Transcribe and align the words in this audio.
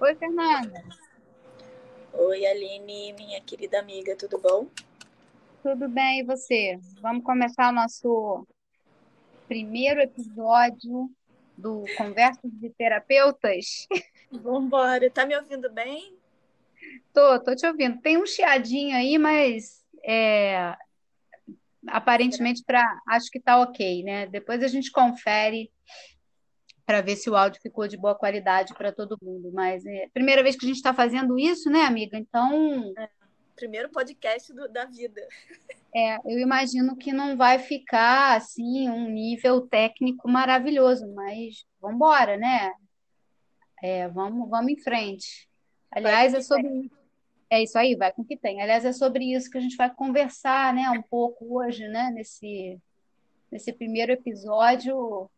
Oi, 0.00 0.14
Fernanda. 0.14 0.84
Oi, 2.12 2.46
Aline, 2.46 3.12
minha 3.14 3.40
querida 3.40 3.80
amiga, 3.80 4.14
tudo 4.14 4.38
bom? 4.38 4.68
Tudo 5.60 5.88
bem, 5.88 6.20
e 6.20 6.24
você? 6.24 6.78
Vamos 7.00 7.24
começar 7.24 7.70
o 7.70 7.74
nosso 7.74 8.46
primeiro 9.48 10.00
episódio 10.00 11.10
do 11.56 11.84
Conversas 11.96 12.48
de 12.52 12.70
Terapeutas? 12.70 13.88
Vambora, 14.30 15.10
tá 15.10 15.26
me 15.26 15.36
ouvindo 15.36 15.68
bem? 15.68 16.16
Tô, 17.12 17.40
tô 17.40 17.56
te 17.56 17.66
ouvindo. 17.66 18.00
Tem 18.00 18.16
um 18.16 18.26
chiadinho 18.26 18.96
aí, 18.96 19.18
mas 19.18 19.84
é, 20.04 20.76
aparentemente 21.88 22.62
para 22.64 22.84
acho 23.08 23.28
que 23.32 23.40
tá 23.40 23.60
ok, 23.60 24.04
né? 24.04 24.26
Depois 24.26 24.62
a 24.62 24.68
gente 24.68 24.92
confere 24.92 25.72
para 26.88 27.02
ver 27.02 27.16
se 27.16 27.28
o 27.28 27.36
áudio 27.36 27.60
ficou 27.60 27.86
de 27.86 27.98
boa 27.98 28.14
qualidade 28.14 28.72
para 28.72 28.90
todo 28.90 29.18
mundo. 29.22 29.50
Mas 29.52 29.84
é 29.84 30.08
primeira 30.14 30.42
vez 30.42 30.56
que 30.56 30.64
a 30.64 30.68
gente 30.68 30.78
está 30.78 30.94
fazendo 30.94 31.38
isso, 31.38 31.68
né, 31.68 31.82
amiga? 31.82 32.16
Então, 32.16 32.94
Primeiro 33.54 33.90
podcast 33.90 34.50
do- 34.54 34.68
da 34.70 34.86
vida. 34.86 35.20
é, 35.94 36.16
eu 36.24 36.38
imagino 36.38 36.96
que 36.96 37.12
não 37.12 37.36
vai 37.36 37.58
ficar 37.58 38.38
assim 38.38 38.88
um 38.88 39.06
nível 39.10 39.60
técnico 39.68 40.26
maravilhoso, 40.30 41.06
mas 41.14 41.66
vamos 41.78 41.96
embora, 41.96 42.38
né? 42.38 42.72
É, 43.82 44.08
vamos, 44.08 44.48
vamos 44.48 44.72
em 44.72 44.78
frente. 44.80 45.46
Aliás, 45.90 46.32
é 46.32 46.40
sobre 46.40 46.62
tem. 46.70 46.90
é 47.50 47.62
isso 47.64 47.76
aí, 47.78 47.96
vai 47.96 48.10
com 48.12 48.22
o 48.22 48.24
que 48.24 48.36
tem. 48.38 48.62
Aliás, 48.62 48.82
é 48.86 48.92
sobre 48.94 49.24
isso 49.34 49.50
que 49.50 49.58
a 49.58 49.60
gente 49.60 49.76
vai 49.76 49.92
conversar, 49.94 50.72
né, 50.72 50.88
um 50.90 51.02
pouco 51.02 51.58
hoje, 51.58 51.86
né, 51.86 52.10
nesse 52.14 52.78
nesse 53.52 53.74
primeiro 53.74 54.10
episódio. 54.12 55.30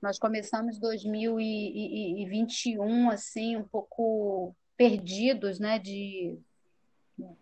Nós 0.00 0.18
começamos 0.18 0.78
2021 0.78 3.10
assim, 3.10 3.56
um 3.56 3.64
pouco 3.64 4.56
perdidos, 4.76 5.58
né, 5.58 5.78
de 5.78 6.38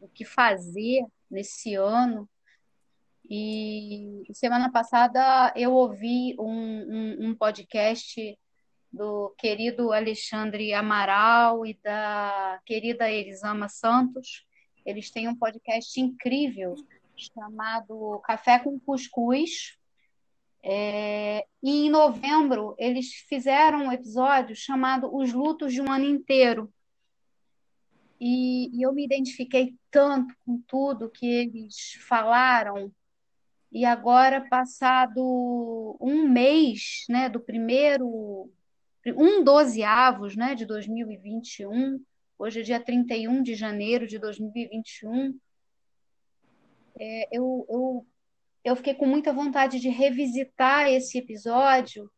o 0.00 0.08
que 0.08 0.24
fazer 0.24 1.06
nesse 1.30 1.76
ano. 1.76 2.28
E 3.30 4.22
semana 4.32 4.72
passada 4.72 5.52
eu 5.54 5.72
ouvi 5.72 6.34
um, 6.38 6.46
um, 6.46 7.28
um 7.28 7.34
podcast 7.34 8.38
do 8.92 9.34
querido 9.38 9.92
Alexandre 9.92 10.72
Amaral 10.72 11.66
e 11.66 11.74
da 11.74 12.60
querida 12.64 13.10
Elisama 13.10 13.68
Santos. 13.68 14.46
Eles 14.84 15.10
têm 15.10 15.28
um 15.28 15.36
podcast 15.36 16.00
incrível 16.00 16.74
chamado 17.16 18.20
Café 18.24 18.58
com 18.58 18.78
Cuscuz. 18.80 19.76
É, 20.70 21.46
e 21.62 21.86
em 21.86 21.90
novembro 21.90 22.74
eles 22.78 23.14
fizeram 23.26 23.86
um 23.86 23.92
episódio 23.92 24.54
chamado 24.54 25.08
Os 25.16 25.32
Lutos 25.32 25.72
de 25.72 25.80
um 25.80 25.90
Ano 25.90 26.04
Inteiro. 26.04 26.70
E, 28.20 28.68
e 28.76 28.82
eu 28.82 28.92
me 28.92 29.02
identifiquei 29.02 29.74
tanto 29.90 30.34
com 30.44 30.60
tudo 30.66 31.08
que 31.08 31.24
eles 31.26 31.94
falaram. 32.06 32.92
E 33.72 33.86
agora, 33.86 34.46
passado 34.46 35.96
um 35.98 36.28
mês, 36.28 37.06
né, 37.08 37.30
do 37.30 37.40
primeiro, 37.40 38.52
um 39.16 39.42
dozeavos, 39.42 40.36
né, 40.36 40.54
de 40.54 40.66
2021, 40.66 41.98
hoje 42.38 42.60
é 42.60 42.62
dia 42.62 42.80
31 42.80 43.42
de 43.42 43.54
janeiro 43.54 44.06
de 44.06 44.18
2021, 44.18 45.38
é, 47.00 47.28
eu, 47.32 47.66
eu, 47.70 48.06
eu 48.68 48.76
fiquei 48.76 48.94
com 48.94 49.06
muita 49.06 49.32
vontade 49.32 49.80
de 49.80 49.88
revisitar 49.88 50.88
esse 50.88 51.18
episódio 51.18 52.10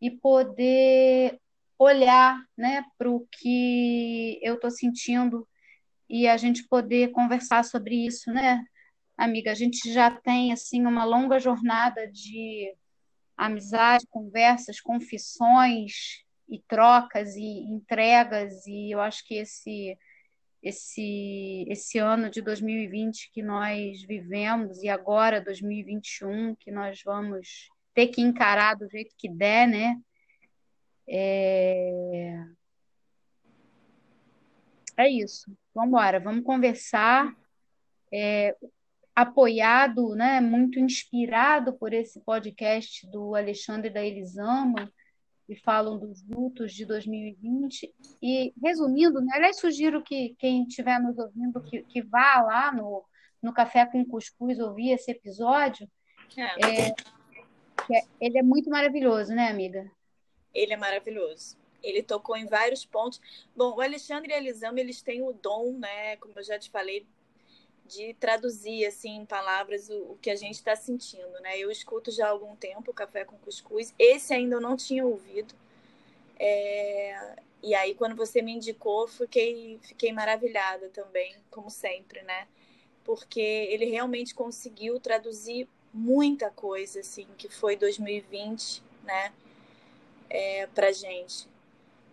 e 0.00 0.10
poder 0.10 1.40
olhar, 1.78 2.40
né, 2.56 2.84
para 2.96 3.10
o 3.10 3.26
que 3.30 4.38
eu 4.42 4.54
estou 4.54 4.70
sentindo 4.70 5.46
e 6.08 6.28
a 6.28 6.36
gente 6.36 6.66
poder 6.68 7.10
conversar 7.10 7.64
sobre 7.64 8.06
isso, 8.06 8.32
né? 8.32 8.64
Amiga, 9.18 9.50
a 9.50 9.54
gente 9.54 9.92
já 9.92 10.10
tem 10.10 10.52
assim 10.52 10.86
uma 10.86 11.04
longa 11.04 11.40
jornada 11.40 12.06
de 12.06 12.72
amizade, 13.36 14.06
conversas, 14.08 14.80
confissões 14.80 16.22
e 16.48 16.62
trocas 16.68 17.34
e 17.34 17.42
entregas 17.42 18.66
e 18.66 18.94
eu 18.94 19.00
acho 19.00 19.26
que 19.26 19.34
esse 19.34 19.98
esse 20.66 21.64
esse 21.68 21.98
ano 21.98 22.28
de 22.28 22.42
2020 22.42 23.30
que 23.32 23.42
nós 23.42 24.02
vivemos 24.02 24.82
e 24.82 24.88
agora 24.88 25.40
2021 25.40 26.56
que 26.56 26.72
nós 26.72 27.00
vamos 27.04 27.68
ter 27.94 28.08
que 28.08 28.20
encarar 28.20 28.74
do 28.74 28.88
jeito 28.90 29.14
que 29.16 29.28
der, 29.28 29.68
né? 29.68 29.96
É, 31.08 32.44
é 34.96 35.08
isso. 35.08 35.56
Vamos 35.72 35.90
embora, 35.90 36.18
vamos 36.18 36.44
conversar 36.44 37.32
apoiado, 39.14 40.14
né, 40.14 40.40
muito 40.42 40.78
inspirado 40.78 41.72
por 41.72 41.94
esse 41.94 42.20
podcast 42.20 43.06
do 43.10 43.34
Alexandre 43.34 43.88
da 43.88 44.04
Elisama, 44.04 44.92
que 45.46 45.56
falam 45.56 45.98
dos 45.98 46.22
lutos 46.26 46.72
de 46.72 46.84
2020. 46.84 47.94
E, 48.20 48.52
resumindo, 48.62 49.20
né, 49.20 49.32
aliás, 49.34 49.58
sugiro 49.58 50.02
que 50.02 50.34
quem 50.38 50.64
estiver 50.64 51.00
nos 51.00 51.16
ouvindo 51.18 51.62
que, 51.62 51.82
que 51.84 52.02
vá 52.02 52.42
lá 52.42 52.72
no, 52.72 53.04
no 53.42 53.52
Café 53.52 53.86
com 53.86 54.04
Cuscuz 54.04 54.58
ouvir 54.58 54.90
esse 54.90 55.10
episódio. 55.10 55.88
É, 56.36 56.90
que 57.86 57.96
é- 57.96 58.04
ele 58.20 58.38
é 58.38 58.42
muito 58.42 58.68
maravilhoso, 58.68 59.32
né, 59.34 59.48
amiga? 59.48 59.90
ele 60.56 60.72
é 60.72 60.76
maravilhoso. 60.76 61.56
Ele 61.82 62.02
tocou 62.02 62.36
em 62.36 62.46
vários 62.46 62.84
pontos. 62.84 63.20
Bom, 63.54 63.76
o 63.76 63.80
Alexandre 63.80 64.30
e 64.30 64.34
a 64.34 64.38
Elisama, 64.38 64.80
eles 64.80 65.02
têm 65.02 65.22
o 65.22 65.32
dom, 65.32 65.78
né, 65.78 66.16
como 66.16 66.34
eu 66.36 66.42
já 66.42 66.58
te 66.58 66.70
falei, 66.70 67.06
de 67.86 68.14
traduzir 68.14 68.86
assim 68.86 69.16
em 69.18 69.26
palavras 69.26 69.88
o, 69.88 70.12
o 70.12 70.18
que 70.20 70.30
a 70.30 70.36
gente 70.36 70.56
está 70.56 70.76
sentindo, 70.76 71.40
né? 71.40 71.58
Eu 71.58 71.70
escuto 71.70 72.10
já 72.10 72.26
há 72.26 72.30
algum 72.30 72.56
tempo 72.56 72.90
o 72.90 72.94
Café 72.94 73.24
com 73.24 73.38
Cuscuz. 73.38 73.94
Esse 73.98 74.34
ainda 74.34 74.56
eu 74.56 74.60
não 74.60 74.76
tinha 74.76 75.04
ouvido. 75.06 75.54
É, 76.38 77.36
E 77.62 77.74
aí, 77.74 77.94
quando 77.94 78.14
você 78.14 78.42
me 78.42 78.52
indicou, 78.52 79.08
fiquei, 79.08 79.78
fiquei 79.82 80.12
maravilhada 80.12 80.88
também, 80.90 81.36
como 81.50 81.70
sempre, 81.70 82.22
né? 82.22 82.46
Porque 83.04 83.40
ele 83.40 83.86
realmente 83.86 84.34
conseguiu 84.34 85.00
traduzir 85.00 85.68
muita 85.92 86.50
coisa, 86.50 87.00
assim, 87.00 87.26
que 87.38 87.48
foi 87.48 87.76
2020, 87.76 88.82
né? 89.04 89.32
É, 90.30 90.68
gente. 90.92 91.48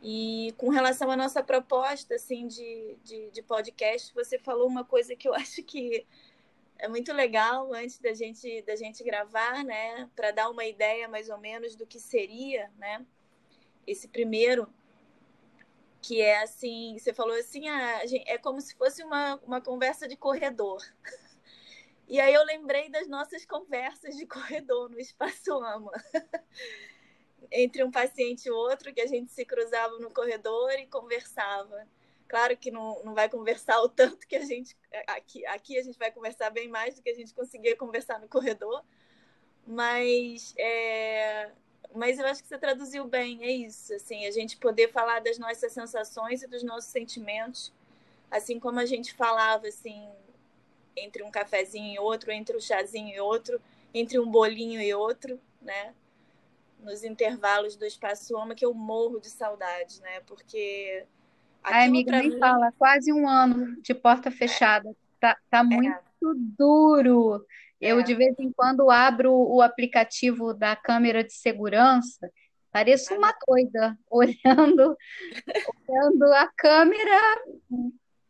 E 0.05 0.53
com 0.57 0.67
relação 0.67 1.09
à 1.09 1.15
nossa 1.15 1.41
proposta, 1.41 2.15
assim, 2.15 2.45
de, 2.45 2.97
de, 3.05 3.31
de 3.31 3.41
podcast, 3.41 4.13
você 4.13 4.37
falou 4.37 4.67
uma 4.67 4.83
coisa 4.83 5.15
que 5.15 5.29
eu 5.29 5.33
acho 5.33 5.63
que 5.63 6.05
é 6.77 6.89
muito 6.89 7.13
legal 7.13 7.73
antes 7.73 7.99
da 7.99 8.13
gente, 8.13 8.61
da 8.63 8.75
gente 8.75 9.01
gravar, 9.01 9.63
né? 9.63 10.09
Para 10.13 10.31
dar 10.31 10.49
uma 10.49 10.65
ideia 10.65 11.07
mais 11.07 11.29
ou 11.29 11.37
menos 11.37 11.77
do 11.77 11.87
que 11.87 12.01
seria, 12.01 12.69
né? 12.77 13.05
Esse 13.87 14.09
primeiro, 14.09 14.67
que 16.01 16.21
é 16.21 16.43
assim, 16.43 16.97
você 16.99 17.13
falou 17.13 17.37
assim, 17.37 17.69
ah, 17.69 18.01
é 18.25 18.37
como 18.37 18.59
se 18.59 18.75
fosse 18.75 19.01
uma, 19.05 19.35
uma 19.37 19.61
conversa 19.61 20.07
de 20.07 20.17
corredor. 20.17 20.83
E 22.05 22.19
aí 22.19 22.33
eu 22.33 22.43
lembrei 22.43 22.89
das 22.89 23.07
nossas 23.07 23.45
conversas 23.45 24.17
de 24.17 24.27
corredor 24.27 24.89
no 24.89 24.99
Espaço 24.99 25.53
Ama. 25.53 25.91
Entre 27.51 27.83
um 27.83 27.91
paciente 27.91 28.45
e 28.45 28.51
outro, 28.51 28.93
que 28.93 29.01
a 29.01 29.07
gente 29.07 29.31
se 29.31 29.45
cruzava 29.45 29.97
no 29.99 30.09
corredor 30.09 30.71
e 30.73 30.87
conversava. 30.87 31.87
Claro 32.27 32.57
que 32.57 32.71
não, 32.71 33.03
não 33.03 33.13
vai 33.13 33.29
conversar 33.29 33.81
o 33.81 33.89
tanto 33.89 34.27
que 34.27 34.35
a 34.35 34.45
gente. 34.45 34.75
Aqui, 35.07 35.45
aqui 35.45 35.77
a 35.77 35.83
gente 35.83 35.99
vai 35.99 36.11
conversar 36.11 36.49
bem 36.49 36.67
mais 36.67 36.95
do 36.95 37.01
que 37.01 37.09
a 37.09 37.15
gente 37.15 37.33
conseguia 37.33 37.75
conversar 37.75 38.19
no 38.19 38.27
corredor. 38.27 38.83
Mas, 39.65 40.53
é, 40.57 41.51
mas 41.93 42.19
eu 42.19 42.25
acho 42.25 42.41
que 42.41 42.49
você 42.49 42.57
traduziu 42.57 43.05
bem, 43.05 43.43
é 43.43 43.51
isso. 43.51 43.93
Assim, 43.93 44.25
a 44.25 44.31
gente 44.31 44.57
poder 44.57 44.91
falar 44.91 45.19
das 45.19 45.37
nossas 45.37 45.71
sensações 45.71 46.41
e 46.41 46.47
dos 46.47 46.63
nossos 46.63 46.89
sentimentos, 46.89 47.71
assim 48.31 48.59
como 48.59 48.79
a 48.79 48.85
gente 48.85 49.13
falava 49.13 49.67
assim 49.67 50.09
entre 50.95 51.23
um 51.23 51.31
cafezinho 51.31 51.95
e 51.95 51.99
outro, 51.99 52.31
entre 52.31 52.55
um 52.55 52.61
chazinho 52.61 53.15
e 53.15 53.19
outro, 53.19 53.61
entre 53.93 54.19
um 54.19 54.29
bolinho 54.29 54.81
e 54.81 54.93
outro, 54.93 55.39
né? 55.61 55.93
Nos 56.83 57.03
intervalos 57.03 57.75
do 57.75 57.85
espaço 57.85 58.35
Oma, 58.35 58.53
que 58.55 58.65
eu 58.65 58.73
morro 58.73 59.19
de 59.19 59.29
saudade, 59.29 60.01
né? 60.01 60.19
Porque 60.27 61.05
Ai, 61.63 61.83
aquilo 61.85 61.87
amiga, 61.97 62.11
nem 62.11 62.29
mim 62.31 62.39
fala, 62.39 62.71
quase 62.77 63.11
um 63.13 63.27
ano 63.27 63.81
de 63.81 63.93
porta 63.93 64.29
fechada. 64.29 64.93
Tá, 65.19 65.37
tá 65.49 65.63
muito 65.63 65.95
duro. 66.57 67.45
Eu, 67.79 67.99
É. 67.99 68.03
de 68.03 68.13
vez 68.15 68.35
em 68.39 68.51
quando, 68.51 68.89
abro 68.91 69.31
o 69.33 69.61
aplicativo 69.61 70.53
da 70.53 70.75
câmera 70.75 71.23
de 71.23 71.33
segurança, 71.33 72.29
pareço 72.71 73.13
uma 73.15 73.33
doida, 73.47 73.97
olhando, 74.11 74.97
olhando 75.87 76.23
a 76.33 76.47
câmera 76.57 77.41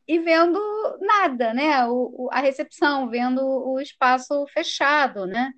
e 0.07 0.19
vendo 0.19 0.59
nada, 1.01 1.53
né? 1.53 1.85
O, 1.87 2.25
o- 2.25 2.29
a 2.31 2.39
recepção, 2.39 3.09
vendo 3.09 3.41
o 3.43 3.79
espaço 3.79 4.45
fechado, 4.53 5.25
né? 5.25 5.51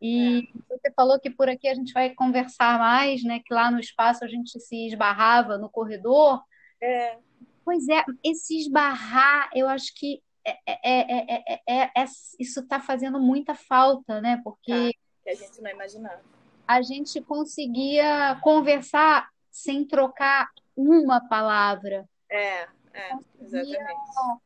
E 0.00 0.38
é. 0.38 0.42
você 0.68 0.90
falou 0.94 1.20
que 1.20 1.30
por 1.30 1.48
aqui 1.48 1.68
a 1.68 1.74
gente 1.74 1.92
vai 1.92 2.10
conversar 2.10 2.78
mais, 2.78 3.22
né? 3.22 3.40
Que 3.44 3.52
lá 3.52 3.70
no 3.70 3.78
espaço 3.78 4.24
a 4.24 4.28
gente 4.28 4.58
se 4.60 4.86
esbarrava 4.86 5.58
no 5.58 5.68
corredor. 5.68 6.42
É. 6.80 7.18
Pois 7.64 7.88
é, 7.88 8.02
esse 8.24 8.58
esbarrar, 8.58 9.50
eu 9.54 9.68
acho 9.68 9.94
que 9.94 10.22
é, 10.44 10.58
é, 10.66 11.44
é, 11.68 12.02
é 12.02 12.04
isso 12.38 12.60
está 12.60 12.80
fazendo 12.80 13.20
muita 13.20 13.54
falta, 13.54 14.20
né? 14.20 14.40
Porque 14.42 14.72
tá, 14.72 14.98
que 15.22 15.30
a 15.30 15.34
gente 15.34 15.60
não 15.60 15.70
imaginava. 15.70 16.22
A 16.66 16.82
gente 16.82 17.20
conseguia 17.20 18.38
conversar 18.42 19.28
sem 19.50 19.84
trocar 19.84 20.48
uma 20.76 21.20
palavra. 21.28 22.08
É, 22.30 22.62
é, 22.94 23.12
exatamente. 23.40 24.40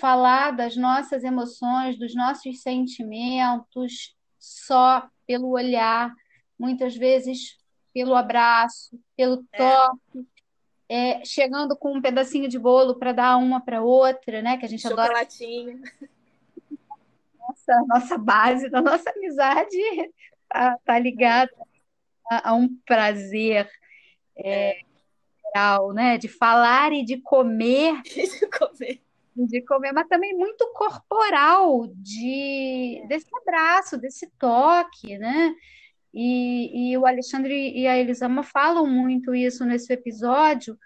Falar 0.00 0.52
das 0.52 0.76
nossas 0.76 1.22
emoções, 1.22 1.98
dos 1.98 2.14
nossos 2.14 2.62
sentimentos, 2.62 4.16
só 4.42 5.08
pelo 5.24 5.50
olhar, 5.50 6.12
muitas 6.58 6.96
vezes 6.96 7.56
pelo 7.94 8.16
abraço, 8.16 8.98
pelo 9.16 9.46
é. 9.52 9.56
toque, 9.56 10.26
é. 10.88 11.20
É, 11.20 11.24
chegando 11.24 11.76
com 11.76 11.96
um 11.96 12.02
pedacinho 12.02 12.48
de 12.48 12.58
bolo 12.58 12.98
para 12.98 13.12
dar 13.12 13.36
uma 13.36 13.60
para 13.60 13.80
outra, 13.80 14.42
né? 14.42 14.58
Que 14.58 14.66
a 14.66 14.68
gente 14.68 14.82
Chocolatinho. 14.82 15.76
adora. 15.78 16.10
Nossa, 17.38 17.84
nossa 17.86 18.18
base 18.18 18.68
da 18.68 18.82
nossa 18.82 19.10
amizade 19.10 19.76
tá, 20.48 20.78
tá 20.84 20.98
ligada 20.98 21.50
a, 22.28 22.50
a, 22.50 22.54
um 22.54 22.68
prazer 22.84 23.70
é, 24.36 24.80
geral, 25.46 25.92
né? 25.92 26.18
De 26.18 26.28
falar 26.28 26.92
e 26.92 27.04
de 27.04 27.18
comer. 27.18 28.02
De 28.04 28.48
comer 28.48 29.00
de 29.34 29.62
comer, 29.62 29.92
mas 29.92 30.08
também 30.08 30.36
muito 30.36 30.66
corporal, 30.74 31.86
de 31.96 33.02
desse 33.08 33.28
abraço, 33.40 33.98
desse 33.98 34.30
toque, 34.38 35.18
né? 35.18 35.54
E, 36.14 36.92
e 36.92 36.98
o 36.98 37.06
Alexandre 37.06 37.72
e 37.74 37.86
a 37.86 37.96
Elisama 37.96 38.42
falam 38.42 38.86
muito 38.86 39.34
isso 39.34 39.64
nesse 39.64 39.92
episódio, 39.92 40.78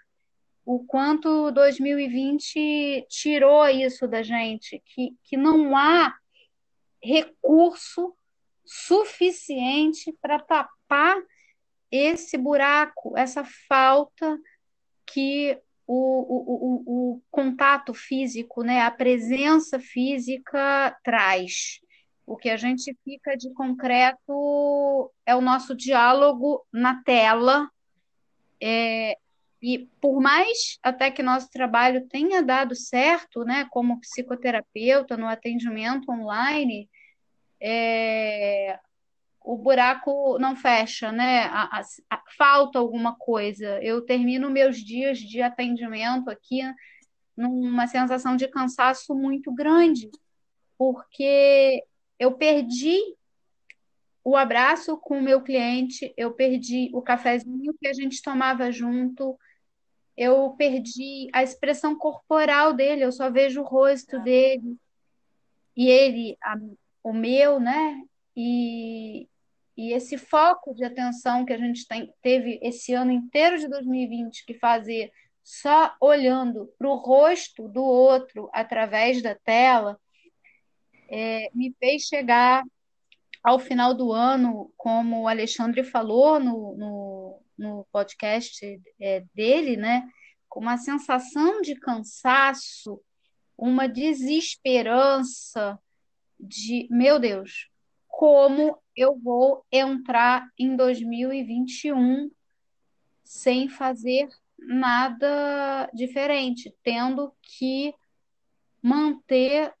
o 0.65 0.83
quanto 0.85 1.51
2020 1.51 3.05
tirou 3.09 3.67
isso 3.67 4.07
da 4.07 4.21
gente, 4.21 4.81
que, 4.85 5.15
que 5.23 5.37
não 5.37 5.75
há 5.75 6.13
recurso 7.01 8.13
suficiente 8.65 10.13
para 10.21 10.39
tapar 10.39 11.17
esse 11.89 12.37
buraco, 12.37 13.17
essa 13.17 13.45
falta 13.67 14.37
que 15.05 15.57
o, 15.87 15.93
o, 15.95 16.83
o, 17.15 17.21
contato 17.31 17.93
físico, 17.93 18.61
né, 18.61 18.81
a 18.81 18.91
presença 18.91 19.79
física 19.79 20.95
traz. 21.01 21.79
O 22.25 22.35
que 22.35 22.49
a 22.49 22.57
gente 22.57 22.95
fica 23.05 23.37
de 23.37 23.53
concreto 23.53 25.09
é 25.25 25.33
o 25.33 25.39
nosso 25.39 25.73
diálogo 25.73 26.65
na 26.73 27.01
tela. 27.03 27.69
É, 28.61 29.17
e 29.61 29.87
por 30.01 30.19
mais 30.19 30.77
até 30.83 31.09
que 31.09 31.23
nosso 31.23 31.49
trabalho 31.49 32.05
tenha 32.09 32.43
dado 32.43 32.75
certo, 32.75 33.45
né, 33.45 33.65
como 33.71 34.01
psicoterapeuta 34.01 35.15
no 35.15 35.25
atendimento 35.25 36.11
online, 36.11 36.89
é, 37.61 38.77
o 39.47 39.57
buraco 39.57 40.37
não 40.39 40.57
fecha, 40.57 41.09
né? 41.09 41.43
A, 41.43 41.79
a, 41.79 41.81
a, 42.09 42.23
falta 42.37 42.77
alguma 42.77 43.15
coisa. 43.15 43.81
Eu 43.81 44.01
termino 44.01 44.49
meus 44.49 44.77
dias 44.77 45.19
de 45.19 45.41
atendimento 45.41 46.29
aqui 46.29 46.61
numa 47.35 47.87
sensação 47.87 48.35
de 48.35 48.49
cansaço 48.49 49.15
muito 49.15 49.53
grande, 49.53 50.11
porque 50.77 51.81
eu 52.19 52.33
perdi 52.33 52.99
o 54.21 54.35
abraço 54.35 54.97
com 54.97 55.19
o 55.19 55.23
meu 55.23 55.41
cliente, 55.41 56.13
eu 56.17 56.33
perdi 56.33 56.89
o 56.93 57.01
cafezinho 57.01 57.73
que 57.79 57.87
a 57.87 57.93
gente 57.93 58.21
tomava 58.21 58.69
junto, 58.69 59.39
eu 60.17 60.49
perdi 60.57 61.29
a 61.31 61.41
expressão 61.41 61.95
corporal 61.95 62.73
dele, 62.73 63.05
eu 63.05 63.13
só 63.13 63.31
vejo 63.31 63.61
o 63.61 63.65
rosto 63.65 64.19
dele 64.23 64.75
e 65.73 65.87
ele, 65.87 66.37
a, 66.43 66.57
o 67.01 67.13
meu, 67.13 67.61
né? 67.61 68.03
E, 68.35 69.29
e 69.77 69.93
esse 69.93 70.17
foco 70.17 70.73
de 70.73 70.83
atenção 70.83 71.45
que 71.45 71.53
a 71.53 71.57
gente 71.57 71.87
tem, 71.87 72.11
teve 72.21 72.59
esse 72.63 72.93
ano 72.93 73.11
inteiro 73.11 73.59
de 73.59 73.67
2020 73.67 74.43
que 74.43 74.55
fazer 74.55 75.11
só 75.43 75.95
olhando 76.01 76.73
para 76.77 76.89
o 76.89 76.95
rosto 76.95 77.69
do 77.69 77.83
outro 77.83 78.49
através 78.51 79.21
da 79.21 79.35
tela, 79.35 79.97
é, 81.07 81.49
me 81.53 81.73
fez 81.79 82.01
chegar 82.03 82.65
ao 83.43 83.59
final 83.59 83.93
do 83.93 84.11
ano, 84.11 84.73
como 84.75 85.21
o 85.21 85.27
Alexandre 85.27 85.83
falou 85.83 86.39
no, 86.39 86.75
no, 86.75 87.41
no 87.57 87.87
podcast 87.91 88.81
é, 88.99 89.23
dele, 89.33 89.77
né, 89.77 90.09
com 90.49 90.59
uma 90.59 90.77
sensação 90.77 91.61
de 91.61 91.75
cansaço, 91.75 92.99
uma 93.57 93.87
desesperança 93.87 95.79
de, 96.39 96.87
meu 96.91 97.19
Deus, 97.19 97.69
como 98.17 98.81
eu 98.95 99.15
vou 99.15 99.63
entrar 99.71 100.49
em 100.57 100.75
2021 100.75 102.31
sem 103.23 103.69
fazer 103.69 104.27
nada 104.57 105.87
diferente, 105.93 106.75
tendo 106.81 107.31
que 107.43 107.93
manter 108.81 109.71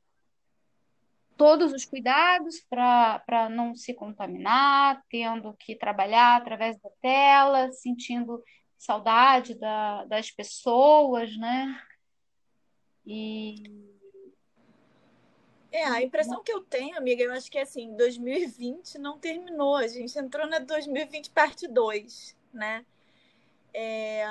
todos 1.35 1.73
os 1.73 1.83
cuidados 1.83 2.63
para 2.69 3.49
não 3.49 3.75
se 3.75 3.95
contaminar, 3.95 5.03
tendo 5.09 5.55
que 5.57 5.75
trabalhar 5.75 6.35
através 6.35 6.79
da 6.79 6.91
tela, 7.01 7.71
sentindo 7.71 8.43
saudade 8.77 9.55
da, 9.55 10.05
das 10.05 10.29
pessoas, 10.29 11.35
né? 11.37 11.81
E 13.03 13.96
é, 15.77 15.83
a 15.85 16.01
impressão 16.01 16.43
que 16.43 16.51
eu 16.51 16.61
tenho, 16.61 16.97
amiga, 16.97 17.23
eu 17.23 17.31
acho 17.31 17.51
que 17.51 17.57
é 17.57 17.61
assim, 17.61 17.95
2020 17.95 18.97
não 18.97 19.19
terminou, 19.19 19.75
a 19.75 19.87
gente 19.87 20.17
entrou 20.17 20.47
na 20.47 20.59
2020 20.59 21.29
parte 21.29 21.67
2, 21.67 22.35
né? 22.53 22.85
É, 23.73 24.25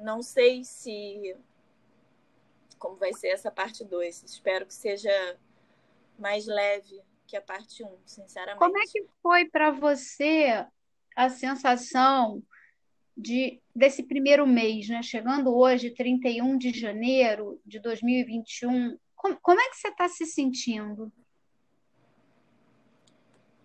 não 0.00 0.22
sei 0.22 0.62
se 0.62 1.34
como 2.84 2.96
vai 2.96 3.14
ser 3.14 3.28
essa 3.28 3.50
parte 3.50 3.82
2. 3.82 4.24
Espero 4.24 4.66
que 4.66 4.74
seja 4.74 5.10
mais 6.18 6.46
leve 6.46 7.00
que 7.26 7.34
a 7.34 7.40
parte 7.40 7.82
1, 7.82 7.86
um, 7.86 7.96
sinceramente. 8.04 8.58
Como 8.58 8.76
é 8.76 8.82
que 8.82 9.06
foi 9.22 9.46
para 9.46 9.70
você 9.70 10.66
a 11.16 11.30
sensação 11.30 12.42
de 13.16 13.58
desse 13.74 14.02
primeiro 14.02 14.46
mês, 14.46 14.86
né? 14.88 15.02
Chegando 15.02 15.56
hoje, 15.56 15.94
31 15.94 16.58
de 16.58 16.78
janeiro 16.78 17.58
de 17.64 17.78
2021, 17.80 18.98
como, 19.24 19.40
como 19.40 19.60
é 19.60 19.70
que 19.70 19.76
você 19.76 19.88
está 19.88 20.06
se 20.06 20.26
sentindo? 20.26 21.10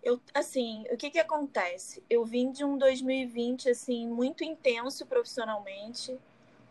Eu, 0.01 0.21
assim, 0.33 0.85
o 0.89 0.95
que 0.95 1.09
que 1.09 1.19
acontece? 1.19 2.01
Eu 2.09 2.23
vim 2.23 2.49
de 2.49 2.63
um 2.63 2.77
2020, 2.77 3.69
assim, 3.69 4.07
muito 4.07 4.41
intenso 4.41 5.05
profissionalmente, 5.05 6.17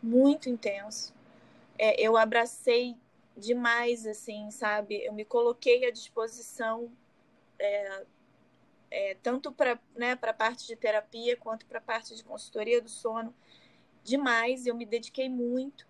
muito 0.03 0.49
intenso. 0.49 1.15
É, 1.79 2.01
eu 2.01 2.17
abracei 2.17 2.97
demais, 3.37 4.07
assim, 4.07 4.51
sabe? 4.51 5.05
Eu 5.05 5.13
me 5.13 5.25
coloquei 5.25 5.85
à 5.85 5.91
disposição 5.91 6.91
é, 7.59 8.07
é, 8.91 9.15
tanto 9.23 9.53
para 9.53 9.79
né, 9.95 10.19
a 10.21 10.33
parte 10.33 10.67
de 10.67 10.75
terapia 10.75 11.37
quanto 11.37 11.67
para 11.67 11.79
a 11.79 11.83
parte 11.83 12.17
de 12.17 12.25
consultoria 12.25 12.81
do 12.81 12.89
sono 12.89 13.35
demais. 14.03 14.65
Eu 14.65 14.75
me 14.75 14.87
dediquei 14.87 15.29
muito 15.29 15.88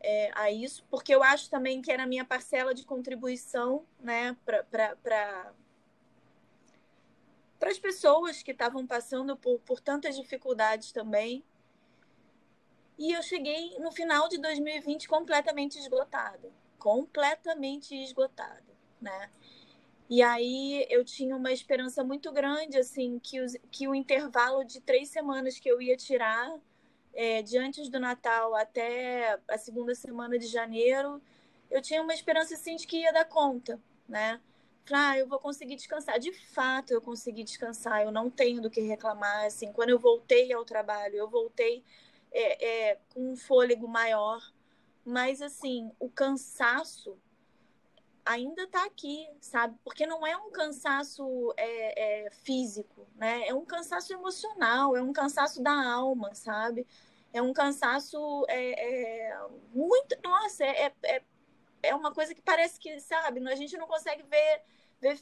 é, 0.00 0.30
a 0.34 0.50
isso, 0.50 0.84
porque 0.90 1.14
eu 1.14 1.22
acho 1.22 1.50
também 1.50 1.82
que 1.82 1.90
era 1.90 2.04
a 2.04 2.06
minha 2.06 2.24
parcela 2.24 2.74
de 2.74 2.84
contribuição 2.84 3.84
né, 4.00 4.36
para 4.44 5.52
as 7.62 7.78
pessoas 7.78 8.42
que 8.42 8.52
estavam 8.52 8.86
passando 8.86 9.36
por, 9.36 9.58
por 9.60 9.80
tantas 9.80 10.16
dificuldades 10.16 10.92
também. 10.92 11.44
E 12.98 13.12
eu 13.12 13.22
cheguei 13.22 13.78
no 13.78 13.92
final 13.92 14.28
de 14.28 14.38
2020 14.38 15.08
completamente 15.08 15.78
esgotada, 15.78 16.50
completamente 16.78 17.94
esgotada, 17.94 18.64
né? 19.00 19.30
E 20.10 20.22
aí 20.22 20.86
eu 20.88 21.04
tinha 21.04 21.36
uma 21.36 21.52
esperança 21.52 22.02
muito 22.02 22.32
grande, 22.32 22.78
assim, 22.78 23.18
que, 23.18 23.40
os, 23.40 23.54
que 23.70 23.86
o 23.86 23.94
intervalo 23.94 24.64
de 24.64 24.80
três 24.80 25.10
semanas 25.10 25.58
que 25.58 25.68
eu 25.68 25.82
ia 25.82 25.96
tirar 25.96 26.58
é, 27.18 27.42
de 27.42 27.58
antes 27.58 27.88
do 27.88 27.98
Natal 27.98 28.54
até 28.54 29.40
a 29.48 29.58
segunda 29.58 29.92
semana 29.92 30.38
de 30.38 30.46
janeiro, 30.46 31.20
eu 31.68 31.82
tinha 31.82 32.00
uma 32.00 32.14
esperança 32.14 32.54
assim 32.54 32.76
de 32.76 32.86
que 32.86 32.98
ia 32.98 33.12
dar 33.12 33.24
conta, 33.24 33.80
né? 34.08 34.40
ah, 34.92 35.18
eu 35.18 35.26
vou 35.26 35.40
conseguir 35.40 35.74
descansar. 35.74 36.18
De 36.20 36.32
fato, 36.32 36.92
eu 36.92 37.02
consegui 37.02 37.42
descansar, 37.42 38.02
eu 38.02 38.12
não 38.12 38.30
tenho 38.30 38.62
do 38.62 38.70
que 38.70 38.80
reclamar. 38.80 39.46
Assim, 39.46 39.72
quando 39.72 39.90
eu 39.90 39.98
voltei 39.98 40.52
ao 40.52 40.64
trabalho, 40.64 41.16
eu 41.16 41.28
voltei 41.28 41.84
é, 42.30 42.90
é, 42.92 42.98
com 43.12 43.32
um 43.32 43.36
fôlego 43.36 43.88
maior. 43.88 44.40
Mas, 45.04 45.42
assim, 45.42 45.90
o 45.98 46.08
cansaço 46.08 47.18
ainda 48.24 48.62
está 48.62 48.84
aqui, 48.84 49.26
sabe? 49.40 49.76
Porque 49.82 50.06
não 50.06 50.26
é 50.26 50.36
um 50.36 50.50
cansaço 50.50 51.52
é, 51.56 52.26
é, 52.26 52.30
físico, 52.30 53.06
né? 53.16 53.48
É 53.48 53.54
um 53.54 53.64
cansaço 53.64 54.12
emocional, 54.12 54.96
é 54.96 55.02
um 55.02 55.12
cansaço 55.12 55.62
da 55.62 55.72
alma, 55.72 56.34
sabe? 56.34 56.86
É 57.32 57.42
um 57.42 57.52
cansaço 57.52 58.44
é, 58.48 59.30
é 59.30 59.38
muito. 59.72 60.16
Nossa, 60.22 60.64
é, 60.64 60.92
é, 61.04 61.22
é 61.82 61.94
uma 61.94 62.12
coisa 62.12 62.34
que 62.34 62.42
parece 62.42 62.78
que, 62.78 62.98
sabe, 63.00 63.46
a 63.46 63.54
gente 63.54 63.76
não 63.76 63.86
consegue 63.86 64.22
ver, 64.22 64.62
ver 65.00 65.18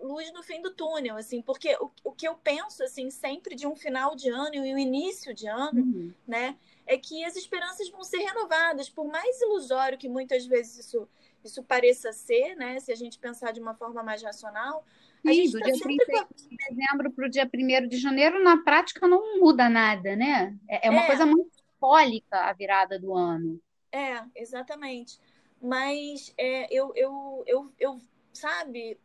luz 0.00 0.32
no 0.32 0.42
fim 0.42 0.60
do 0.62 0.74
túnel, 0.74 1.16
assim, 1.16 1.42
porque 1.42 1.76
o, 1.80 1.90
o 2.04 2.12
que 2.12 2.26
eu 2.26 2.34
penso, 2.34 2.82
assim, 2.82 3.10
sempre 3.10 3.54
de 3.54 3.66
um 3.66 3.76
final 3.76 4.14
de 4.14 4.28
ano 4.28 4.54
e 4.54 4.74
um 4.74 4.78
início 4.78 5.34
de 5.34 5.46
ano, 5.46 5.80
uhum. 5.80 6.14
né, 6.26 6.56
é 6.86 6.96
que 6.96 7.24
as 7.24 7.36
esperanças 7.36 7.88
vão 7.90 8.02
ser 8.02 8.18
renovadas, 8.18 8.88
por 8.88 9.06
mais 9.06 9.40
ilusório 9.40 9.98
que 9.98 10.08
muitas 10.08 10.46
vezes 10.46 10.86
isso 10.86 11.08
isso 11.46 11.62
pareça 11.62 12.12
ser, 12.12 12.54
né? 12.56 12.78
Se 12.80 12.92
a 12.92 12.96
gente 12.96 13.18
pensar 13.18 13.52
de 13.52 13.60
uma 13.60 13.74
forma 13.74 14.02
mais 14.02 14.22
racional. 14.22 14.84
Sim, 15.26 15.40
a 15.40 15.44
gente 15.44 15.52
do 15.52 15.58
tá 15.58 15.64
dia 15.66 15.74
sempre... 15.74 16.06
31 16.06 16.48
de 16.48 16.56
dezembro 16.56 17.12
para 17.12 17.26
o 17.26 17.30
dia 17.30 17.50
1 17.52 17.88
de 17.88 17.96
janeiro, 17.98 18.42
na 18.42 18.62
prática, 18.62 19.06
não 19.06 19.40
muda 19.40 19.68
nada, 19.68 20.16
né? 20.16 20.56
É, 20.68 20.88
é 20.88 20.90
uma 20.90 21.02
é. 21.02 21.06
coisa 21.06 21.26
muito 21.26 21.50
simbólica 21.54 22.38
a 22.38 22.52
virada 22.52 22.98
do 22.98 23.14
ano. 23.14 23.60
É, 23.92 24.22
exatamente. 24.34 25.18
Mas 25.60 26.32
é, 26.36 26.66
eu, 26.70 26.92
eu, 26.94 27.42
eu, 27.46 27.72
eu, 27.78 27.98
sabe, 28.32 28.98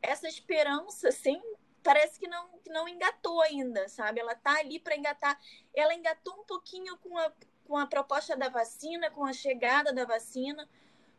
essa 0.00 0.28
esperança, 0.28 1.08
assim, 1.08 1.40
parece 1.82 2.18
que 2.18 2.28
não, 2.28 2.58
que 2.58 2.70
não 2.70 2.88
engatou 2.88 3.40
ainda, 3.42 3.88
sabe? 3.88 4.20
Ela 4.20 4.34
tá 4.34 4.58
ali 4.58 4.78
para 4.78 4.96
engatar. 4.96 5.38
Ela 5.74 5.94
engatou 5.94 6.34
um 6.34 6.44
pouquinho 6.44 6.96
com 6.98 7.16
a, 7.18 7.32
com 7.66 7.76
a 7.76 7.86
proposta 7.86 8.36
da 8.36 8.48
vacina, 8.48 9.10
com 9.10 9.24
a 9.24 9.32
chegada 9.32 9.92
da 9.92 10.04
vacina, 10.04 10.68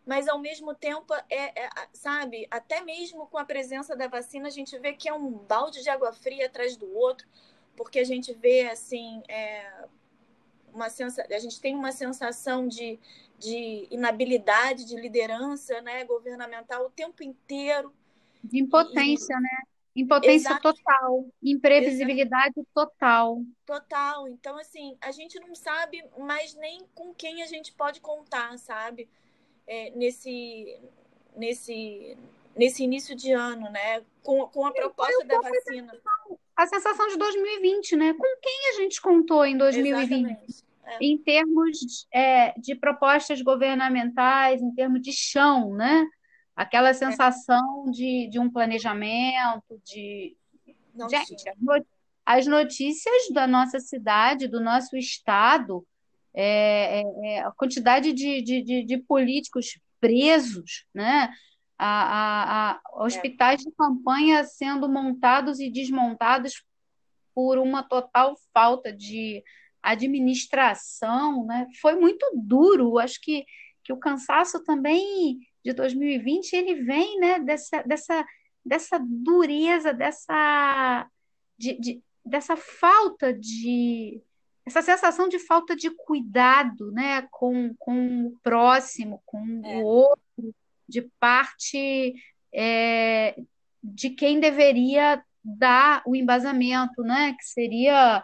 mas 0.09 0.27
ao 0.27 0.39
mesmo 0.39 0.73
tempo, 0.73 1.13
é, 1.29 1.65
é, 1.65 1.69
sabe, 1.93 2.47
até 2.49 2.81
mesmo 2.81 3.27
com 3.27 3.37
a 3.37 3.45
presença 3.45 3.95
da 3.95 4.07
vacina, 4.07 4.47
a 4.47 4.49
gente 4.51 4.75
vê 4.79 4.91
que 4.91 5.07
é 5.07 5.13
um 5.13 5.29
balde 5.29 5.83
de 5.83 5.89
água 5.91 6.11
fria 6.11 6.47
atrás 6.47 6.75
do 6.75 6.91
outro, 6.97 7.27
porque 7.75 7.99
a 7.99 8.03
gente 8.03 8.33
vê, 8.33 8.67
assim, 8.69 9.21
é, 9.27 9.71
uma 10.73 10.89
sensa... 10.89 11.23
a 11.29 11.37
gente 11.37 11.61
tem 11.61 11.75
uma 11.75 11.91
sensação 11.91 12.67
de, 12.67 12.99
de 13.37 13.87
inabilidade, 13.91 14.83
de 14.83 14.95
liderança 14.95 15.79
né, 15.81 16.03
governamental 16.05 16.87
o 16.87 16.89
tempo 16.89 17.21
inteiro. 17.21 17.93
De 18.43 18.59
impotência, 18.59 19.35
e... 19.35 19.41
né? 19.41 19.61
Impotência 19.95 20.49
Exato. 20.49 20.73
total, 20.73 21.27
imprevisibilidade 21.43 22.55
Exato. 22.57 22.67
total. 22.73 23.43
Total. 23.63 24.27
Então, 24.27 24.57
assim, 24.57 24.97
a 25.01 25.11
gente 25.11 25.39
não 25.39 25.53
sabe 25.53 26.03
mais 26.17 26.55
nem 26.55 26.83
com 26.95 27.13
quem 27.13 27.43
a 27.43 27.45
gente 27.45 27.71
pode 27.73 28.01
contar, 28.01 28.57
sabe? 28.57 29.07
É, 29.69 29.91
nesse, 29.91 30.75
nesse, 31.37 32.17
nesse 32.57 32.83
início 32.83 33.15
de 33.15 33.31
ano, 33.31 33.69
né? 33.69 34.01
Com, 34.23 34.47
com 34.47 34.65
a 34.65 34.73
proposta 34.73 35.25
da 35.25 35.39
vacina. 35.39 35.93
A 36.55 36.65
sensação 36.65 37.07
de 37.07 37.17
2020, 37.17 37.95
né? 37.95 38.13
Com 38.13 38.27
quem 38.41 38.69
a 38.69 38.81
gente 38.81 38.99
contou 38.99 39.45
em 39.45 39.55
2020? 39.55 40.65
É. 40.85 40.97
Em 40.99 41.17
termos 41.19 42.07
é, 42.11 42.59
de 42.59 42.73
propostas 42.75 43.41
governamentais, 43.43 44.59
em 44.59 44.73
termos 44.73 45.01
de 45.01 45.13
chão, 45.13 45.75
né? 45.75 46.05
Aquela 46.55 46.93
sensação 46.93 47.85
é. 47.87 47.91
de, 47.91 48.27
de 48.27 48.39
um 48.39 48.49
planejamento, 48.49 49.79
de. 49.85 50.35
Não 50.95 51.07
gente, 51.07 51.35
as 52.25 52.45
notícias 52.47 53.29
da 53.31 53.47
nossa 53.47 53.79
cidade, 53.79 54.47
do 54.47 54.59
nosso 54.59 54.97
estado, 54.97 55.85
é, 56.33 57.01
é, 57.01 57.03
é, 57.23 57.39
a 57.41 57.51
quantidade 57.51 58.13
de, 58.13 58.41
de, 58.41 58.83
de, 58.85 58.97
políticos 58.97 59.79
presos, 59.99 60.85
né? 60.93 61.33
A, 61.77 61.87
a, 61.87 62.71
a 62.71 63.03
hospitais 63.05 63.61
de 63.61 63.71
campanha 63.71 64.43
sendo 64.43 64.89
montados 64.89 65.59
e 65.59 65.71
desmontados 65.71 66.63
por 67.33 67.57
uma 67.57 67.81
total 67.81 68.35
falta 68.53 68.91
de 68.91 69.43
administração, 69.81 71.45
né? 71.45 71.67
Foi 71.81 71.95
muito 71.95 72.25
duro. 72.35 72.99
Acho 72.99 73.19
que, 73.21 73.45
que 73.83 73.93
o 73.93 73.97
cansaço 73.97 74.63
também 74.63 75.39
de 75.63 75.73
2020 75.73 76.53
ele 76.53 76.75
vem, 76.83 77.19
né? 77.19 77.39
Dessa, 77.39 77.81
dessa, 77.83 78.25
dessa 78.63 78.99
dureza, 78.99 79.93
dessa, 79.93 81.09
de, 81.57 81.79
de, 81.79 82.03
dessa 82.25 82.55
falta 82.55 83.33
de 83.33 84.21
essa 84.65 84.81
sensação 84.81 85.27
de 85.27 85.39
falta 85.39 85.75
de 85.75 85.89
cuidado 85.89 86.91
né, 86.91 87.27
com, 87.31 87.73
com 87.77 88.27
o 88.27 88.39
próximo, 88.43 89.21
com 89.25 89.61
é. 89.65 89.77
o 89.77 89.83
outro, 89.83 90.55
de 90.87 91.01
parte 91.19 92.13
é, 92.53 93.35
de 93.83 94.09
quem 94.11 94.39
deveria 94.39 95.23
dar 95.43 96.03
o 96.05 96.15
embasamento, 96.15 97.01
né, 97.03 97.33
que 97.37 97.45
seria 97.45 98.23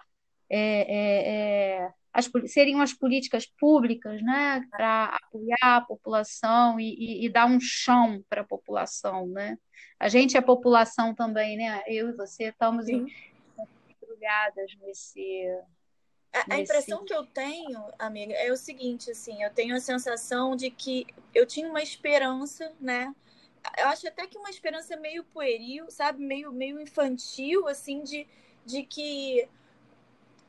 é, 0.49 0.59
é, 0.59 1.83
é 1.83 1.91
as, 2.15 2.31
seriam 2.47 2.79
as 2.79 2.93
políticas 2.93 3.45
públicas 3.45 4.21
né, 4.21 4.65
para 4.71 5.19
apoiar 5.21 5.75
a 5.77 5.81
população 5.81 6.79
e, 6.79 6.93
e, 6.93 7.25
e 7.25 7.29
dar 7.29 7.45
um 7.45 7.59
chão 7.59 8.23
para 8.29 8.41
a 8.41 8.45
população. 8.45 9.27
Né? 9.27 9.57
A 9.99 10.07
gente 10.07 10.37
é 10.37 10.41
população 10.41 11.13
também, 11.13 11.57
né? 11.57 11.83
eu 11.87 12.09
e 12.09 12.13
você 12.13 12.45
estamos 12.45 12.87
embrulhadas 12.87 14.71
nesse 14.81 15.45
a, 16.35 16.55
a 16.55 16.59
impressão 16.59 17.05
que 17.05 17.13
eu 17.13 17.25
tenho, 17.25 17.81
amiga, 17.97 18.33
é 18.33 18.51
o 18.51 18.57
seguinte, 18.57 19.11
assim, 19.11 19.41
eu 19.41 19.49
tenho 19.53 19.75
a 19.75 19.79
sensação 19.79 20.55
de 20.55 20.69
que 20.69 21.07
eu 21.33 21.45
tinha 21.45 21.67
uma 21.69 21.81
esperança, 21.81 22.73
né? 22.79 23.13
Eu 23.77 23.87
acho 23.87 24.07
até 24.07 24.27
que 24.27 24.37
uma 24.37 24.49
esperança 24.49 24.97
meio 24.97 25.23
pueril, 25.23 25.89
sabe? 25.89 26.23
Meio, 26.23 26.51
meio 26.51 26.79
infantil, 26.79 27.67
assim, 27.67 28.03
de, 28.03 28.27
de 28.65 28.83
que. 28.83 29.47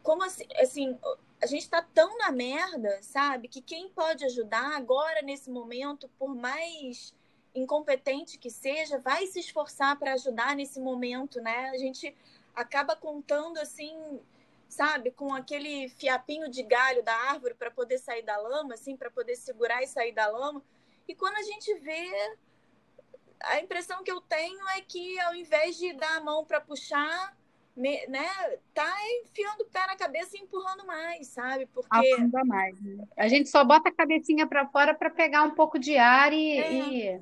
Como 0.02 0.22
assim, 0.22 0.44
assim 0.60 0.98
a 1.42 1.46
gente 1.46 1.68
tá 1.68 1.82
tão 1.94 2.18
na 2.18 2.32
merda, 2.32 2.98
sabe? 3.02 3.48
Que 3.48 3.60
quem 3.60 3.88
pode 3.90 4.24
ajudar 4.24 4.76
agora, 4.76 5.22
nesse 5.22 5.50
momento, 5.50 6.08
por 6.18 6.34
mais 6.34 7.14
incompetente 7.54 8.38
que 8.38 8.50
seja, 8.50 8.98
vai 8.98 9.26
se 9.26 9.40
esforçar 9.40 9.98
para 9.98 10.14
ajudar 10.14 10.56
nesse 10.56 10.80
momento, 10.80 11.40
né? 11.40 11.70
A 11.70 11.78
gente 11.78 12.14
acaba 12.54 12.96
contando, 12.96 13.58
assim, 13.58 14.20
sabe, 14.68 15.10
com 15.10 15.32
aquele 15.34 15.88
fiapinho 15.88 16.50
de 16.50 16.62
galho 16.62 17.02
da 17.02 17.14
árvore 17.14 17.54
para 17.54 17.70
poder 17.70 17.98
sair 17.98 18.22
da 18.22 18.36
lama, 18.36 18.74
assim, 18.74 18.96
para 18.96 19.10
poder 19.10 19.36
segurar 19.36 19.82
e 19.82 19.86
sair 19.86 20.12
da 20.12 20.26
lama. 20.26 20.62
E 21.08 21.14
quando 21.14 21.36
a 21.36 21.42
gente 21.42 21.74
vê, 21.80 22.36
a 23.40 23.60
impressão 23.60 24.02
que 24.02 24.10
eu 24.10 24.20
tenho 24.20 24.68
é 24.70 24.80
que 24.80 25.18
ao 25.20 25.34
invés 25.34 25.76
de 25.76 25.92
dar 25.92 26.16
a 26.16 26.20
mão 26.20 26.44
para 26.44 26.60
puxar, 26.60 27.36
me, 27.76 28.06
né, 28.06 28.26
tá 28.72 28.90
enfiando 29.22 29.60
o 29.60 29.66
pé 29.66 29.86
na 29.86 29.96
cabeça 29.96 30.36
e 30.36 30.40
empurrando 30.40 30.86
mais, 30.86 31.28
sabe? 31.28 31.66
Porque 31.66 32.14
Afunda 32.14 32.44
mais. 32.44 32.80
Né? 32.80 33.04
A 33.16 33.28
gente 33.28 33.48
só 33.50 33.62
bota 33.64 33.90
a 33.90 33.92
cabecinha 33.92 34.46
para 34.46 34.66
fora 34.66 34.94
para 34.94 35.10
pegar 35.10 35.42
um 35.42 35.50
pouco 35.50 35.78
de 35.78 35.96
ar 35.98 36.32
e, 36.32 36.58
é. 36.58 36.72
e, 36.72 37.20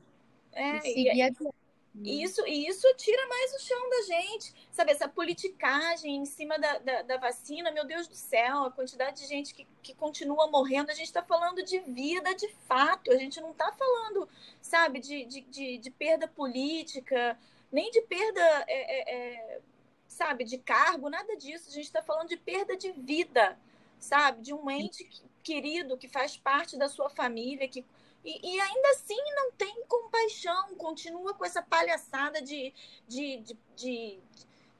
é, 0.53 0.77
e 0.77 0.81
seguir 0.81 1.17
e, 1.17 1.23
adiante. 1.23 1.55
E 2.03 2.25
isso, 2.25 2.45
e 2.47 2.67
isso 2.67 2.93
tira 2.97 3.27
mais 3.29 3.55
o 3.55 3.61
chão 3.61 3.91
da 3.91 4.03
gente. 4.03 4.53
Sabe, 4.73 4.91
essa 4.91 5.09
politicagem 5.09 6.17
em 6.17 6.25
cima 6.25 6.59
da, 6.59 6.79
da, 6.79 7.03
da, 7.03 7.17
vacina, 7.19 7.71
meu 7.71 7.85
Deus 7.85 8.09
do 8.09 8.17
céu, 8.17 8.65
a 8.65 8.71
quantidade 8.71 9.21
de 9.21 9.29
gente 9.29 9.55
que, 9.55 9.67
que 9.81 9.95
continua 9.95 10.51
morrendo. 10.51 10.91
A 10.91 10.95
gente 10.95 11.07
está 11.07 11.23
falando 11.23 11.63
de 11.63 11.79
vida 11.81 12.35
de 12.35 12.49
fato, 12.67 13.13
a 13.13 13.17
gente 13.17 13.41
não 13.41 13.53
está 13.53 13.71
falando, 13.73 14.29
sabe, 14.61 14.99
de, 14.99 15.25
de, 15.25 15.41
de, 15.43 15.79
de, 15.79 15.91
perda 15.91 16.27
política, 16.27 17.39
nem 17.71 17.91
de 17.93 18.03
perda, 18.03 18.65
é, 18.67 18.67
é, 18.67 19.15
é, 19.15 19.61
sabe, 20.09 20.45
de 20.45 20.59
cargo, 20.59 21.09
nada 21.09 21.37
disso. 21.37 21.69
A 21.69 21.73
gente 21.73 21.87
está 21.87 22.03
falando 22.03 22.29
de 22.29 22.37
perda 22.37 22.77
de 22.77 22.91
vida, 22.91 23.57
sabe, 24.01 24.43
de 24.43 24.53
um 24.53 24.69
ente 24.69 25.09
querido 25.45 25.97
que 25.97 26.09
faz 26.09 26.37
parte 26.37 26.77
da 26.77 26.89
sua 26.89 27.09
família, 27.09 27.69
que 27.69 27.85
e, 28.25 28.54
e, 28.54 28.61
ainda 28.61 28.90
assim 28.90 29.19
não 29.35 29.52
tem 29.52 29.85
compaixão, 29.87 30.75
continua 30.76 31.35
com 31.35 31.45
essa 31.45 31.61
palhaçada 31.61 32.40
de, 32.40 32.73
de, 33.07 33.37
de, 33.38 33.59
de, 33.76 34.21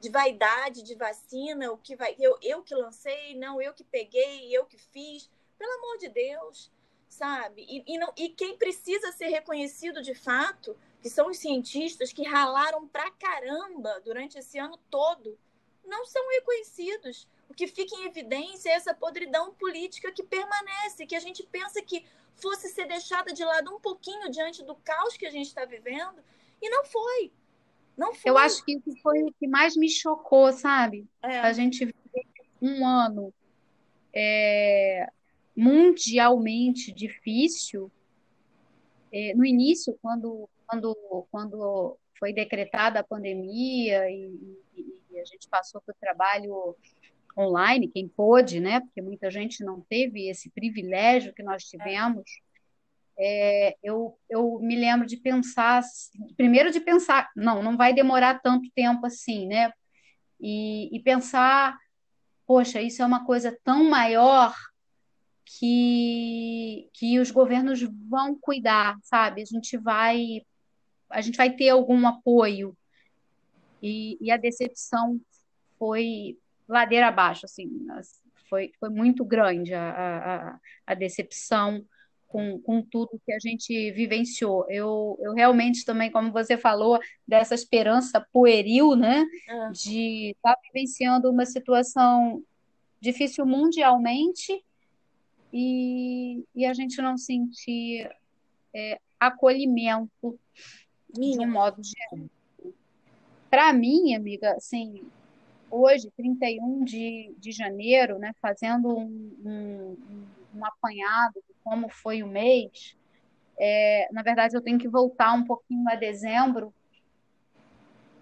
de 0.00 0.08
vaidade, 0.08 0.82
de 0.82 0.94
vacina, 0.94 1.70
o 1.70 1.76
que 1.78 1.94
vai. 1.94 2.16
Eu, 2.18 2.38
eu 2.42 2.62
que 2.62 2.74
lancei, 2.74 3.36
não, 3.36 3.60
eu 3.60 3.74
que 3.74 3.84
peguei, 3.84 4.56
eu 4.56 4.64
que 4.64 4.78
fiz. 4.78 5.30
Pelo 5.58 5.72
amor 5.72 5.98
de 5.98 6.08
Deus, 6.08 6.70
sabe? 7.08 7.64
E, 7.68 7.94
e, 7.94 7.98
não, 7.98 8.12
e 8.16 8.28
quem 8.28 8.56
precisa 8.56 9.12
ser 9.12 9.28
reconhecido 9.28 10.02
de 10.02 10.14
fato, 10.14 10.76
que 11.00 11.10
são 11.10 11.28
os 11.28 11.38
cientistas 11.38 12.12
que 12.12 12.24
ralaram 12.24 12.88
pra 12.88 13.10
caramba 13.10 14.00
durante 14.00 14.38
esse 14.38 14.58
ano 14.58 14.78
todo, 14.90 15.38
não 15.84 16.04
são 16.06 16.28
reconhecidos. 16.30 17.28
O 17.48 17.54
que 17.54 17.66
fica 17.66 17.94
em 17.96 18.06
evidência 18.06 18.70
é 18.70 18.74
essa 18.74 18.94
podridão 18.94 19.54
política 19.54 20.12
que 20.12 20.22
permanece, 20.22 21.06
que 21.06 21.14
a 21.14 21.20
gente 21.20 21.42
pensa 21.44 21.82
que 21.82 22.04
fosse 22.36 22.68
ser 22.68 22.86
deixada 22.86 23.32
de 23.32 23.44
lado 23.44 23.74
um 23.74 23.80
pouquinho 23.80 24.30
diante 24.30 24.62
do 24.64 24.74
caos 24.76 25.16
que 25.16 25.26
a 25.26 25.30
gente 25.30 25.46
está 25.46 25.64
vivendo. 25.64 26.22
E 26.60 26.68
não 26.68 26.84
foi. 26.84 27.32
Não 27.96 28.12
foi. 28.14 28.30
Eu 28.30 28.38
acho 28.38 28.64
que 28.64 28.72
isso 28.72 28.96
foi 29.02 29.22
o 29.22 29.32
que 29.32 29.46
mais 29.46 29.76
me 29.76 29.88
chocou, 29.88 30.52
sabe? 30.52 31.06
É. 31.22 31.40
A 31.40 31.52
gente 31.52 31.84
viver 31.84 32.26
um 32.60 32.86
ano 32.86 33.32
é, 34.12 35.08
mundialmente 35.56 36.92
difícil. 36.92 37.90
É, 39.12 39.32
no 39.34 39.44
início, 39.44 39.96
quando 40.02 40.48
quando, 40.66 41.26
quando 41.30 41.96
foi 42.18 42.32
decretada 42.32 43.00
a 43.00 43.04
pandemia 43.04 44.10
e, 44.10 44.58
e, 44.76 45.02
e 45.10 45.20
a 45.20 45.24
gente 45.24 45.48
passou 45.48 45.80
para 45.80 45.92
o 45.92 46.00
trabalho 46.00 46.76
online, 47.36 47.88
quem 47.88 48.08
pôde, 48.08 48.60
né? 48.60 48.80
Porque 48.80 49.02
muita 49.02 49.30
gente 49.30 49.64
não 49.64 49.80
teve 49.80 50.28
esse 50.28 50.50
privilégio 50.50 51.34
que 51.34 51.42
nós 51.42 51.64
tivemos. 51.64 52.24
É, 53.18 53.76
eu, 53.82 54.18
eu 54.28 54.58
me 54.60 54.76
lembro 54.76 55.06
de 55.06 55.16
pensar, 55.16 55.82
primeiro 56.36 56.70
de 56.70 56.80
pensar, 56.80 57.30
não, 57.36 57.62
não 57.62 57.76
vai 57.76 57.92
demorar 57.92 58.40
tanto 58.40 58.70
tempo 58.74 59.06
assim, 59.06 59.46
né? 59.46 59.72
E, 60.40 60.94
e 60.94 61.00
pensar, 61.00 61.78
poxa, 62.46 62.80
isso 62.80 63.02
é 63.02 63.06
uma 63.06 63.24
coisa 63.24 63.56
tão 63.64 63.88
maior 63.88 64.54
que, 65.44 66.88
que 66.92 67.18
os 67.18 67.30
governos 67.30 67.80
vão 68.08 68.36
cuidar, 68.40 68.98
sabe? 69.02 69.42
A 69.42 69.44
gente 69.44 69.76
vai, 69.76 70.42
a 71.10 71.20
gente 71.20 71.36
vai 71.36 71.50
ter 71.54 71.68
algum 71.68 72.06
apoio. 72.06 72.76
E, 73.82 74.16
e 74.20 74.30
a 74.30 74.36
decepção 74.36 75.20
foi 75.78 76.38
ladeira 76.68 77.09
abaixo, 77.09 77.47
assim, 77.47 77.87
foi, 78.49 78.73
foi 78.78 78.88
muito 78.88 79.25
grande 79.25 79.75
a, 79.75 79.90
a, 79.90 80.61
a 80.87 80.94
decepção 80.94 81.85
com, 82.28 82.59
com 82.61 82.83
tudo 82.83 83.21
que 83.25 83.33
a 83.33 83.38
gente 83.38 83.92
vivenciou. 83.92 84.66
Eu, 84.68 85.16
eu 85.21 85.35
realmente 85.35 85.85
também, 85.85 86.11
como 86.11 86.33
você 86.33 86.56
falou, 86.56 86.99
dessa 87.26 87.54
esperança 87.54 88.21
pueril, 88.33 88.97
né, 88.97 89.25
é. 89.49 89.71
de 89.71 90.30
estar 90.30 90.54
tá 90.54 90.61
vivenciando 90.64 91.30
uma 91.30 91.47
situação 91.47 92.42
difícil 93.00 93.47
mundialmente 93.47 94.64
e, 95.52 96.44
e 96.54 96.66
a 96.66 96.75
gente 96.75 97.00
não 97.00 97.16
sentir 97.16 98.11
é, 98.75 98.99
acolhimento 99.21 100.38
de 101.12 101.38
um 101.38 101.50
modo 101.50 101.80
geral. 101.83 102.26
Para 103.49 103.73
mim, 103.73 104.14
amiga, 104.14 104.54
assim, 104.54 105.04
hoje, 105.75 106.11
31 106.16 106.85
de, 106.85 107.35
de 107.38 107.52
janeiro, 107.52 108.19
né, 108.19 108.33
fazendo 108.40 108.88
um, 108.97 109.37
um, 109.45 109.97
um 110.54 110.64
apanhado 110.64 111.35
de 111.35 111.54
como 111.64 111.88
foi 111.88 112.23
o 112.23 112.26
mês, 112.26 112.97
é, 113.59 114.09
na 114.12 114.23
verdade, 114.23 114.57
eu 114.57 114.62
tenho 114.62 114.78
que 114.78 114.88
voltar 114.88 115.33
um 115.33 115.45
pouquinho 115.45 115.88
a 115.88 115.95
dezembro. 115.95 116.73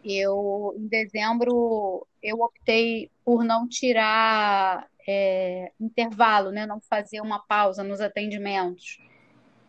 Eu, 0.05 0.75
em 0.77 0.87
dezembro, 0.87 2.07
eu 2.23 2.41
optei 2.41 3.11
por 3.25 3.45
não 3.45 3.69
tirar 3.69 4.87
é, 5.07 5.73
intervalo, 5.81 6.51
né? 6.51 6.67
não 6.67 6.81
fazer 6.81 7.21
uma 7.21 7.39
pausa 7.39 7.83
nos 7.83 8.01
atendimentos. 8.01 8.99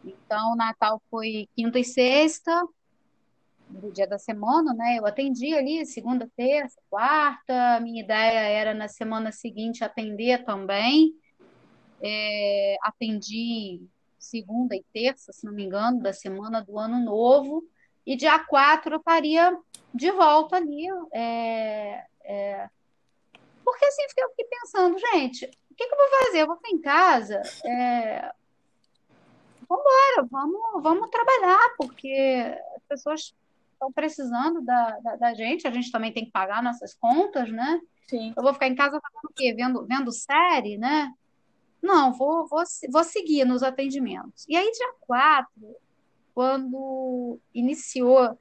Então, 0.03 0.55
Natal 0.55 1.01
foi 1.09 1.47
quinta 1.55 1.79
e 1.79 1.83
sexta, 1.83 2.51
do 3.79 3.91
dia 3.91 4.07
da 4.07 4.17
semana, 4.17 4.73
né? 4.73 4.97
Eu 4.97 5.05
atendi 5.05 5.53
ali 5.53 5.85
segunda, 5.85 6.29
terça, 6.35 6.79
quarta. 6.89 7.79
Minha 7.81 8.03
ideia 8.03 8.39
era 8.39 8.73
na 8.73 8.87
semana 8.87 9.31
seguinte 9.31 9.83
atender 9.83 10.43
também. 10.43 11.13
É, 12.01 12.77
atendi 12.81 13.81
segunda 14.19 14.75
e 14.75 14.83
terça, 14.93 15.31
se 15.31 15.45
não 15.45 15.53
me 15.53 15.63
engano, 15.63 16.01
da 16.01 16.13
semana 16.13 16.61
do 16.61 16.77
ano 16.77 16.99
novo. 17.03 17.63
E 18.05 18.15
dia 18.15 18.37
4 18.39 18.95
eu 18.95 18.99
estaria 18.99 19.57
de 19.93 20.11
volta 20.11 20.57
ali. 20.57 20.87
É, 21.13 22.05
é, 22.23 22.69
porque 23.63 23.85
assim, 23.85 24.03
eu 24.17 24.29
fiquei 24.29 24.45
pensando, 24.45 24.97
gente, 24.99 25.45
o 25.45 25.75
que, 25.75 25.87
que, 25.87 25.93
eu 25.93 25.97
vou 25.97 26.19
fazer? 26.25 26.41
Eu 26.41 26.47
vou 26.47 26.55
ficar 26.57 26.69
em 26.69 26.81
casa. 26.81 27.41
É... 27.65 28.31
Vamos 29.67 29.85
embora, 29.85 30.27
vamos, 30.29 30.83
vamos 30.83 31.09
trabalhar, 31.09 31.73
porque 31.77 32.55
as 32.75 32.83
pessoas 32.83 33.33
estão 33.83 33.91
precisando 33.91 34.61
da, 34.61 34.99
da, 34.99 35.15
da, 35.17 35.33
gente, 35.33 35.67
a 35.67 35.71
gente 35.71 35.91
também 35.91 36.13
tem 36.13 36.25
que 36.25 36.31
pagar 36.31 36.63
nossas 36.63 36.93
contas, 36.93 37.51
né? 37.51 37.79
Sim. 38.07 38.33
Eu 38.35 38.43
vou 38.43 38.53
ficar 38.53 38.67
em 38.67 38.75
casa 38.75 38.99
fazendo 38.99 39.29
o 39.29 39.33
quê? 39.33 39.53
Vendo, 39.53 39.85
vendo 39.85 40.11
série, 40.11 40.77
né? 40.77 41.11
Não, 41.81 42.13
vou, 42.13 42.47
vou, 42.47 42.63
vou 42.89 43.03
seguir 43.03 43.45
nos 43.45 43.61
atendimentos. 43.61 44.45
E 44.47 44.55
aí, 44.55 44.71
dia 44.71 44.93
4, 45.01 45.49
quando 46.33 47.39
iniciou 47.53 48.37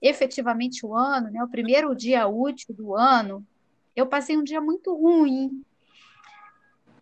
efetivamente 0.00 0.86
o 0.86 0.94
ano, 0.94 1.30
né, 1.30 1.42
o 1.42 1.48
primeiro 1.48 1.94
dia 1.94 2.26
útil 2.26 2.74
do 2.74 2.94
ano, 2.94 3.44
eu 3.94 4.06
passei 4.06 4.36
um 4.36 4.44
dia 4.44 4.60
muito 4.60 4.94
ruim. 4.94 5.62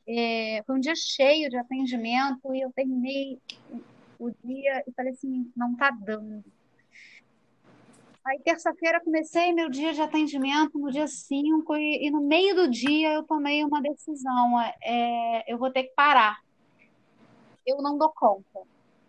É, 0.08 0.62
foi 0.66 0.76
um 0.76 0.80
dia 0.80 0.94
cheio 0.96 1.50
de 1.50 1.56
atendimento 1.56 2.54
e 2.54 2.60
eu 2.60 2.72
terminei 2.72 3.38
o 4.18 4.30
dia 4.30 4.82
e 4.86 4.92
falei 4.92 5.12
assim, 5.12 5.50
não 5.54 5.72
está 5.72 5.90
dando. 5.90 6.44
Aí, 8.26 8.40
terça-feira, 8.40 9.00
comecei 9.00 9.52
meu 9.52 9.70
dia 9.70 9.92
de 9.92 10.02
atendimento 10.02 10.76
no 10.80 10.90
dia 10.90 11.06
5 11.06 11.76
e, 11.76 12.08
e, 12.08 12.10
no 12.10 12.20
meio 12.20 12.56
do 12.56 12.68
dia 12.68 13.12
eu 13.12 13.22
tomei 13.22 13.62
uma 13.62 13.80
decisão. 13.80 14.60
É, 14.82 15.44
eu 15.46 15.56
vou 15.56 15.70
ter 15.70 15.84
que 15.84 15.94
parar. 15.94 16.42
Eu 17.64 17.76
não 17.76 17.96
dou 17.96 18.10
conta. 18.10 18.62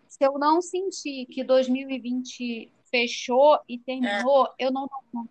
Se 0.06 0.24
eu 0.24 0.38
não 0.38 0.62
sentir 0.62 1.26
que 1.26 1.42
2020 1.42 2.70
fechou 2.92 3.58
e 3.68 3.76
terminou, 3.76 4.46
é. 4.46 4.66
eu 4.66 4.70
não 4.70 4.82
dou 4.82 5.00
conta. 5.12 5.30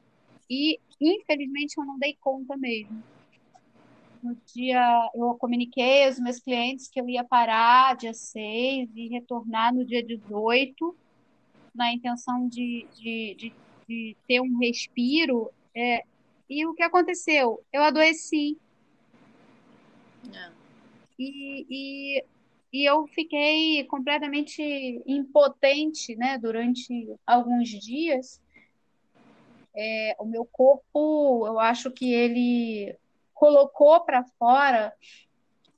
E 0.49 0.81
infelizmente 0.99 1.77
eu 1.77 1.85
não 1.85 1.97
dei 1.97 2.17
conta 2.19 2.57
mesmo. 2.57 3.01
No 4.21 4.35
dia, 4.53 5.11
eu 5.15 5.33
comuniquei 5.35 6.05
aos 6.07 6.19
meus 6.19 6.39
clientes 6.39 6.89
que 6.89 6.99
eu 6.99 7.07
ia 7.07 7.23
parar 7.23 7.95
dia 7.95 8.13
6 8.13 8.89
e 8.93 9.07
retornar 9.07 9.73
no 9.73 9.85
dia 9.85 10.03
18, 10.03 10.93
na 11.73 11.93
intenção 11.93 12.49
de, 12.49 12.85
de, 12.95 13.35
de, 13.35 13.53
de 13.87 14.15
ter 14.27 14.41
um 14.41 14.57
respiro. 14.59 15.51
É, 15.75 16.03
e 16.49 16.65
o 16.65 16.73
que 16.73 16.83
aconteceu? 16.83 17.63
Eu 17.71 17.83
adoeci. 17.83 18.57
É. 20.33 20.51
E, 21.19 21.65
e, 21.69 22.25
e 22.73 22.85
eu 22.85 23.07
fiquei 23.07 23.83
completamente 23.85 24.61
impotente 25.05 26.15
né, 26.15 26.37
durante 26.37 27.15
alguns 27.25 27.69
dias 27.69 28.39
é, 29.77 30.15
o 30.17 30.25
meu 30.25 30.43
corpo, 30.43 31.45
eu 31.45 31.59
acho 31.59 31.91
que 31.91 32.11
ele 32.11 32.97
colocou 33.31 34.03
para 34.03 34.23
fora 34.39 34.91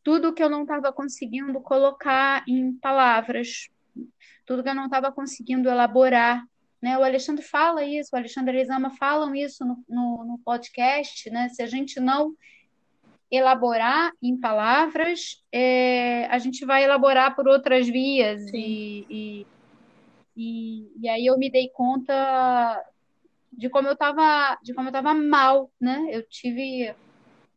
tudo 0.02 0.34
que 0.34 0.42
eu 0.42 0.50
não 0.50 0.62
estava 0.62 0.94
conseguindo 0.94 1.60
colocar 1.60 2.46
em 2.48 2.74
palavras, 2.74 3.70
tudo 4.46 4.64
que 4.64 4.70
eu 4.70 4.74
não 4.74 4.86
estava 4.86 5.12
conseguindo 5.12 5.70
elaborar. 5.70 6.48
Né? 6.82 6.98
O 6.98 7.04
Alexandre 7.04 7.44
fala 7.44 7.84
isso, 7.84 8.10
o 8.14 8.18
Alexandre 8.18 8.56
e 8.56 8.60
Elisama 8.60 8.92
falam 8.92 9.36
isso 9.36 9.66
no, 9.66 9.84
no, 9.88 10.24
no 10.24 10.40
podcast. 10.40 11.30
Né? 11.30 11.50
Se 11.50 11.62
a 11.62 11.68
gente 11.68 12.00
não 12.00 12.36
elaborar 13.32 14.12
em 14.22 14.40
palavras, 14.40 15.44
é, 15.52 16.26
a 16.28 16.40
gente 16.40 16.66
vai 16.66 16.84
elaborar 16.84 17.36
por 17.36 17.48
outras 17.48 17.88
vias. 17.88 18.42
E, 18.54 19.46
e, 20.36 20.92
e, 21.02 21.10
aí 21.10 21.26
eu 21.26 21.38
me 21.38 21.50
dei 21.50 21.70
conta 21.70 22.84
de 23.52 23.70
como 23.70 23.88
eu 23.88 23.94
estava 23.94 24.58
de 24.64 24.74
como 24.74 24.88
eu 24.88 24.92
estava 24.92 25.14
mal, 25.14 25.70
né? 25.80 26.08
Eu 26.12 26.24
tive 26.28 26.96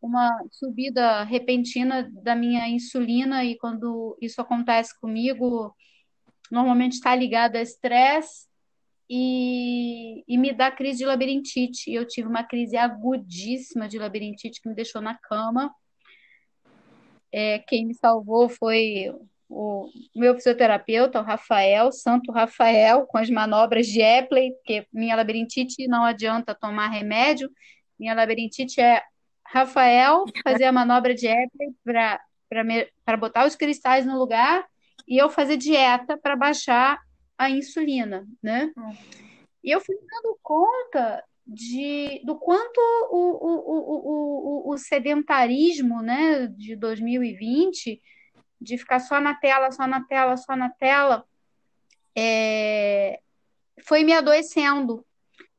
uma 0.00 0.28
subida 0.50 1.22
repentina 1.22 2.10
da 2.12 2.34
minha 2.34 2.68
insulina 2.68 3.44
e 3.44 3.56
quando 3.56 4.18
isso 4.20 4.40
acontece 4.40 4.98
comigo, 5.00 5.74
normalmente 6.50 6.94
está 6.94 7.14
ligado 7.14 7.56
a 7.56 7.62
estresse 7.62 8.51
e, 9.08 10.24
e 10.26 10.38
me 10.38 10.52
dá 10.52 10.70
crise 10.70 10.98
de 10.98 11.04
labirintite. 11.04 11.92
Eu 11.92 12.06
tive 12.06 12.28
uma 12.28 12.44
crise 12.44 12.76
agudíssima 12.76 13.88
de 13.88 13.98
labirintite 13.98 14.60
que 14.60 14.68
me 14.68 14.74
deixou 14.74 15.00
na 15.00 15.14
cama. 15.14 15.74
É, 17.30 17.58
quem 17.60 17.86
me 17.86 17.94
salvou 17.94 18.48
foi 18.48 19.12
o 19.48 19.90
meu 20.14 20.34
fisioterapeuta, 20.34 21.20
o 21.20 21.24
Rafael, 21.24 21.92
Santo 21.92 22.32
Rafael, 22.32 23.06
com 23.06 23.18
as 23.18 23.28
manobras 23.28 23.86
de 23.86 24.00
Epley, 24.00 24.52
porque 24.52 24.86
minha 24.92 25.14
labirintite 25.14 25.86
não 25.86 26.04
adianta 26.04 26.54
tomar 26.54 26.88
remédio, 26.88 27.50
minha 27.98 28.14
labirintite 28.14 28.80
é 28.80 29.02
Rafael 29.46 30.24
fazer 30.42 30.64
a 30.64 30.72
manobra 30.72 31.14
de 31.14 31.26
Epley 31.26 31.74
para 31.84 33.16
botar 33.18 33.46
os 33.46 33.54
cristais 33.54 34.06
no 34.06 34.18
lugar 34.18 34.64
e 35.06 35.18
eu 35.18 35.28
fazer 35.28 35.58
dieta 35.58 36.16
para 36.16 36.34
baixar 36.34 36.98
a 37.42 37.50
insulina, 37.50 38.26
né? 38.42 38.72
E 39.62 39.70
eu 39.70 39.80
fui 39.80 39.96
dando 39.96 40.38
conta 40.42 41.24
de, 41.46 42.22
do 42.24 42.36
quanto 42.36 42.78
o, 43.10 43.16
o, 43.16 43.54
o, 43.68 44.68
o, 44.68 44.72
o 44.72 44.78
sedentarismo 44.78 46.00
né, 46.00 46.46
de 46.46 46.76
2020 46.76 48.00
de 48.60 48.78
ficar 48.78 49.00
só 49.00 49.20
na 49.20 49.34
tela, 49.34 49.72
só 49.72 49.86
na 49.86 50.04
tela, 50.04 50.36
só 50.36 50.54
na 50.54 50.70
tela, 50.70 51.24
é, 52.16 53.20
foi 53.82 54.04
me 54.04 54.12
adoecendo. 54.12 55.04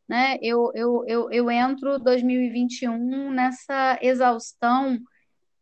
Né? 0.08 0.38
Eu, 0.42 0.72
eu, 0.74 1.04
eu, 1.06 1.32
eu 1.32 1.52
entro 1.52 2.00
2021 2.00 3.32
nessa 3.32 3.98
exaustão 4.02 5.00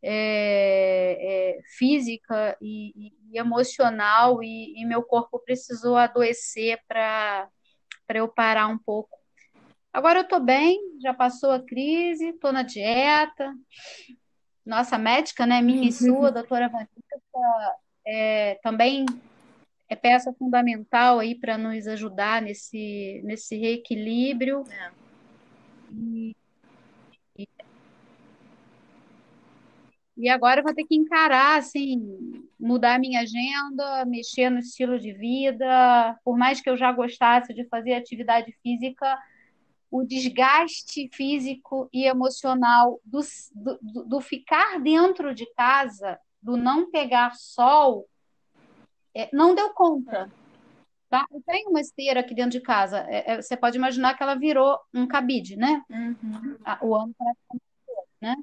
é, 0.04 1.58
é, 1.58 1.62
física 1.78 2.58
e, 2.62 3.14
e 3.32 3.38
emocional, 3.38 4.42
e, 4.44 4.74
e, 4.82 4.86
meu 4.86 5.04
corpo 5.04 5.40
precisou 5.40 5.96
adoecer 5.96 6.80
para 6.88 7.50
eu 8.14 8.28
parar 8.28 8.68
um 8.68 8.78
pouco. 8.78 9.18
Agora 9.94 10.20
eu 10.20 10.24
estou 10.24 10.40
bem, 10.40 10.80
já 11.02 11.14
passou 11.14 11.52
a 11.52 11.60
crise, 11.60 12.30
estou 12.30 12.52
na 12.52 12.64
dieta. 12.64 13.54
Nossa 14.66 14.98
médica, 14.98 15.46
né, 15.46 15.62
minha 15.62 15.90
e 15.90 15.92
sua, 15.92 16.30
a 16.30 16.32
doutora 16.32 16.70
Vanessa, 16.70 16.92
é, 18.06 18.56
também 18.64 19.06
é 19.90 19.96
peça 19.96 20.34
fundamental 20.34 21.20
aí 21.20 21.36
para 21.36 21.58
nos 21.58 21.86
ajudar 21.88 22.42
nesse, 22.42 23.22
nesse 23.26 23.58
reequilíbrio. 23.58 24.64
É. 24.72 24.92
E, 25.92 26.36
e, 30.22 30.30
agora 30.30 30.60
eu 30.60 30.64
vou 30.64 30.74
ter 30.74 30.86
que 30.86 30.96
encarar, 30.96 31.58
assim, 31.58 32.46
mudar 32.60 33.00
minha 33.00 33.22
agenda, 33.22 34.06
mexer 34.06 34.50
no 34.50 34.60
estilo 34.60 35.00
de 35.00 35.12
vida. 35.14 36.18
Por 36.24 36.38
mais 36.38 36.62
que 36.62 36.70
eu 36.70 36.78
já 36.78 36.92
gostasse 36.92 37.54
de 37.54 37.66
fazer 37.66 37.94
atividade 37.94 38.56
física, 38.62 39.18
o 39.90 40.04
desgaste 40.04 41.10
físico 41.14 41.90
e 41.92 42.06
emocional 42.06 43.00
do, 43.04 43.20
do, 43.54 44.04
do 44.06 44.22
ficar 44.22 44.80
dentro 44.80 45.34
de 45.34 45.46
casa, 45.54 46.20
do 46.42 46.56
não 46.56 46.90
pegar 46.90 47.36
sol, 47.36 48.08
é, 49.14 49.30
não 49.34 49.54
deu 49.54 49.74
conta. 49.74 50.32
Tá? 51.10 51.26
Eu 51.30 51.42
tenho 51.46 51.70
uma 51.70 51.82
esteira 51.82 52.22
aqui 52.22 52.34
dentro 52.34 52.52
de 52.52 52.62
casa. 52.62 53.00
É, 53.10 53.34
é, 53.34 53.42
você 53.42 53.58
pode 53.58 53.78
imaginar 53.78 54.16
que 54.16 54.24
ela 54.24 54.36
virou 54.36 54.80
um 54.94 55.06
cabide, 55.06 55.58
né? 55.58 55.84
Uhum. 55.90 56.58
O 56.82 56.96
ano 56.96 57.14
praticamente 57.18 57.72
né? 58.22 58.36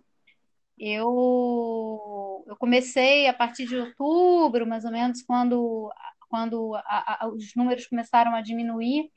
Eu, 0.79 2.45
eu 2.47 2.57
comecei 2.57 3.27
a 3.29 3.35
partir 3.35 3.67
de 3.67 3.77
outubro, 3.77 4.67
mais 4.67 4.85
ou 4.85 4.91
menos, 4.91 5.23
quando, 5.23 5.93
quando 6.29 6.75
a, 6.77 7.25
a, 7.25 7.29
os 7.29 7.55
números 7.55 7.87
começaram 7.87 8.35
a 8.35 8.41
diminuir. 8.41 9.11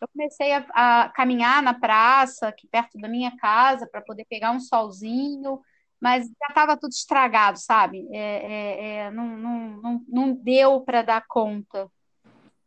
Eu 0.00 0.08
comecei 0.08 0.52
a, 0.52 0.66
a 0.74 1.08
caminhar 1.10 1.62
na 1.62 1.74
praça, 1.74 2.48
aqui 2.48 2.68
perto 2.68 2.98
da 2.98 3.08
minha 3.08 3.36
casa, 3.36 3.88
para 3.90 4.02
poder 4.02 4.24
pegar 4.28 4.52
um 4.52 4.60
solzinho 4.60 5.60
mas 6.00 6.26
já 6.26 6.46
estava 6.48 6.76
tudo 6.76 6.92
estragado, 6.92 7.58
sabe? 7.58 8.08
É, 8.12 8.18
é, 8.18 8.96
é, 9.06 9.10
não, 9.10 9.36
não, 9.36 9.82
não, 9.82 10.04
não 10.08 10.34
deu 10.34 10.80
para 10.82 11.02
dar 11.02 11.26
conta. 11.26 11.90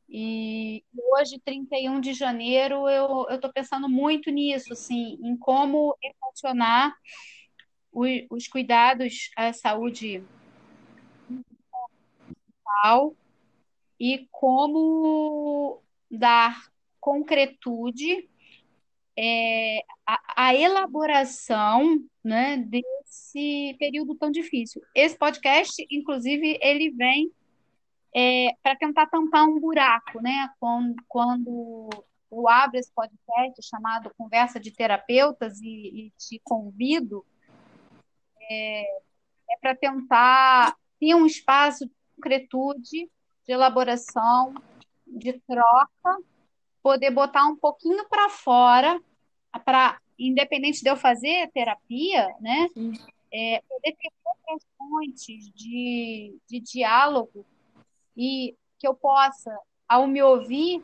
E 0.10 0.84
hoje, 1.14 1.40
31 1.40 2.02
de 2.02 2.14
janeiro, 2.14 2.90
eu 2.90 3.26
estou 3.30 3.52
pensando 3.54 3.88
muito 3.88 4.30
nisso, 4.30 4.74
assim, 4.74 5.18
em 5.24 5.38
como 5.38 5.96
equacionar 6.04 6.94
os, 7.92 8.10
os 8.30 8.48
cuidados 8.48 9.30
à 9.36 9.52
saúde 9.54 10.24
mental 11.30 13.16
e 14.00 14.28
como 14.32 15.82
dar 16.10 16.72
concretude 17.00 18.30
é, 19.18 19.84
a, 20.36 20.56
elaboração 20.56 22.04
né, 22.24 22.58
desse 22.58 23.76
período 23.78 24.16
tão 24.16 24.32
difícil. 24.32 24.82
Esse 24.96 25.18
podcast, 25.18 25.86
inclusive, 25.92 26.58
ele 26.62 26.90
vem 26.92 27.32
é, 28.16 28.50
para 28.64 28.76
tentar 28.76 29.08
tampar 29.08 29.48
um 29.48 29.60
buraco, 29.60 30.22
né? 30.22 30.50
Quando, 30.60 30.96
quando 31.08 31.90
eu 32.32 32.48
abro 32.48 32.78
esse 32.78 32.92
podcast 32.94 33.62
chamado 33.64 34.12
Conversa 34.18 34.60
de 34.60 34.72
Terapeutas 34.72 35.60
e, 35.62 35.68
e 36.08 36.14
te 36.18 36.40
convido, 36.44 37.26
é, 38.52 38.84
é 39.52 39.58
para 39.60 39.76
tentar 39.76 40.76
ter 41.00 41.16
um 41.16 41.26
espaço 41.26 41.86
de 41.86 41.92
concretude, 42.16 43.10
de 43.46 43.54
elaboração, 43.54 44.54
de 45.08 45.34
troca 45.48 46.18
poder 46.82 47.12
botar 47.12 47.46
um 47.46 47.56
pouquinho 47.56 48.08
para 48.10 48.30
fora, 48.30 49.00
para 49.66 50.00
independente 50.18 50.82
de 50.82 50.90
eu 50.90 50.96
fazer 50.96 51.50
terapia, 51.52 52.28
né? 52.40 52.68
É, 53.34 53.62
poder 53.68 53.96
ter 53.96 54.12
outras 54.26 54.68
fontes 54.78 55.50
de, 55.54 56.38
de 56.48 56.60
diálogo 56.60 57.46
e 58.18 58.56
que 58.80 58.88
eu 58.88 58.94
possa, 58.94 59.56
ao 59.88 60.06
me 60.08 60.22
ouvir, 60.22 60.84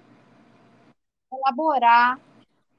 elaborar 1.31 2.19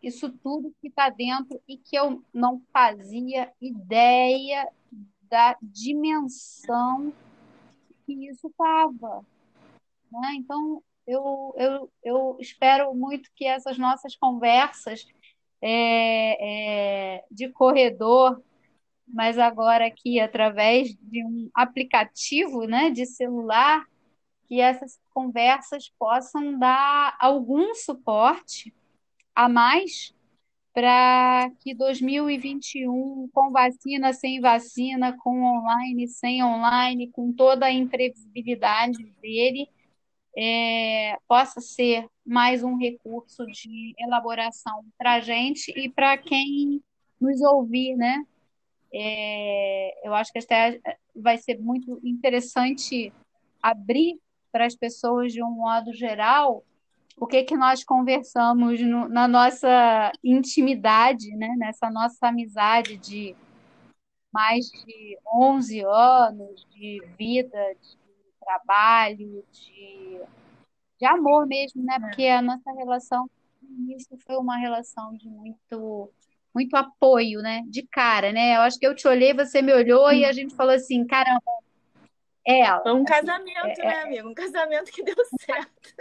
isso 0.02 0.30
tudo 0.30 0.74
que 0.80 0.88
está 0.88 1.08
dentro 1.08 1.60
e 1.66 1.76
que 1.76 1.96
eu 1.96 2.22
não 2.32 2.62
fazia 2.72 3.52
ideia 3.60 4.68
da 5.22 5.56
dimensão 5.60 7.12
que 8.06 8.28
isso 8.28 8.48
estava. 8.48 9.24
Né? 10.10 10.34
Então, 10.36 10.82
eu, 11.06 11.54
eu, 11.56 11.92
eu 12.02 12.36
espero 12.40 12.94
muito 12.94 13.30
que 13.34 13.44
essas 13.46 13.78
nossas 13.78 14.16
conversas 14.16 15.06
é, 15.60 17.16
é, 17.16 17.24
de 17.30 17.50
corredor, 17.50 18.42
mas 19.06 19.38
agora 19.38 19.86
aqui 19.86 20.20
através 20.20 20.94
de 20.94 21.24
um 21.24 21.50
aplicativo 21.54 22.64
né, 22.66 22.90
de 22.90 23.06
celular, 23.06 23.84
que 24.46 24.60
essas 24.60 24.98
conversas 25.12 25.90
possam 25.98 26.58
dar 26.58 27.16
algum 27.20 27.74
suporte 27.74 28.72
a 29.38 29.48
mais 29.48 30.12
para 30.74 31.48
que 31.60 31.72
2021, 31.72 33.28
com 33.32 33.52
vacina, 33.52 34.12
sem 34.12 34.40
vacina, 34.40 35.16
com 35.16 35.44
online, 35.44 36.08
sem 36.08 36.42
online, 36.42 37.08
com 37.12 37.32
toda 37.32 37.66
a 37.66 37.72
imprevisibilidade 37.72 39.00
dele, 39.22 39.68
é, 40.36 41.16
possa 41.28 41.60
ser 41.60 42.08
mais 42.26 42.64
um 42.64 42.76
recurso 42.76 43.46
de 43.46 43.94
elaboração 43.96 44.84
para 44.98 45.14
a 45.14 45.20
gente 45.20 45.70
e 45.70 45.88
para 45.88 46.18
quem 46.18 46.82
nos 47.20 47.40
ouvir, 47.40 47.94
né? 47.94 48.26
É, 48.92 50.08
eu 50.08 50.14
acho 50.14 50.32
que 50.32 50.38
esta 50.38 50.54
vai 51.14 51.38
ser 51.38 51.60
muito 51.60 52.00
interessante 52.02 53.12
abrir 53.62 54.18
para 54.50 54.66
as 54.66 54.74
pessoas 54.74 55.32
de 55.32 55.40
um 55.44 55.50
modo 55.50 55.92
geral 55.92 56.64
o 57.20 57.26
que 57.26 57.42
que 57.44 57.56
nós 57.56 57.84
conversamos 57.84 58.80
no, 58.80 59.08
na 59.08 59.26
nossa 59.26 60.12
intimidade, 60.22 61.34
né? 61.36 61.54
Nessa 61.58 61.90
nossa 61.90 62.28
amizade 62.28 62.96
de 62.96 63.34
mais 64.32 64.66
de 64.66 65.18
11 65.34 65.84
anos 65.84 66.64
de 66.70 67.02
vida, 67.18 67.58
de 67.80 67.98
trabalho, 68.40 69.44
de, 69.50 70.20
de 70.98 71.06
amor 71.06 71.46
mesmo, 71.46 71.82
né? 71.82 71.98
Porque 71.98 72.26
a 72.26 72.40
nossa 72.42 72.72
relação 72.72 73.28
isso 73.90 74.16
foi 74.26 74.36
uma 74.36 74.56
relação 74.56 75.14
de 75.16 75.28
muito 75.28 76.10
muito 76.54 76.74
apoio, 76.76 77.40
né? 77.40 77.62
De 77.68 77.82
cara, 77.82 78.32
né? 78.32 78.56
Eu 78.56 78.62
acho 78.62 78.78
que 78.78 78.86
eu 78.86 78.94
te 78.94 79.06
olhei, 79.06 79.34
você 79.34 79.60
me 79.62 79.72
olhou 79.72 80.10
e 80.12 80.24
a 80.24 80.32
gente 80.32 80.54
falou 80.54 80.74
assim, 80.74 81.06
caramba, 81.06 81.42
é 82.44 82.60
ela. 82.60 82.82
Foi 82.82 82.92
um 82.92 82.96
assim, 82.96 83.04
casamento, 83.04 83.80
é, 83.80 83.86
né, 83.86 83.94
é... 83.94 84.02
amigo? 84.02 84.28
Um 84.30 84.34
casamento 84.34 84.90
que 84.90 85.02
deu 85.02 85.14
certo. 85.40 85.94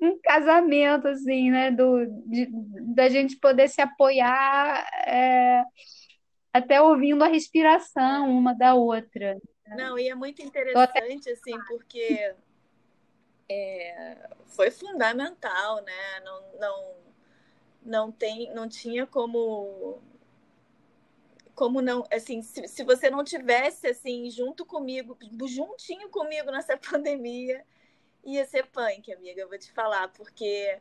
Um 0.00 0.18
casamento, 0.22 1.08
assim, 1.08 1.50
né? 1.50 1.70
Do, 1.70 2.06
de, 2.26 2.48
da 2.94 3.08
gente 3.08 3.36
poder 3.36 3.68
se 3.68 3.80
apoiar 3.80 4.86
é, 5.06 5.62
até 6.52 6.80
ouvindo 6.80 7.22
a 7.22 7.28
respiração 7.28 8.30
uma 8.30 8.54
da 8.54 8.74
outra. 8.74 9.38
Não, 9.68 9.98
e 9.98 10.08
é 10.08 10.14
muito 10.14 10.42
interessante, 10.42 11.30
assim, 11.30 11.58
porque 11.68 12.34
é, 13.48 14.28
foi 14.46 14.70
fundamental, 14.70 15.82
né? 15.82 16.20
Não, 16.24 16.42
não, 16.58 16.94
não, 17.82 18.12
tem, 18.12 18.52
não 18.54 18.68
tinha 18.68 19.06
como 19.06 20.00
como 21.54 21.80
não, 21.80 22.04
assim, 22.12 22.42
se, 22.42 22.68
se 22.68 22.84
você 22.84 23.08
não 23.08 23.24
tivesse 23.24 23.86
assim 23.86 24.30
junto 24.30 24.66
comigo, 24.66 25.16
juntinho 25.46 26.10
comigo 26.10 26.50
nessa 26.50 26.76
pandemia, 26.76 27.64
ia 28.26 28.44
ser 28.44 28.66
punk, 28.66 29.12
amiga, 29.12 29.40
eu 29.40 29.48
vou 29.48 29.58
te 29.58 29.72
falar, 29.72 30.08
porque 30.08 30.78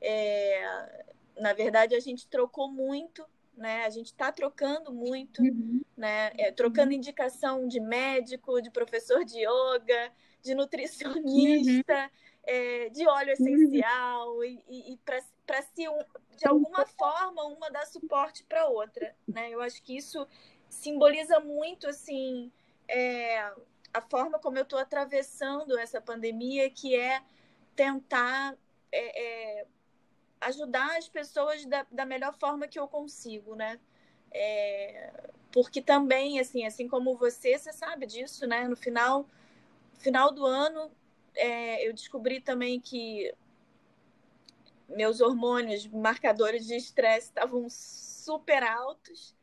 é, 0.00 1.04
na 1.38 1.52
verdade 1.52 1.94
a 1.94 2.00
gente 2.00 2.26
trocou 2.26 2.70
muito 2.70 3.24
né? 3.58 3.84
A 3.84 3.90
gente 3.90 4.06
está 4.06 4.30
trocando 4.32 4.92
muito, 4.92 5.42
uhum. 5.42 5.82
né? 5.96 6.30
É, 6.38 6.52
trocando 6.52 6.92
indicação 6.92 7.66
de 7.66 7.80
médico, 7.80 8.62
de 8.62 8.70
professor 8.70 9.24
de 9.24 9.40
yoga, 9.40 10.12
de 10.40 10.54
nutricionista, 10.54 12.04
uhum. 12.04 12.10
é, 12.44 12.88
de 12.88 13.06
óleo 13.06 13.32
essencial 13.32 14.36
uhum. 14.36 14.44
e, 14.44 14.92
e, 14.92 14.98
para 15.44 15.62
se 15.62 15.88
um, 15.88 15.98
de 16.36 16.46
alguma 16.46 16.86
forma 16.86 17.44
uma 17.46 17.68
dar 17.68 17.86
suporte 17.86 18.44
para 18.44 18.68
outra, 18.68 19.14
né? 19.26 19.50
Eu 19.50 19.60
acho 19.60 19.82
que 19.82 19.96
isso 19.96 20.26
simboliza 20.68 21.40
muito 21.40 21.88
assim 21.88 22.52
é, 22.86 23.52
a 23.92 24.00
forma 24.00 24.38
como 24.38 24.58
eu 24.58 24.62
estou 24.62 24.78
atravessando 24.78 25.78
essa 25.78 26.00
pandemia, 26.00 26.70
que 26.70 26.94
é 26.96 27.22
tentar 27.74 28.56
é, 28.92 29.60
é 29.60 29.66
ajudar 30.40 30.96
as 30.96 31.08
pessoas 31.08 31.64
da, 31.66 31.86
da 31.90 32.04
melhor 32.04 32.34
forma 32.34 32.68
que 32.68 32.78
eu 32.78 32.86
consigo, 32.88 33.54
né? 33.54 33.78
É, 34.30 35.10
porque 35.52 35.80
também, 35.80 36.38
assim, 36.38 36.66
assim 36.66 36.86
como 36.86 37.16
você, 37.16 37.58
você 37.58 37.72
sabe 37.72 38.06
disso, 38.06 38.46
né? 38.46 38.68
No 38.68 38.76
final, 38.76 39.26
final 39.98 40.32
do 40.32 40.44
ano, 40.46 40.90
é, 41.34 41.86
eu 41.86 41.92
descobri 41.92 42.40
também 42.40 42.80
que 42.80 43.32
meus 44.88 45.20
hormônios, 45.20 45.86
marcadores 45.86 46.66
de 46.66 46.74
estresse 46.76 47.28
estavam 47.28 47.68
super 47.68 48.62
altos, 48.62 49.36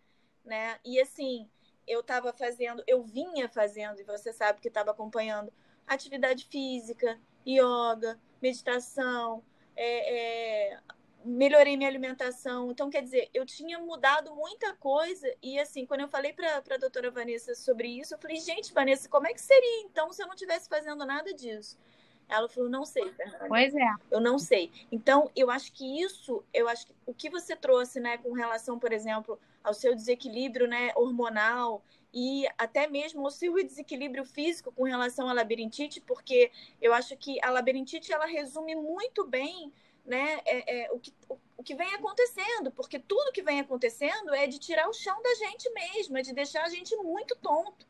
né? 0.43 0.79
E 0.83 0.99
assim, 0.99 1.49
eu 1.87 1.99
estava 2.01 2.33
fazendo, 2.33 2.83
eu 2.87 3.03
vinha 3.03 3.47
fazendo, 3.49 3.99
e 3.99 4.03
você 4.03 4.33
sabe 4.33 4.61
que 4.61 4.67
estava 4.67 4.91
acompanhando 4.91 5.51
atividade 5.87 6.45
física, 6.45 7.19
yoga, 7.47 8.19
meditação, 8.41 9.43
é, 9.75 10.73
é, 10.73 10.79
melhorei 11.23 11.75
minha 11.75 11.89
alimentação. 11.89 12.71
Então, 12.71 12.89
quer 12.89 13.01
dizer, 13.01 13.29
eu 13.33 13.45
tinha 13.45 13.79
mudado 13.79 14.33
muita 14.35 14.73
coisa. 14.75 15.31
E, 15.41 15.59
assim, 15.59 15.85
quando 15.85 16.01
eu 16.01 16.07
falei 16.07 16.33
para 16.33 16.57
a 16.57 16.77
doutora 16.77 17.11
Vanessa 17.11 17.55
sobre 17.55 17.87
isso, 17.87 18.13
eu 18.13 18.19
falei, 18.19 18.37
gente, 18.37 18.73
Vanessa, 18.73 19.09
como 19.09 19.27
é 19.27 19.33
que 19.33 19.41
seria 19.41 19.81
então 19.81 20.11
se 20.11 20.21
eu 20.21 20.27
não 20.27 20.35
estivesse 20.35 20.69
fazendo 20.69 21.05
nada 21.05 21.33
disso? 21.33 21.77
Ela 22.27 22.49
falou, 22.49 22.69
não 22.69 22.85
sei, 22.85 23.11
Fernanda. 23.13 23.45
Pois 23.47 23.75
é. 23.75 23.93
Eu 24.09 24.19
não 24.19 24.39
sei. 24.39 24.71
Então, 24.91 25.29
eu 25.35 25.49
acho 25.51 25.71
que 25.71 26.01
isso, 26.01 26.43
eu 26.53 26.67
acho 26.67 26.87
que 26.87 26.93
o 27.05 27.13
que 27.13 27.29
você 27.29 27.55
trouxe, 27.55 27.99
né, 27.99 28.17
com 28.17 28.33
relação, 28.33 28.79
por 28.79 28.91
exemplo, 28.91 29.39
ao 29.63 29.73
seu 29.73 29.95
desequilíbrio, 29.95 30.67
né, 30.67 30.91
hormonal 30.95 31.83
e 32.13 32.47
até 32.57 32.87
mesmo 32.87 33.23
ao 33.23 33.31
seu 33.31 33.53
desequilíbrio 33.63 34.25
físico 34.25 34.71
com 34.71 34.83
relação 34.83 35.29
à 35.29 35.33
labirintite, 35.33 36.01
porque 36.01 36.51
eu 36.81 36.93
acho 36.93 37.15
que 37.17 37.43
a 37.43 37.51
labirintite, 37.51 38.11
ela 38.11 38.25
resume 38.25 38.75
muito 38.75 39.25
bem 39.25 39.71
né, 40.05 40.39
é, 40.45 40.83
é, 40.83 40.91
o, 40.91 40.99
que, 40.99 41.13
o, 41.27 41.37
o, 41.57 41.63
que 41.63 41.75
vem 41.75 41.93
acontecendo, 41.95 42.71
porque 42.71 42.99
tudo 42.99 43.31
que 43.31 43.41
vem 43.41 43.59
acontecendo 43.59 44.33
é 44.33 44.45
de 44.45 44.59
tirar 44.59 44.87
o 44.87 44.93
chão 44.93 45.21
da 45.21 45.33
gente 45.33 45.69
mesmo, 45.71 46.17
é 46.17 46.21
de 46.21 46.31
deixar 46.31 46.63
a 46.63 46.69
gente 46.69 46.95
muito 46.97 47.35
tonto, 47.35 47.87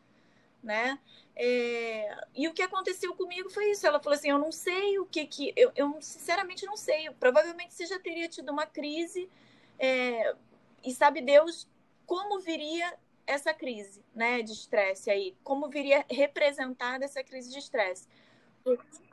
né? 0.64 0.98
É, 1.36 2.18
e 2.34 2.48
o 2.48 2.54
que 2.54 2.62
aconteceu 2.62 3.14
comigo 3.14 3.50
foi 3.50 3.72
isso. 3.72 3.86
Ela 3.86 4.00
falou 4.00 4.18
assim: 4.18 4.30
Eu 4.30 4.40
não 4.40 4.52
sei 4.52 4.98
o 5.00 5.06
que 5.06 5.26
que. 5.26 5.54
Eu, 5.56 5.72
eu 5.76 5.98
sinceramente 6.02 6.66
não 6.66 6.78
sei. 6.78 7.10
Provavelmente 7.20 7.74
você 7.74 7.86
já 7.86 8.00
teria 8.00 8.30
tido 8.30 8.52
uma 8.52 8.66
crise. 8.66 9.30
É, 9.78 10.36
e 10.84 10.94
sabe 10.94 11.22
Deus 11.22 11.68
como 12.06 12.40
viria 12.40 12.94
essa 13.28 13.54
crise 13.54 14.04
né, 14.14 14.42
de 14.42 14.52
estresse 14.52 15.10
aí? 15.10 15.36
Como 15.44 15.68
viria 15.68 16.06
representada 16.10 17.04
essa 17.04 17.24
crise 17.24 17.52
de 17.52 17.60
estresse? 17.60 18.08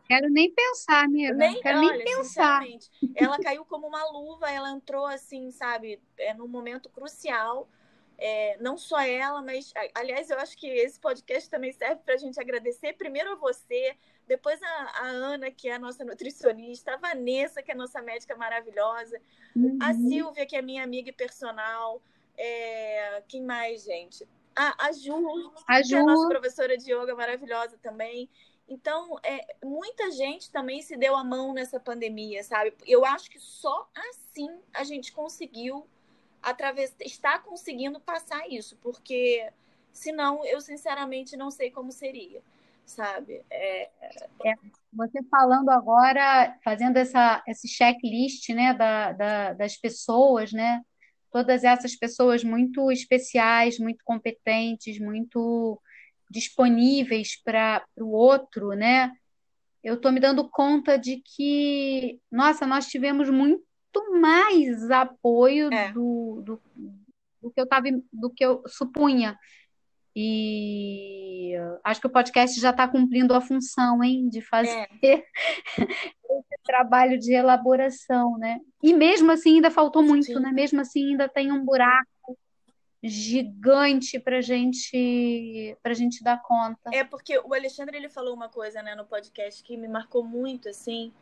Quero 0.07 0.29
nem 0.29 0.51
pensar, 0.51 1.05
amiga. 1.05 1.33
Nem, 1.33 1.61
Quero 1.61 1.79
olha, 1.79 1.97
nem 1.97 2.05
pensar. 2.05 2.63
Ela 3.15 3.39
caiu 3.39 3.65
como 3.65 3.87
uma 3.87 4.05
luva, 4.11 4.51
ela 4.51 4.71
entrou 4.71 5.07
assim, 5.07 5.51
sabe, 5.51 6.01
é, 6.19 6.35
num 6.35 6.49
momento 6.49 6.91
crucial. 6.91 7.69
É, 8.25 8.57
não 8.61 8.79
só 8.79 9.01
ela, 9.01 9.43
mas 9.43 9.75
aliás, 9.97 10.31
eu 10.31 10.39
acho 10.39 10.57
que 10.57 10.69
esse 10.69 11.01
podcast 11.01 11.51
também 11.51 11.73
serve 11.73 12.03
para 12.05 12.15
a 12.15 12.17
gente 12.17 12.41
agradecer 12.41 12.93
primeiro 12.93 13.33
a 13.33 13.35
você, 13.35 13.97
depois 14.29 14.63
a, 14.63 14.67
a, 14.69 15.07
Ana, 15.09 15.51
que 15.51 15.69
é 15.69 15.75
a 15.75 15.79
nossa 15.79 16.05
nutricionista, 16.05 16.95
a 16.95 16.97
Vanessa, 16.97 17.61
que 17.61 17.73
é 17.73 17.75
a 17.75 17.77
nossa 17.77 18.01
médica 18.01 18.37
maravilhosa, 18.37 19.21
uhum. 19.57 19.77
a 19.83 19.93
Silvia, 19.93 20.47
que 20.47 20.55
é 20.55 20.63
minha 20.63 20.85
amiga 20.85 21.11
e 21.11 21.13
personal, 21.13 22.01
é, 22.39 23.25
quem 23.27 23.43
mais, 23.43 23.83
gente? 23.83 24.25
A, 24.55 24.87
a 24.87 24.93
Ju, 24.93 25.53
a 25.67 25.83
Ju, 25.83 25.89
que 25.89 25.95
é 25.97 25.99
a 25.99 26.05
nossa 26.05 26.29
professora 26.29 26.79
de 26.79 26.93
yoga 26.93 27.17
maravilhosa 27.17 27.77
também. 27.83 28.31
Então, 28.69 29.19
é, 29.25 29.57
muita 29.65 30.13
gente 30.13 30.49
também 30.53 30.81
se 30.81 30.97
deu 30.97 31.17
a 31.17 31.25
mão 31.25 31.53
nessa 31.53 31.81
pandemia, 31.81 32.45
sabe? 32.45 32.73
Eu 32.87 33.05
acho 33.05 33.29
que 33.29 33.41
só 33.41 33.91
assim 33.97 34.49
a 34.73 34.85
gente 34.85 35.11
conseguiu 35.11 35.89
através 36.43 36.95
está 37.01 37.39
conseguindo 37.39 38.01
passar 38.01 38.49
isso, 38.51 38.77
porque 38.83 39.49
senão 39.93 40.45
eu 40.45 40.61
sinceramente 40.61 41.37
não 41.37 41.51
sei 41.51 41.71
como 41.71 41.93
seria, 41.93 42.43
sabe? 42.85 43.43
É... 43.51 43.91
É, 44.45 44.55
você 44.93 45.23
falando 45.31 45.71
agora, 45.71 46.59
fazendo 46.65 46.97
essa, 46.97 47.43
esse 47.47 47.69
checklist, 47.69 48.49
né, 48.51 48.75
da, 48.75 49.13
da, 49.13 49.53
das 49.55 49.77
pessoas, 49.77 50.53
né? 50.53 50.83
Todas 51.31 51.65
essas 51.65 51.97
pessoas 51.97 52.45
muito 52.45 52.91
especiais, 52.91 53.79
muito 53.79 54.05
competentes, 54.05 54.99
muito 54.99 55.81
disponíveis 56.29 57.41
para 57.43 57.85
o 57.97 58.11
outro, 58.11 58.71
né? 58.71 59.13
Eu 59.83 59.95
estou 59.95 60.13
me 60.13 60.21
dando 60.21 60.49
conta 60.49 60.99
de 60.99 61.23
que, 61.25 62.21
nossa, 62.31 62.67
nós 62.67 62.87
tivemos 62.87 63.29
muito 63.31 63.65
mais 64.21 64.91
apoio 64.91 65.73
é. 65.73 65.93
do, 65.93 66.43
do, 66.45 66.63
do, 67.41 67.51
que 67.51 67.61
eu 67.61 67.67
tava, 67.67 67.87
do 68.13 68.31
que 68.31 68.45
eu 68.45 68.63
supunha. 68.67 69.39
E 70.15 71.55
acho 71.83 72.01
que 72.01 72.07
o 72.07 72.13
podcast 72.13 72.61
já 72.61 72.71
está 72.71 72.87
cumprindo 72.87 73.35
a 73.35 73.41
função, 73.41 74.05
hein, 74.05 74.29
de 74.29 74.43
fazer 74.43 74.87
é. 75.03 75.25
esse 76.31 76.63
trabalho 76.65 77.19
de 77.19 77.33
elaboração, 77.33 78.37
né? 78.37 78.61
E 78.83 78.93
mesmo 78.93 79.33
assim 79.33 79.57
ainda 79.57 79.71
faltou 79.71 80.03
muito, 80.03 80.27
Sim. 80.27 80.41
né? 80.41 80.53
Mesmo 80.53 80.81
assim 80.81 81.13
ainda 81.13 81.29
tem 81.29 81.51
um 81.51 81.65
buraco 81.65 82.07
gigante 83.03 84.19
para 84.21 84.41
gente 84.41 85.77
para 85.83 85.95
gente 85.95 86.23
dar 86.23 86.41
conta. 86.41 86.91
É 86.93 87.03
porque 87.03 87.39
o 87.39 87.53
Alexandre 87.53 87.97
ele 87.97 88.09
falou 88.09 88.35
uma 88.35 88.49
coisa 88.49 88.81
né, 88.83 88.95
no 88.95 89.05
podcast 89.05 89.63
que 89.65 89.77
me 89.77 89.89
marcou 89.89 90.23
muito 90.23 90.69
assim, 90.69 91.13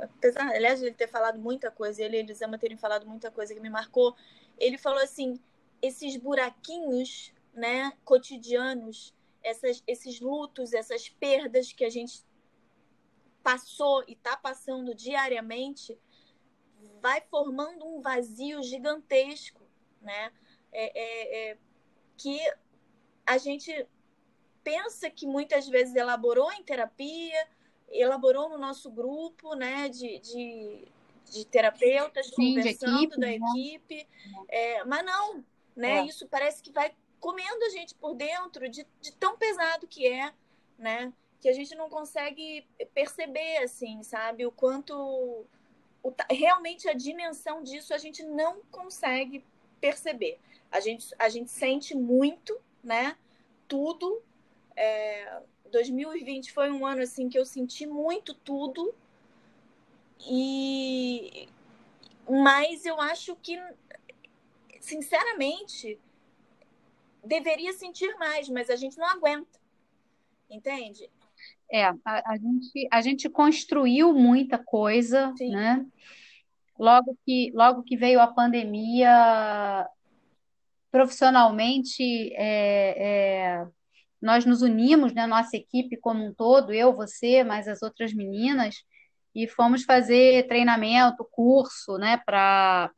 apesar 0.00 0.48
aliás 0.48 0.80
de 0.80 0.86
ele 0.86 0.94
ter 0.94 1.08
falado 1.08 1.38
muita 1.38 1.70
coisa, 1.70 2.02
ele 2.02 2.16
e 2.16 2.20
Elisama 2.20 2.58
terem 2.58 2.76
falado 2.76 3.06
muita 3.06 3.30
coisa 3.30 3.54
que 3.54 3.60
me 3.60 3.70
marcou. 3.70 4.16
Ele 4.58 4.78
falou 4.78 5.02
assim, 5.02 5.40
esses 5.80 6.16
buraquinhos, 6.16 7.32
né, 7.52 7.92
cotidianos, 8.04 9.14
essas, 9.42 9.82
esses 9.86 10.20
lutos, 10.20 10.72
essas 10.72 11.08
perdas 11.08 11.72
que 11.72 11.84
a 11.84 11.90
gente 11.90 12.24
passou 13.42 14.04
e 14.06 14.12
está 14.12 14.36
passando 14.36 14.94
diariamente, 14.94 15.98
vai 17.00 17.20
formando 17.20 17.84
um 17.84 18.00
vazio 18.00 18.62
gigantesco, 18.62 19.60
né? 20.00 20.32
é, 20.72 20.98
é, 20.98 21.50
é, 21.50 21.58
que 22.16 22.40
a 23.26 23.36
gente 23.38 23.86
pensa 24.64 25.10
que 25.10 25.26
muitas 25.26 25.68
vezes 25.68 25.94
elaborou 25.94 26.50
em 26.52 26.62
terapia, 26.62 27.48
elaborou 27.90 28.48
no 28.48 28.58
nosso 28.58 28.90
grupo 28.90 29.54
né, 29.54 29.88
de, 29.88 30.18
de, 30.18 30.84
de 31.30 31.44
terapeutas, 31.46 32.26
Sim, 32.28 32.56
conversando 32.56 32.98
de 32.98 33.04
equipe, 33.04 33.20
da 33.20 33.26
né? 33.26 33.36
equipe, 33.36 34.08
é, 34.48 34.84
mas 34.84 35.04
não, 35.04 35.44
né? 35.74 35.98
É. 35.98 36.06
Isso 36.06 36.26
parece 36.28 36.62
que 36.62 36.72
vai 36.72 36.92
comendo 37.20 37.64
a 37.64 37.68
gente 37.70 37.94
por 37.94 38.14
dentro 38.14 38.68
de, 38.68 38.86
de 39.00 39.12
tão 39.12 39.36
pesado 39.36 39.86
que 39.86 40.06
é, 40.06 40.32
né? 40.78 41.12
Que 41.40 41.48
a 41.48 41.52
gente 41.52 41.74
não 41.74 41.88
consegue 41.88 42.66
perceber, 42.92 43.58
assim, 43.58 44.02
sabe? 44.02 44.46
O 44.46 44.52
quanto 44.52 44.94
o, 46.02 46.12
realmente 46.30 46.88
a 46.88 46.92
dimensão 46.92 47.62
disso 47.62 47.94
a 47.94 47.98
gente 47.98 48.22
não 48.24 48.60
consegue 48.70 49.44
perceber. 49.80 50.38
A 50.70 50.80
gente, 50.80 51.14
a 51.18 51.28
gente 51.28 51.50
sente 51.50 51.94
muito, 51.94 52.58
né? 52.82 53.16
Tudo. 53.68 54.22
É, 54.74 55.42
2020 55.72 56.52
foi 56.52 56.70
um 56.70 56.86
ano 56.86 57.02
assim 57.02 57.28
que 57.28 57.38
eu 57.38 57.44
senti 57.44 57.86
muito 57.86 58.34
tudo. 58.34 58.94
E 60.24 61.48
mas 62.30 62.86
eu 62.86 63.00
acho 63.00 63.34
que 63.42 63.60
sinceramente 64.80 65.98
deveria 67.24 67.72
sentir 67.72 68.16
mais, 68.16 68.48
mas 68.48 68.70
a 68.70 68.76
gente 68.76 68.96
não 68.96 69.08
aguenta. 69.08 69.60
Entende? 70.48 71.08
É, 71.70 71.86
a, 71.86 71.96
a 72.04 72.36
gente, 72.36 72.88
a 72.90 73.00
gente 73.00 73.28
construiu 73.28 74.12
muita 74.12 74.58
coisa, 74.58 75.34
Sim. 75.36 75.50
né? 75.50 75.86
Logo 76.78 77.16
que, 77.24 77.50
logo 77.54 77.82
que 77.82 77.96
veio 77.96 78.20
a 78.20 78.26
pandemia, 78.26 79.88
profissionalmente, 80.90 82.02
é, 82.34 83.62
é, 83.62 83.66
nós 84.22 84.46
nos 84.46 84.62
unimos, 84.62 85.12
né, 85.12 85.26
nossa 85.26 85.56
equipe 85.56 85.96
como 85.96 86.24
um 86.24 86.32
todo, 86.32 86.72
eu, 86.72 86.94
você, 86.94 87.42
mais 87.42 87.66
as 87.66 87.82
outras 87.82 88.14
meninas, 88.14 88.76
e 89.34 89.48
fomos 89.48 89.82
fazer 89.82 90.46
treinamento, 90.46 91.26
curso, 91.30 91.98
né, 91.98 92.22
para 92.24 92.90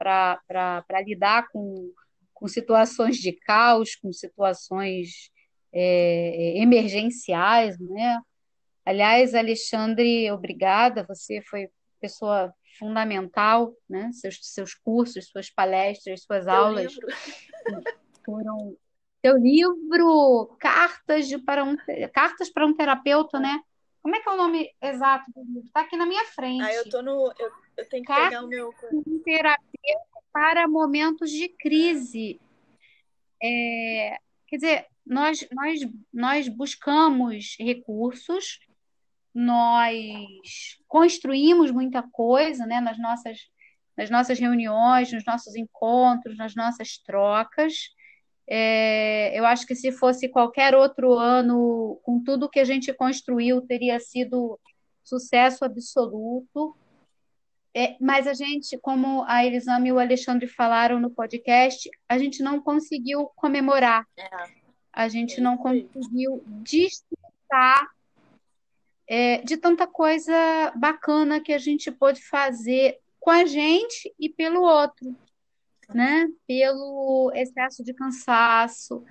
lidar 1.05 1.49
com, 1.51 1.91
com 2.35 2.47
situações 2.47 3.17
de 3.17 3.33
caos, 3.33 3.95
com 3.97 4.13
situações 4.13 5.31
é, 5.73 6.59
emergenciais, 6.59 7.79
né? 7.79 8.21
Aliás, 8.85 9.35
Alexandre, 9.35 10.31
obrigada, 10.31 11.07
você 11.09 11.41
foi 11.49 11.69
pessoa 12.01 12.53
fundamental, 12.79 13.73
né? 13.89 14.11
Seus, 14.13 14.39
seus 14.43 14.75
cursos, 14.75 15.29
suas 15.29 15.49
palestras, 15.49 16.23
suas 16.23 16.47
aulas 16.47 16.93
livro. 16.93 17.09
foram 18.25 18.77
seu 19.25 19.37
livro 19.39 20.55
Cartas 20.59 21.29
de, 21.29 21.39
para 21.39 21.65
um 21.65 21.77
Cartas 22.13 22.51
para 22.51 22.67
um 22.67 22.75
terapeuta, 22.75 23.39
né? 23.39 23.61
Como 24.03 24.15
é 24.15 24.21
que 24.21 24.29
é 24.29 24.33
o 24.33 24.37
nome 24.37 24.71
exato 24.83 25.25
do 25.35 25.43
livro? 25.43 25.67
Está 25.67 25.81
aqui 25.81 25.97
na 25.97 26.05
minha 26.05 26.25
frente. 26.27 26.63
Ah, 26.63 26.75
eu 26.75 26.89
tô 26.91 27.01
no 27.01 27.33
eu, 27.39 27.51
eu 27.77 27.89
tenho 27.89 28.03
que 28.03 28.13
Cartas 28.13 28.29
pegar 28.29 28.45
o 28.45 28.49
meu 28.49 28.75
um 28.93 29.23
terapeuta 29.25 30.21
para 30.33 30.69
momentos 30.69 31.31
de 31.31 31.49
crise. 31.49 32.41
É, 33.43 34.19
quer 34.47 34.57
dizer, 34.57 34.87
nós, 35.07 35.47
nós, 35.53 35.81
nós 36.13 36.49
buscamos 36.49 37.57
recursos 37.59 38.59
nós 39.35 40.79
construímos 40.87 41.73
muita 41.73 42.03
coisa 42.03 42.65
né, 42.65 42.81
nas, 42.81 42.97
nossas, 42.99 43.39
nas 43.97 44.09
nossas 44.09 44.39
reuniões, 44.39 45.13
nos 45.13 45.25
nossos 45.25 45.57
encontros, 45.57 46.37
nas 46.37 46.55
nossas 46.55 46.99
trocas. 46.99 47.91
É, 48.47 49.39
eu 49.39 49.47
acho 49.47 49.67
que 49.67 49.75
se 49.75 49.91
fosse 49.91 50.29
qualquer 50.29 50.75
outro 50.75 51.15
ano, 51.15 51.99
com 52.03 52.23
tudo 52.23 52.49
que 52.49 52.61
a 52.61 52.65
gente 52.65 52.93
construiu, 52.93 53.63
teria 53.63 53.99
sido 53.99 54.59
sucesso 55.03 55.65
absoluto. 55.65 56.77
É, 57.77 57.97
mas 58.01 58.27
a 58.27 58.35
gente, 58.35 58.79
como 58.79 59.25
a 59.27 59.45
Elisama 59.45 59.89
e 59.89 59.93
o 59.93 59.99
Alexandre 59.99 60.47
falaram 60.47 61.01
no 61.01 61.11
podcast, 61.11 61.91
a 62.09 62.19
gente 62.19 62.43
não 62.43 62.61
conseguiu 62.61 63.27
comemorar. 63.35 64.07
É. 64.17 64.29
A 64.93 65.09
gente 65.09 65.41
não 65.41 65.57
conseguiu 65.57 66.43
desfrutar 66.47 67.91
é, 69.09 69.39
de 69.39 69.57
tanta 69.57 69.87
coisa 69.87 70.33
bacana 70.77 71.41
que 71.41 71.53
a 71.53 71.59
gente 71.59 71.91
pôde 71.91 72.23
fazer 72.23 73.01
com 73.19 73.31
a 73.31 73.45
gente 73.45 74.15
e 74.21 74.29
pelo 74.29 74.63
outro, 74.63 75.17
né? 75.93 76.27
Pelo 76.47 77.33
excesso 77.35 77.83
de 77.83 77.93
cansaço, 77.93 79.05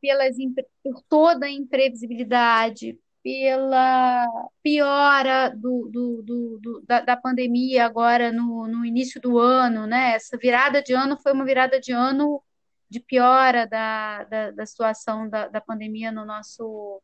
pelas, 0.00 0.36
por 0.82 1.02
toda 1.08 1.46
a 1.46 1.50
imprevisibilidade, 1.50 2.98
pela 3.22 4.26
piora 4.62 5.48
do, 5.48 5.88
do, 5.90 6.22
do, 6.22 6.58
do 6.60 6.80
da, 6.86 7.00
da, 7.00 7.16
pandemia 7.16 7.86
agora 7.86 8.30
no, 8.30 8.68
no 8.68 8.84
início 8.84 9.18
do 9.18 9.38
ano, 9.38 9.86
né? 9.86 10.14
Essa 10.14 10.36
virada 10.36 10.82
de 10.82 10.92
ano 10.92 11.16
foi 11.16 11.32
uma 11.32 11.44
virada 11.44 11.80
de 11.80 11.90
ano 11.90 12.42
de 12.90 13.00
piora 13.00 13.66
da, 13.66 14.24
da, 14.24 14.50
da 14.50 14.66
situação 14.66 15.28
da, 15.28 15.48
da 15.48 15.60
pandemia 15.60 16.12
no 16.12 16.26
nosso, 16.26 17.00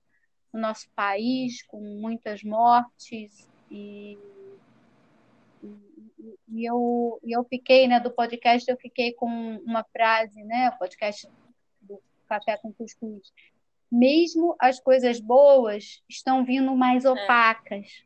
no 0.53 0.61
nosso 0.61 0.91
país, 0.95 1.63
com 1.67 1.81
muitas 1.81 2.45
mortes 2.45 3.49
e, 3.71 4.19
e, 6.49 6.65
eu, 6.65 7.21
e 7.23 7.33
eu 7.33 7.45
fiquei, 7.45 7.87
né, 7.87 8.01
do 8.01 8.11
podcast, 8.11 8.71
eu 8.71 8.77
fiquei 8.77 9.13
com 9.13 9.27
uma 9.65 9.85
frase, 9.85 10.43
né, 10.45 10.71
o 10.71 10.79
podcast 10.79 11.29
do 11.81 12.01
Café 12.29 12.57
com 12.57 12.73
Cuscuz, 12.73 13.33
mesmo 13.91 14.55
as 14.59 14.79
coisas 14.79 15.21
boas 15.21 16.03
estão 16.09 16.45
vindo 16.45 16.75
mais 16.77 17.05
é. 17.05 17.11
opacas, 17.11 17.87
é. 17.87 18.05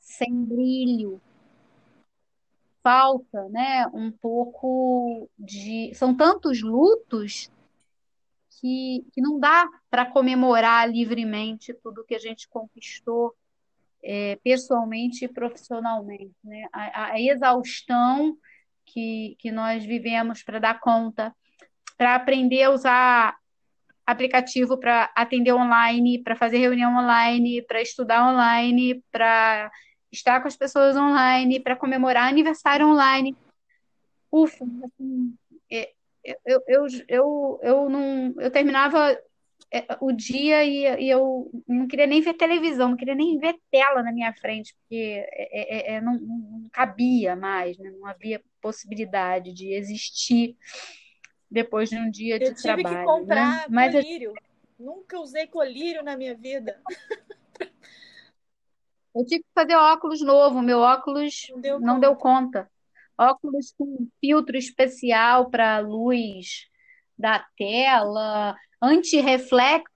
sem 0.00 0.32
brilho. 0.44 1.20
Falta, 2.82 3.48
né, 3.48 3.86
um 3.92 4.12
pouco 4.12 5.28
de. 5.36 5.92
São 5.94 6.16
tantos 6.16 6.62
lutos 6.62 7.50
que, 8.60 9.04
que 9.12 9.20
não 9.20 9.40
dá 9.40 9.68
para 9.90 10.06
comemorar 10.06 10.88
livremente 10.88 11.74
tudo 11.74 12.04
que 12.04 12.14
a 12.14 12.18
gente 12.18 12.48
conquistou 12.48 13.34
é, 14.06 14.38
pessoalmente 14.42 15.24
e 15.24 15.28
profissionalmente. 15.28 16.34
Né? 16.44 16.64
A, 16.72 17.12
a 17.12 17.20
exaustão 17.20 18.36
que, 18.84 19.36
que 19.40 19.50
nós 19.50 19.84
vivemos 19.84 20.44
para 20.44 20.60
dar 20.60 20.78
conta, 20.78 21.34
para 21.98 22.14
aprender 22.14 22.62
a 22.62 22.70
usar 22.70 23.36
aplicativo 24.06 24.78
para 24.78 25.10
atender 25.16 25.52
online, 25.52 26.22
para 26.22 26.36
fazer 26.36 26.58
reunião 26.58 26.96
online, 26.96 27.60
para 27.62 27.82
estudar 27.82 28.32
online, 28.32 29.02
para 29.10 29.68
estar 30.12 30.40
com 30.40 30.46
as 30.46 30.56
pessoas 30.56 30.96
online, 30.96 31.58
para 31.58 31.74
comemorar 31.74 32.28
aniversário 32.28 32.86
online. 32.86 33.36
Ufa, 34.30 34.64
assim, 34.84 35.34
é, 35.70 35.92
eu, 36.24 36.62
eu, 36.68 36.86
eu, 37.08 37.60
eu, 37.62 37.90
não, 37.90 38.34
eu 38.38 38.50
terminava 38.50 39.18
o 40.00 40.12
dia 40.12 40.64
e, 40.64 41.04
e, 41.04 41.10
eu 41.10 41.50
não 41.66 41.86
queria 41.88 42.06
nem 42.06 42.20
ver 42.20 42.34
televisão, 42.34 42.90
não 42.90 42.96
queria 42.96 43.14
nem 43.14 43.38
ver 43.38 43.58
tela 43.70 44.02
na 44.02 44.12
minha 44.12 44.32
frente, 44.34 44.74
porque 44.76 45.26
é, 45.28 45.92
é, 45.92 45.96
é 45.96 46.00
não, 46.00 46.14
não, 46.14 46.68
cabia 46.72 47.34
mais, 47.34 47.76
né? 47.78 47.90
não 47.90 48.06
havia 48.06 48.40
possibilidade 48.60 49.52
de 49.52 49.72
existir 49.74 50.56
depois 51.50 51.90
de 51.90 51.96
um 51.96 52.10
dia 52.10 52.38
de 52.38 52.54
trabalho. 52.54 52.80
Eu 52.80 52.84
tive 52.84 52.88
que 52.88 52.94
né? 52.94 53.04
comprar 53.04 53.56
né? 53.56 53.66
Mas 53.68 53.92
colírio. 53.92 54.30
Eu... 54.30 54.46
Nunca 54.78 55.18
usei 55.18 55.46
colírio 55.46 56.02
na 56.02 56.16
minha 56.16 56.34
vida. 56.34 56.80
Eu 59.14 59.24
tive 59.24 59.44
que 59.44 59.50
fazer 59.54 59.74
óculos 59.74 60.20
novo, 60.20 60.60
meu 60.60 60.80
óculos 60.80 61.46
não 61.48 61.60
deu, 61.60 61.80
não 61.80 61.98
deu 61.98 62.14
conta. 62.14 62.70
Óculos 63.16 63.72
com 63.78 64.06
filtro 64.20 64.58
especial 64.58 65.48
para 65.48 65.78
luz 65.78 66.66
da 67.18 67.42
tela, 67.56 68.54
anti-reflexo, 68.82 69.92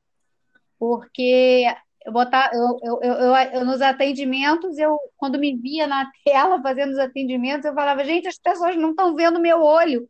porque 0.79 1.65
eu 2.05 2.13
botar 2.13 2.51
eu, 2.55 2.79
eu, 2.83 3.01
eu, 3.03 3.35
eu, 3.53 3.65
nos 3.65 3.81
atendimentos, 3.83 4.79
eu 4.79 4.97
quando 5.17 5.39
me 5.39 5.57
via 5.57 5.87
na 5.87 6.11
tela 6.25 6.61
fazendo 6.63 6.93
os 6.93 6.99
atendimentos, 6.99 7.65
eu 7.65 7.75
falava, 7.75 8.05
gente, 8.05 8.29
as 8.29 8.39
pessoas 8.39 8.77
não 8.77 8.91
estão 8.91 9.15
vendo 9.15 9.41
meu 9.41 9.63
olho 9.63 10.09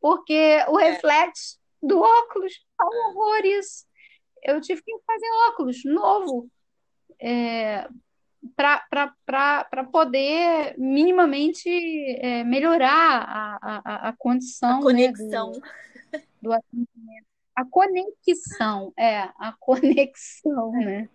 porque 0.00 0.64
o 0.68 0.78
é. 0.78 0.92
reflexo 0.92 1.58
do 1.82 2.00
óculos 2.00 2.52
é 2.80 2.84
um 2.84 3.08
horror 3.08 3.44
isso. 3.44 3.84
Eu 4.42 4.60
tive 4.60 4.80
que 4.82 4.92
fazer 5.04 5.26
óculos 5.48 5.84
novo 5.84 6.48
é, 7.20 7.88
para 8.54 9.84
poder 9.90 10.78
minimamente 10.78 11.68
é, 12.20 12.44
melhorar 12.44 12.88
a, 12.92 13.58
a, 13.60 14.08
a 14.10 14.12
condição 14.16 14.78
a 14.78 14.82
conexão. 14.82 15.52
Né, 15.52 15.60
do, 16.12 16.22
do 16.42 16.52
atendimento. 16.52 17.35
A 17.56 17.64
conexão, 17.64 18.92
é, 18.96 19.20
a 19.38 19.54
conexão, 19.58 20.72
né? 20.72 21.08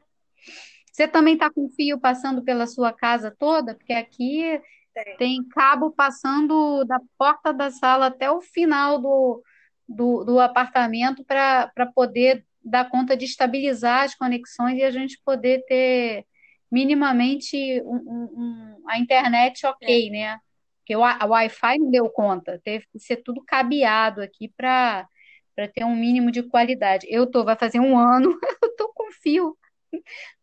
Você 0.91 1.08
também 1.08 1.36
está 1.36 1.49
com 1.49 1.69
fio 1.69 1.99
passando 1.99 2.43
pela 2.43 2.67
sua 2.67 2.91
casa 2.91 3.34
toda? 3.38 3.75
Porque 3.75 3.93
aqui 3.93 4.60
tem. 4.93 5.17
Tem 5.17 5.47
cabo 5.47 5.91
passando 5.91 6.84
da 6.84 6.99
porta 7.17 7.54
da 7.54 7.71
sala 7.71 8.08
até 8.08 8.30
o 8.30 8.41
final 8.41 8.99
do, 8.99 9.43
do, 9.88 10.23
do 10.23 10.39
apartamento 10.39 11.23
para 11.23 11.71
poder 11.95 12.45
dar 12.63 12.89
conta 12.89 13.15
de 13.15 13.25
estabilizar 13.25 14.04
as 14.04 14.15
conexões 14.15 14.77
e 14.77 14.84
a 14.84 14.91
gente 14.91 15.19
poder 15.25 15.63
ter 15.65 16.25
minimamente 16.69 17.82
um, 17.84 17.95
um, 17.95 18.23
um, 18.36 18.84
a 18.88 18.99
internet 18.99 19.65
ok, 19.65 20.08
é. 20.08 20.10
né? 20.10 20.39
Porque 20.80 20.95
o, 20.95 21.04
a 21.04 21.25
Wi-Fi 21.25 21.77
não 21.80 21.91
deu 21.91 22.10
conta, 22.10 22.60
teve 22.63 22.86
que 22.91 22.99
ser 22.99 23.17
tudo 23.17 23.43
cabeado 23.45 24.21
aqui 24.21 24.49
para 24.56 25.08
ter 25.67 25.83
um 25.83 25.95
mínimo 25.95 26.31
de 26.31 26.43
qualidade. 26.43 27.07
Eu 27.09 27.27
tô, 27.27 27.43
vai 27.43 27.55
fazer 27.55 27.79
um 27.79 27.97
ano, 27.97 28.37
eu 28.63 28.75
tô 28.75 28.89
com 28.93 29.11
fio 29.11 29.57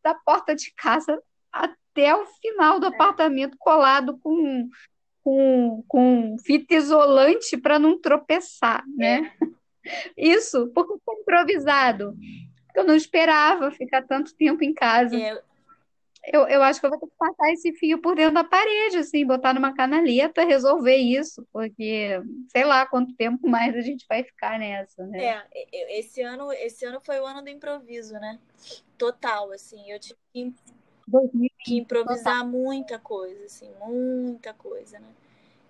da 0.02 0.14
porta 0.14 0.54
de 0.54 0.72
casa 0.74 1.22
até 1.52 2.14
o 2.14 2.26
final 2.26 2.78
do 2.78 2.86
é. 2.86 2.88
apartamento 2.88 3.56
colado 3.58 4.18
com, 4.18 4.68
com, 5.22 5.84
com 5.88 6.36
fita 6.44 6.74
isolante 6.74 7.56
para 7.56 7.78
não 7.78 8.00
tropeçar, 8.00 8.84
né? 8.96 9.32
É. 9.84 10.10
Isso, 10.16 10.70
porque 10.74 10.94
foi 11.04 11.14
improvisado. 11.16 12.14
Eu 12.74 12.84
não 12.84 12.94
esperava 12.94 13.70
ficar 13.70 14.02
tanto 14.02 14.34
tempo 14.36 14.62
em 14.62 14.74
casa. 14.74 15.16
É. 15.16 15.42
Eu, 16.32 16.46
eu 16.46 16.62
acho 16.62 16.80
que 16.80 16.86
eu 16.86 16.90
vou 16.90 16.98
ter 16.98 17.06
que 17.06 17.16
passar 17.18 17.52
esse 17.52 17.72
fio 17.74 18.00
por 18.00 18.14
dentro 18.14 18.34
da 18.34 18.44
parede, 18.44 18.98
assim, 18.98 19.26
botar 19.26 19.54
numa 19.54 19.74
canaleta, 19.74 20.44
resolver 20.44 20.96
isso, 20.96 21.46
porque 21.52 22.20
sei 22.50 22.64
lá 22.64 22.86
quanto 22.86 23.14
tempo 23.14 23.46
mais 23.48 23.74
a 23.74 23.80
gente 23.80 24.04
vai 24.08 24.22
ficar 24.22 24.58
nessa, 24.58 25.06
né? 25.06 25.42
É, 25.52 25.98
esse 25.98 26.20
ano, 26.22 26.52
esse 26.52 26.84
ano 26.84 27.00
foi 27.00 27.18
o 27.20 27.26
ano 27.26 27.42
do 27.42 27.48
improviso, 27.48 28.14
né? 28.14 28.38
Total, 28.96 29.50
assim, 29.52 29.90
eu 29.90 29.98
tive 29.98 30.18
que 30.32 30.54
2020, 31.06 31.52
que 31.64 31.76
improvisar 31.78 32.36
total. 32.36 32.46
muita 32.46 32.98
coisa, 32.98 33.44
assim, 33.44 33.70
muita 33.80 34.52
coisa, 34.52 34.98
né? 34.98 35.08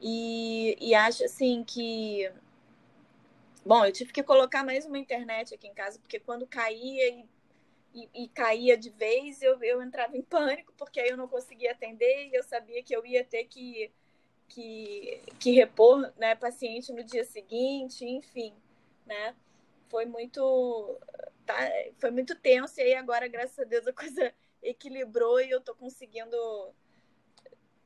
E, 0.00 0.76
e 0.80 0.94
acho 0.94 1.24
assim 1.24 1.64
que. 1.64 2.30
Bom, 3.64 3.84
eu 3.84 3.92
tive 3.92 4.12
que 4.12 4.22
colocar 4.22 4.64
mais 4.64 4.86
uma 4.86 4.98
internet 4.98 5.54
aqui 5.54 5.66
em 5.66 5.74
casa, 5.74 5.98
porque 5.98 6.18
quando 6.18 6.46
caía 6.46 7.08
e, 7.08 7.24
e, 7.98 8.24
e, 8.24 8.28
caía 8.28 8.76
de 8.76 8.90
vez, 8.90 9.42
eu, 9.42 9.62
eu 9.62 9.82
entrava 9.82 10.16
em 10.16 10.22
pânico, 10.22 10.72
porque 10.76 11.00
aí 11.00 11.08
eu 11.08 11.16
não 11.16 11.28
conseguia 11.28 11.72
atender 11.72 12.28
e 12.28 12.34
eu 12.34 12.42
sabia 12.42 12.82
que 12.82 12.94
eu 12.94 13.04
ia 13.04 13.24
ter 13.24 13.44
que, 13.44 13.90
que, 14.48 15.22
que 15.38 15.52
repor 15.52 16.12
né, 16.16 16.34
paciente 16.34 16.92
no 16.92 17.02
dia 17.02 17.24
seguinte, 17.24 18.04
enfim, 18.04 18.54
né? 19.06 19.34
Foi 19.88 20.04
muito, 20.04 20.98
tá, 21.46 21.56
foi 21.98 22.10
muito 22.10 22.34
tenso, 22.34 22.78
e 22.78 22.82
aí 22.82 22.94
agora, 22.94 23.26
graças 23.26 23.58
a 23.58 23.64
Deus, 23.64 23.86
a 23.86 23.92
coisa 23.92 24.34
equilibrou 24.62 25.40
e 25.40 25.50
eu 25.50 25.60
tô 25.60 25.74
conseguindo 25.74 26.36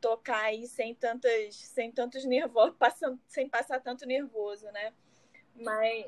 tocar 0.00 0.46
aí 0.46 0.66
sem 0.66 0.94
tantas 0.94 1.54
sem 1.54 1.92
tantos 1.92 2.24
nervosos 2.24 2.74
passando 2.78 3.20
sem 3.28 3.48
passar 3.48 3.80
tanto 3.80 4.04
nervoso 4.04 4.66
né 4.72 4.92
mas 5.54 6.06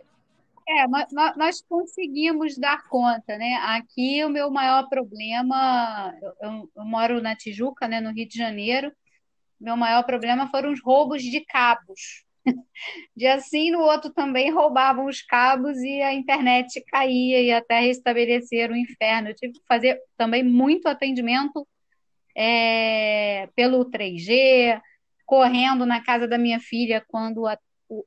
é 0.69 0.89
nós, 0.89 1.37
nós 1.37 1.63
conseguimos 1.69 2.57
dar 2.59 2.89
conta 2.89 3.37
né? 3.39 3.55
Aqui 3.63 4.25
o 4.25 4.31
meu 4.31 4.51
maior 4.51 4.89
problema 4.89 6.15
eu, 6.41 6.71
eu, 6.77 6.85
moro 6.85 7.21
na 7.21 7.37
Tijuca 7.37 7.89
né 7.89 8.01
no 8.01 8.13
Rio 8.13 8.29
de 8.29 8.39
Janeiro. 8.39 8.93
Meu 9.61 9.77
maior 9.77 10.05
problema 10.05 10.51
foram 10.51 10.73
os 10.73 10.83
roubos 10.83 11.23
de 11.23 11.41
cabos. 11.41 12.25
Dia 13.17 13.41
sim, 13.41 13.71
no 13.71 13.81
outro 13.81 14.13
também 14.13 14.51
roubavam 14.51 15.07
os 15.07 15.23
cabos 15.23 15.79
e 15.79 16.03
a 16.03 16.13
internet 16.13 16.83
caía 16.87 17.41
e 17.41 17.53
até 17.53 17.81
restabelecer 17.81 18.71
o 18.71 18.77
inferno. 18.77 19.29
Eu 19.29 19.35
tive 19.35 19.55
que 19.55 19.63
fazer 19.67 20.01
também 20.17 20.43
muito 20.43 20.87
atendimento 20.89 21.67
é, 22.37 23.49
pelo 23.55 23.85
3G, 23.91 24.81
correndo 25.25 25.87
na 25.87 26.03
casa 26.03 26.29
da 26.29 26.39
minha 26.39 26.61
filha 26.61 27.05
quando 27.09 27.47
a, 27.47 27.59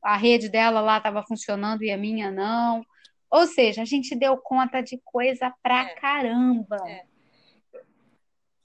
a 0.04 0.18
rede 0.18 0.50
dela 0.50 0.82
lá 0.82 0.98
estava 0.98 1.24
funcionando 1.24 1.84
e 1.84 1.92
a 1.92 1.98
minha 1.98 2.32
não. 2.32 2.86
Ou 3.30 3.46
seja, 3.46 3.82
a 3.82 3.86
gente 3.86 4.16
deu 4.16 4.38
conta 4.38 4.82
de 4.82 5.00
coisa 5.04 5.54
pra 5.62 5.84
é. 5.84 5.96
caramba. 5.96 6.78
É. 6.88 7.06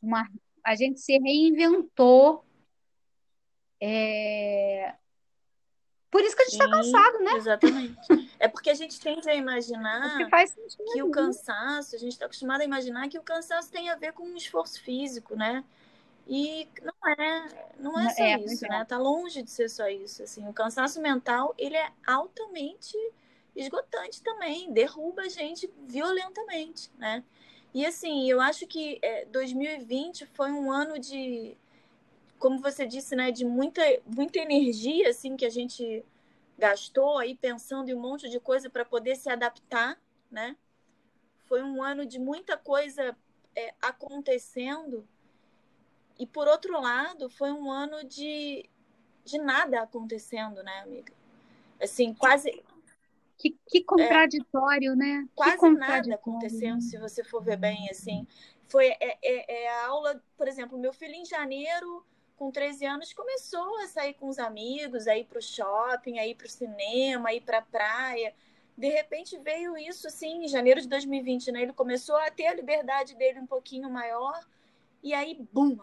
Uma, 0.00 0.28
a 0.64 0.74
gente 0.74 1.00
se 1.00 1.18
reinventou. 1.18 2.44
É... 3.80 4.94
Por 6.10 6.20
isso 6.20 6.36
que 6.36 6.42
a 6.42 6.44
gente 6.44 6.52
está 6.52 6.70
cansado, 6.70 7.18
né? 7.20 7.32
Exatamente. 7.32 7.98
É 8.38 8.46
porque 8.46 8.70
a 8.70 8.74
gente 8.74 9.00
tende 9.00 9.28
a 9.30 9.34
imaginar 9.34 10.18
que 10.92 11.02
o 11.02 11.06
né? 11.06 11.12
cansaço, 11.14 11.96
a 11.96 11.98
gente 11.98 12.12
está 12.12 12.26
acostumado 12.26 12.60
a 12.60 12.64
imaginar 12.64 13.08
que 13.08 13.18
o 13.18 13.22
cansaço 13.22 13.70
tem 13.70 13.88
a 13.88 13.96
ver 13.96 14.12
com 14.12 14.24
um 14.24 14.36
esforço 14.36 14.82
físico, 14.82 15.34
né? 15.34 15.64
E 16.27 16.68
não 16.83 17.11
é, 17.12 17.49
não 17.79 17.99
é 17.99 18.11
só 18.11 18.25
é, 18.25 18.41
isso, 18.41 18.66
né? 18.66 18.85
Tá 18.85 18.97
longe 18.97 19.43
de 19.43 19.51
ser 19.51 19.68
só 19.68 19.89
isso. 19.89 20.23
Assim, 20.23 20.49
o 20.49 20.53
cansaço 20.53 21.01
mental 21.01 21.55
ele 21.59 21.77
é 21.77 21.91
altamente 22.07 22.97
esgotante 23.55 24.23
também, 24.23 24.73
derruba 24.73 25.23
a 25.23 25.29
gente 25.29 25.70
violentamente, 25.87 26.91
né? 26.97 27.23
E 27.75 27.85
assim, 27.87 28.31
eu 28.31 28.41
acho 28.41 28.66
que 28.66 28.99
é, 29.03 29.25
2020 29.27 30.27
foi 30.27 30.51
um 30.53 30.70
ano 30.70 30.99
de, 30.99 31.57
como 32.39 32.61
você 32.61 32.87
disse, 32.87 33.16
né, 33.16 33.31
de 33.31 33.45
muita, 33.45 33.83
muita 34.07 34.39
energia 34.39 35.09
assim 35.09 35.37
que 35.37 35.45
a 35.45 35.51
gente 35.51 36.05
gastou 36.59 37.18
aí 37.18 37.35
pensando 37.35 37.91
em 37.91 37.95
um 37.95 38.01
monte 38.01 38.29
de 38.29 38.39
coisa 38.39 38.70
para 38.70 38.85
poder 38.85 39.16
se 39.16 39.29
adaptar, 39.29 39.99
né? 40.31 40.57
Foi 41.47 41.62
um 41.62 41.83
ano 41.83 42.07
de 42.07 42.18
muita 42.18 42.57
coisa 42.57 43.16
é, 43.57 43.75
acontecendo 43.83 45.07
e 46.18 46.26
por 46.26 46.46
outro 46.48 46.80
lado 46.80 47.28
foi 47.30 47.52
um 47.52 47.70
ano 47.70 48.04
de, 48.04 48.68
de 49.24 49.38
nada 49.38 49.82
acontecendo, 49.82 50.62
né, 50.62 50.80
amiga? 50.80 51.12
Assim, 51.80 52.14
quase 52.14 52.62
que, 53.42 53.58
que 53.66 53.82
contraditório, 53.82 54.92
é, 54.92 54.96
né? 54.96 55.28
Quase 55.34 55.56
contraditório. 55.56 56.10
nada 56.10 56.14
acontecendo, 56.14 56.80
se 56.80 56.96
você 56.96 57.24
for 57.24 57.42
ver 57.42 57.56
bem, 57.56 57.88
assim. 57.90 58.24
Foi 58.68 58.86
é, 58.86 59.18
é, 59.20 59.64
é, 59.64 59.68
a 59.68 59.86
aula, 59.88 60.22
por 60.36 60.46
exemplo, 60.46 60.78
meu 60.78 60.92
filho 60.92 61.14
em 61.14 61.24
janeiro, 61.24 62.06
com 62.36 62.52
13 62.52 62.86
anos, 62.86 63.12
começou 63.12 63.78
a 63.80 63.88
sair 63.88 64.14
com 64.14 64.28
os 64.28 64.38
amigos, 64.38 65.08
a 65.08 65.16
ir 65.16 65.24
para 65.24 65.40
o 65.40 65.42
shopping, 65.42 66.18
a 66.20 66.26
ir 66.26 66.36
para 66.36 66.46
o 66.46 66.50
cinema, 66.50 67.30
a 67.30 67.34
ir 67.34 67.40
para 67.40 67.58
a 67.58 67.62
praia. 67.62 68.32
De 68.78 68.88
repente 68.88 69.36
veio 69.38 69.76
isso, 69.76 70.06
assim, 70.06 70.44
em 70.44 70.48
janeiro 70.48 70.80
de 70.80 70.88
2020, 70.88 71.50
né? 71.50 71.62
Ele 71.62 71.72
começou 71.72 72.16
a 72.16 72.30
ter 72.30 72.46
a 72.46 72.54
liberdade 72.54 73.16
dele 73.16 73.40
um 73.40 73.46
pouquinho 73.46 73.90
maior, 73.90 74.40
e 75.03 75.14
aí, 75.14 75.46
bum, 75.53 75.76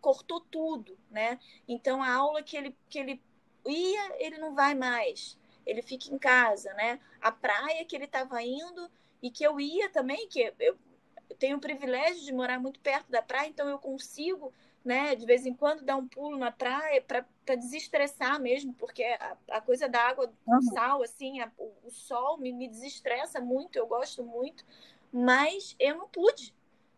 cortou 0.00 0.40
tudo, 0.40 0.98
né? 1.10 1.38
Então, 1.66 2.02
a 2.02 2.12
aula 2.12 2.42
que 2.42 2.56
ele, 2.56 2.76
que 2.88 2.98
ele 2.98 3.22
ia, 3.66 4.24
ele 4.24 4.38
não 4.38 4.54
vai 4.54 4.74
mais 4.74 5.38
ele 5.66 5.82
fica 5.82 6.12
em 6.12 6.18
casa, 6.18 6.72
né? 6.74 7.00
A 7.20 7.32
praia 7.32 7.84
que 7.84 7.96
ele 7.96 8.04
estava 8.04 8.42
indo 8.42 8.90
e 9.22 9.30
que 9.30 9.44
eu 9.44 9.58
ia 9.58 9.88
também, 9.88 10.28
que 10.28 10.52
eu 10.58 10.76
tenho 11.38 11.56
o 11.56 11.60
privilégio 11.60 12.24
de 12.24 12.32
morar 12.32 12.60
muito 12.60 12.80
perto 12.80 13.10
da 13.10 13.22
praia, 13.22 13.48
então 13.48 13.68
eu 13.68 13.78
consigo, 13.78 14.52
né, 14.84 15.14
de 15.14 15.24
vez 15.24 15.46
em 15.46 15.54
quando 15.54 15.82
dar 15.82 15.96
um 15.96 16.06
pulo 16.06 16.36
na 16.36 16.52
praia 16.52 17.02
para 17.02 17.54
desestressar 17.56 18.38
mesmo, 18.40 18.74
porque 18.74 19.02
a, 19.02 19.36
a 19.50 19.60
coisa 19.60 19.88
da 19.88 20.00
água, 20.00 20.26
do 20.26 20.62
sal, 20.74 21.02
assim, 21.02 21.40
a, 21.40 21.50
o, 21.56 21.72
o, 21.84 21.90
sol 21.90 22.36
me, 22.36 22.52
me 22.52 22.68
desestressa 22.68 23.40
muito, 23.40 23.76
eu 23.76 23.86
gosto 23.86 24.22
muito, 24.22 24.64
mas 25.10 25.74
eu 25.78 25.96
não 25.96 26.08
pude, 26.08 26.54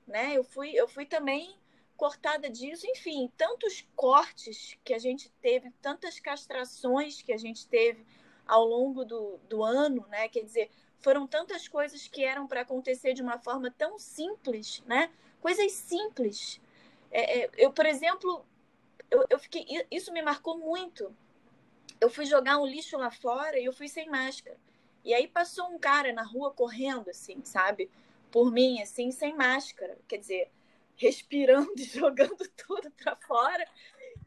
né? 0.07 0.37
Eu 0.37 0.45
fui, 0.45 0.71
eu 0.71 0.87
fui 0.87 1.05
também 1.05 1.59
cortada 1.97 2.51
disso, 2.51 2.87
enfim, 2.87 3.31
tantos 3.37 3.87
cortes 3.97 4.79
que 4.85 4.93
a 4.93 4.99
gente 4.99 5.31
teve, 5.41 5.71
tantas 5.81 6.21
castrações 6.21 7.23
que 7.23 7.33
a 7.33 7.39
gente 7.39 7.67
teve 7.67 8.07
ao 8.47 8.65
longo 8.65 9.05
do, 9.05 9.39
do 9.49 9.63
ano, 9.63 10.07
né? 10.09 10.29
Quer 10.29 10.45
dizer, 10.45 10.71
foram 10.99 11.27
tantas 11.27 11.67
coisas 11.67 12.07
que 12.07 12.23
eram 12.23 12.47
para 12.47 12.61
acontecer 12.61 13.15
de 13.15 13.23
uma 13.23 13.39
forma 13.39 13.71
tão 13.71 13.99
simples, 13.99 14.83
né? 14.87 15.11
Coisas 15.41 15.73
simples. 15.73 16.61
É, 17.11 17.41
é, 17.45 17.51
eu, 17.57 17.73
por 17.73 17.87
exemplo, 17.87 18.45
eu, 19.11 19.25
eu 19.31 19.39
fiquei, 19.39 19.65
isso 19.91 20.13
me 20.13 20.23
marcou 20.23 20.59
muito. 20.59 21.15
Eu 22.01 22.11
fui 22.11 22.27
jogar 22.27 22.59
um 22.59 22.67
lixo 22.67 22.97
lá 22.99 23.11
fora 23.11 23.59
e 23.59 23.65
eu 23.65 23.73
fui 23.73 23.89
sem 23.89 24.09
máscara. 24.09 24.57
E 25.05 25.15
aí 25.15 25.27
passou 25.29 25.69
um 25.69 25.79
cara 25.79 26.13
na 26.13 26.23
rua 26.23 26.53
correndo, 26.53 27.09
assim, 27.09 27.41
sabe? 27.45 27.91
Por 28.31 28.51
mim, 28.53 28.81
assim, 28.83 29.11
sem 29.11 29.35
máscara. 29.35 29.99
Quer 30.09 30.19
dizer, 30.19 30.51
respirando 30.97 31.73
e 31.77 31.85
jogando 31.85 32.49
tudo 32.57 32.91
para 32.91 33.17
fora. 33.17 33.67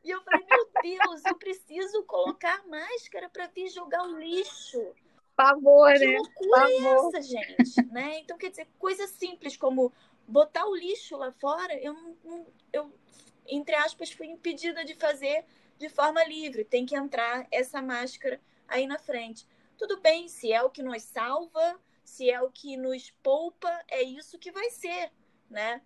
E 0.04 0.10
eu 0.10 0.22
falei, 0.22 0.46
meu 0.50 0.70
Deus, 0.82 1.26
eu 1.26 1.36
preciso 1.36 2.04
colocar 2.04 2.66
máscara 2.68 3.30
para 3.30 3.48
vir 3.48 3.70
jogar 3.70 4.04
o 4.04 4.18
lixo. 4.18 4.94
Favor, 5.36 5.94
que 5.94 6.06
né? 6.06 6.18
loucura 6.18 6.70
é 6.70 6.78
essa, 6.78 7.22
gente? 7.22 7.82
né? 7.92 8.20
Então, 8.20 8.38
quer 8.38 8.50
dizer, 8.50 8.68
coisas 8.78 9.10
simples 9.12 9.56
como 9.56 9.92
botar 10.28 10.66
o 10.66 10.76
lixo 10.76 11.18
lá 11.18 11.32
fora, 11.32 11.74
eu, 11.82 11.94
não, 11.94 12.46
eu, 12.72 12.94
entre 13.48 13.76
aspas, 13.76 14.12
fui 14.12 14.28
impedida 14.28 14.84
de 14.86 14.96
fazer 14.96 15.46
de 15.78 15.90
forma 15.90 16.24
livre. 16.24 16.64
Tem 16.64 16.86
que 16.86 16.96
entrar 16.96 17.48
essa 17.52 17.82
máscara 17.82 18.40
aí 18.68 18.86
na 18.86 19.00
frente. 19.00 19.48
Tudo 19.78 20.00
bem, 20.00 20.28
se 20.28 20.52
é 20.52 20.62
o 20.62 20.70
que 20.70 20.84
nos 20.84 21.04
salva, 21.04 21.80
se 22.10 22.30
é 22.30 22.42
o 22.42 22.50
que 22.50 22.76
nos 22.76 23.12
poupa, 23.24 23.70
é 23.88 24.02
isso 24.02 24.40
que 24.40 24.52
vai 24.52 24.70
ser, 24.72 25.12
né? 25.50 25.82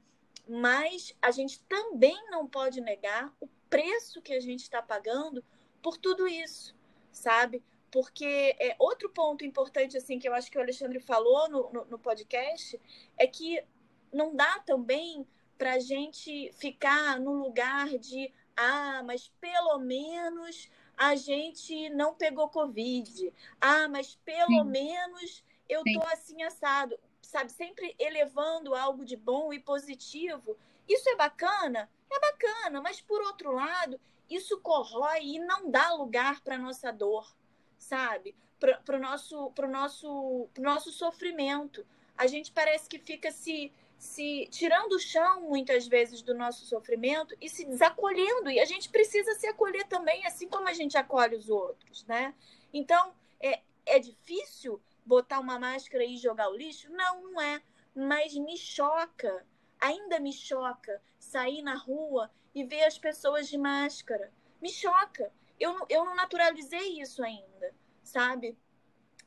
Mas 0.47 1.13
a 1.21 1.31
gente 1.31 1.59
também 1.63 2.17
não 2.31 2.47
pode 2.47 2.81
negar 2.81 3.33
o 3.39 3.47
preço 3.69 4.21
que 4.21 4.33
a 4.33 4.39
gente 4.39 4.61
está 4.61 4.81
pagando 4.81 5.43
por 5.81 5.97
tudo 5.97 6.27
isso, 6.27 6.75
sabe? 7.11 7.61
Porque 7.91 8.55
é, 8.59 8.75
outro 8.79 9.09
ponto 9.09 9.45
importante, 9.45 9.97
assim, 9.97 10.17
que 10.17 10.27
eu 10.27 10.33
acho 10.33 10.49
que 10.49 10.57
o 10.57 10.61
Alexandre 10.61 10.99
falou 10.99 11.49
no, 11.49 11.71
no, 11.71 11.85
no 11.85 11.99
podcast, 11.99 12.79
é 13.17 13.27
que 13.27 13.63
não 14.11 14.35
dá 14.35 14.59
também 14.59 15.27
para 15.57 15.73
a 15.73 15.79
gente 15.79 16.51
ficar 16.53 17.19
no 17.19 17.33
lugar 17.33 17.89
de, 17.99 18.33
ah, 18.55 19.03
mas 19.05 19.27
pelo 19.39 19.77
menos 19.79 20.69
a 20.97 21.15
gente 21.15 21.89
não 21.89 22.15
pegou 22.15 22.49
Covid. 22.49 23.33
Ah, 23.59 23.87
mas 23.87 24.15
pelo 24.23 24.63
Sim. 24.63 24.69
menos 24.69 25.43
eu 25.67 25.81
Sim. 25.83 25.93
tô 25.93 26.05
assim 26.07 26.43
assado. 26.43 26.97
Sabe, 27.21 27.51
sempre 27.51 27.95
elevando 27.97 28.75
algo 28.75 29.03
de 29.03 29.15
bom 29.15 29.51
e 29.51 29.59
positivo. 29.59 30.55
Isso 30.87 31.09
é 31.09 31.15
bacana? 31.15 31.89
é 32.13 32.19
bacana, 32.19 32.81
mas 32.81 33.01
por 33.01 33.21
outro 33.21 33.51
lado, 33.51 33.99
isso 34.29 34.59
corrói 34.59 35.21
e 35.23 35.39
não 35.39 35.69
dá 35.69 35.93
lugar 35.93 36.41
para 36.41 36.57
nossa 36.57 36.91
dor, 36.91 37.35
sabe? 37.77 38.35
Para 38.59 38.97
o 38.97 38.99
nosso, 38.99 39.51
pro 39.51 39.69
nosso, 39.69 40.47
pro 40.53 40.63
nosso 40.63 40.91
sofrimento. 40.91 41.85
A 42.17 42.27
gente 42.27 42.51
parece 42.51 42.87
que 42.87 42.97
fica 42.97 43.31
se, 43.31 43.71
se 43.97 44.47
tirando 44.49 44.93
o 44.93 44.99
chão, 44.99 45.41
muitas 45.41 45.87
vezes, 45.87 46.21
do 46.21 46.33
nosso 46.33 46.65
sofrimento 46.65 47.35
e 47.41 47.49
se 47.49 47.65
desacolhendo. 47.65 48.49
E 48.49 48.59
a 48.59 48.65
gente 48.65 48.89
precisa 48.89 49.33
se 49.35 49.47
acolher 49.47 49.85
também, 49.87 50.25
assim 50.25 50.47
como 50.47 50.67
a 50.67 50.73
gente 50.73 50.97
acolhe 50.97 51.35
os 51.35 51.49
outros, 51.49 52.05
né? 52.05 52.33
Então, 52.73 53.13
é, 53.41 53.59
é 53.85 53.99
difícil 53.99 54.79
botar 55.05 55.39
uma 55.39 55.59
máscara 55.59 56.03
e 56.03 56.17
jogar 56.17 56.49
o 56.49 56.55
lixo? 56.55 56.91
Não, 56.91 57.21
não 57.23 57.41
é. 57.41 57.61
Mas 57.95 58.33
me 58.35 58.57
choca 58.57 59.45
Ainda 59.83 60.17
me 60.17 60.31
choca 60.31 61.01
sair 61.19 61.61
na 61.61 61.75
rua 61.75 62.31
e 62.55 62.63
ver 62.63 62.85
as 62.85 62.97
pessoas 62.97 63.49
de 63.49 63.57
máscara. 63.57 64.31
Me 64.61 64.69
choca. 64.69 65.29
Eu, 65.59 65.73
não, 65.73 65.85
eu 65.89 66.05
não 66.05 66.15
naturalizei 66.15 67.01
isso 67.01 67.21
ainda, 67.21 67.75
sabe? 68.01 68.57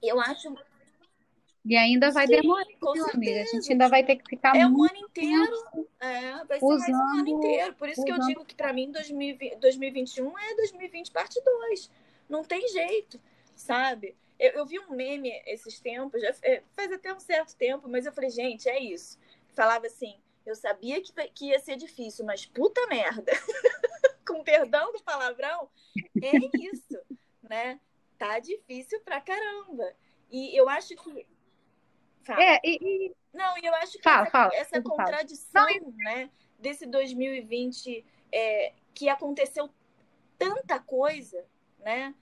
Eu 0.03 0.19
acho. 0.19 0.57
E 1.63 1.77
ainda 1.77 2.11
vai 2.11 2.27
Sim, 2.27 2.41
demorar, 2.41 2.65
amiga. 3.13 3.43
A 3.43 3.45
gente 3.45 3.71
ainda 3.71 3.87
vai 3.87 4.03
ter 4.03 4.17
que 4.17 4.31
ficar 4.31 4.57
É 4.57 4.67
um 4.67 4.83
ano 4.83 4.97
inteiro. 4.97 5.87
É, 6.01 6.45
vai 6.47 6.59
ser 6.59 6.65
usando, 6.65 6.91
mais 6.91 7.17
um 7.17 7.19
ano 7.21 7.29
inteiro. 7.29 7.75
Por 7.75 7.91
isso 7.91 8.01
usando. 8.01 8.15
que 8.15 8.23
eu 8.23 8.27
digo 8.27 8.45
que 8.47 8.55
para 8.55 8.73
mim 8.73 8.91
2020, 8.91 9.57
2021 9.57 10.39
é 10.39 10.55
2020 10.55 11.11
parte 11.11 11.39
2. 11.45 11.91
Não 12.31 12.43
tem 12.43 12.67
jeito, 12.69 13.21
sabe? 13.55 14.17
Eu, 14.39 14.53
eu, 14.53 14.67
vi 14.67 14.79
um 14.79 14.91
meme 14.91 15.31
esses 15.47 15.81
tempos, 15.81 16.21
já 16.21 16.35
é, 16.43 16.63
faz 16.75 16.93
até 16.93 17.13
um 17.13 17.21
certo 17.21 17.57
tempo, 17.57 17.89
mas 17.89 18.05
eu 18.05 18.13
falei, 18.13 18.31
gente, 18.31 18.69
é 18.69 18.79
isso. 18.79 19.19
Falava 19.55 19.87
assim: 19.87 20.19
eu 20.45 20.55
sabia 20.55 21.03
que, 21.03 21.13
que 21.31 21.47
ia 21.47 21.59
ser 21.59 21.77
difícil, 21.77 22.25
mas 22.25 22.47
puta 22.47 22.87
merda. 22.87 23.33
Com 24.27 24.43
perdão 24.43 24.93
do 24.93 25.03
palavrão, 25.03 25.69
é 26.23 26.37
isso, 26.59 26.99
né? 27.43 27.81
Tá 28.19 28.39
difícil 28.39 29.01
pra 29.01 29.21
caramba. 29.21 29.93
E 30.31 30.59
eu 30.59 30.69
acho 30.69 30.97
que. 30.97 31.27
Fala. 32.23 32.43
É, 32.43 32.61
e, 32.65 32.79
e... 32.81 33.17
Não, 33.33 33.57
eu 33.59 33.75
acho 33.77 33.93
que 33.93 34.03
fala, 34.03 34.23
essa, 34.23 34.31
fala, 34.31 34.55
essa 34.55 34.83
contradição, 34.83 35.67
fala. 35.69 35.93
né, 35.97 36.31
desse 36.59 36.87
2020 36.87 38.05
é, 38.33 38.73
que 38.95 39.09
aconteceu 39.09 39.71
tanta 40.39 40.81
coisa, 40.81 41.45
né? 41.79 42.15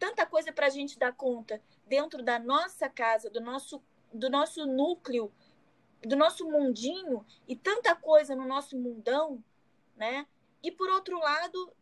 Tanta 0.00 0.24
coisa 0.24 0.50
para 0.50 0.66
a 0.66 0.70
gente 0.70 0.98
dar 0.98 1.12
conta 1.12 1.62
dentro 1.86 2.22
da 2.22 2.38
nossa 2.38 2.88
casa, 2.88 3.28
do 3.28 3.38
nosso, 3.38 3.82
do 4.12 4.30
nosso 4.30 4.66
núcleo, 4.66 5.30
do 6.02 6.16
nosso 6.16 6.50
mundinho 6.50 7.24
e 7.46 7.54
tanta 7.54 7.94
coisa 7.94 8.34
no 8.34 8.46
nosso 8.46 8.78
mundão, 8.78 9.44
né? 9.94 10.26
E 10.62 10.72
por 10.72 10.88
outro 10.88 11.18
lado, 11.18 11.72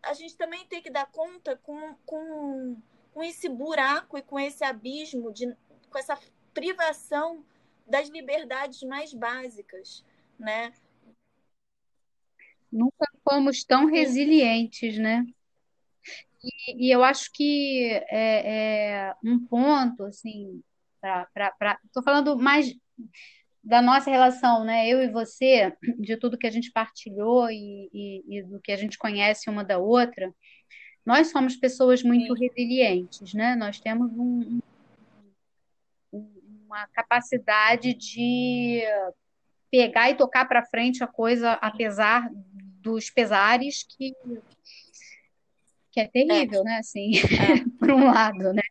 a 0.00 0.14
gente 0.14 0.36
também 0.36 0.64
tem 0.66 0.80
que 0.80 0.88
dar 0.88 1.10
conta 1.10 1.56
com, 1.56 1.96
com, 2.06 2.80
com 3.12 3.22
esse 3.24 3.48
buraco 3.48 4.16
e 4.16 4.22
com 4.22 4.38
esse 4.38 4.62
abismo, 4.62 5.32
de, 5.32 5.52
com 5.90 5.98
essa 5.98 6.16
privação 6.54 7.44
das 7.84 8.08
liberdades 8.08 8.82
mais 8.84 9.12
básicas, 9.12 10.04
né? 10.38 10.72
Nunca 12.70 13.06
fomos 13.28 13.64
tão 13.64 13.86
resilientes, 13.86 14.96
né? 14.96 15.24
E, 16.46 16.86
e 16.86 16.90
eu 16.92 17.02
acho 17.02 17.30
que 17.32 17.90
é, 18.08 19.08
é 19.08 19.14
um 19.24 19.44
ponto, 19.44 20.04
assim, 20.04 20.62
estou 21.84 22.02
falando 22.04 22.38
mais 22.38 22.72
da 23.62 23.82
nossa 23.82 24.08
relação, 24.08 24.64
né? 24.64 24.88
Eu 24.88 25.02
e 25.02 25.10
você, 25.10 25.76
de 25.98 26.16
tudo 26.16 26.38
que 26.38 26.46
a 26.46 26.50
gente 26.50 26.70
partilhou 26.70 27.50
e, 27.50 27.90
e, 27.92 28.38
e 28.38 28.42
do 28.44 28.60
que 28.60 28.70
a 28.70 28.76
gente 28.76 28.96
conhece 28.96 29.50
uma 29.50 29.64
da 29.64 29.76
outra, 29.76 30.32
nós 31.04 31.30
somos 31.30 31.56
pessoas 31.56 32.02
muito 32.02 32.36
Sim. 32.36 32.46
resilientes, 32.46 33.34
né? 33.34 33.56
Nós 33.56 33.80
temos 33.80 34.12
um, 34.12 34.60
uma 36.12 36.86
capacidade 36.88 37.92
de 37.94 38.82
pegar 39.68 40.10
e 40.10 40.16
tocar 40.16 40.46
para 40.46 40.66
frente 40.66 41.02
a 41.02 41.06
coisa, 41.08 41.52
apesar 41.54 42.30
dos 42.80 43.10
pesares 43.10 43.82
que 43.82 44.14
que 45.96 46.00
é 46.00 46.06
terrível, 46.08 46.60
é. 46.60 46.64
né? 46.64 46.78
Assim, 46.78 47.12
é. 47.16 47.64
por 47.80 47.90
um 47.90 48.04
lado, 48.04 48.52
né? 48.52 48.62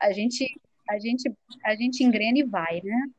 A 0.00 0.10
gente 0.10 0.58
a 0.88 0.98
gente 0.98 1.30
a 1.62 1.74
gente 1.74 2.02
engrena 2.02 2.38
e 2.38 2.42
vai, 2.42 2.80
né? 2.82 3.10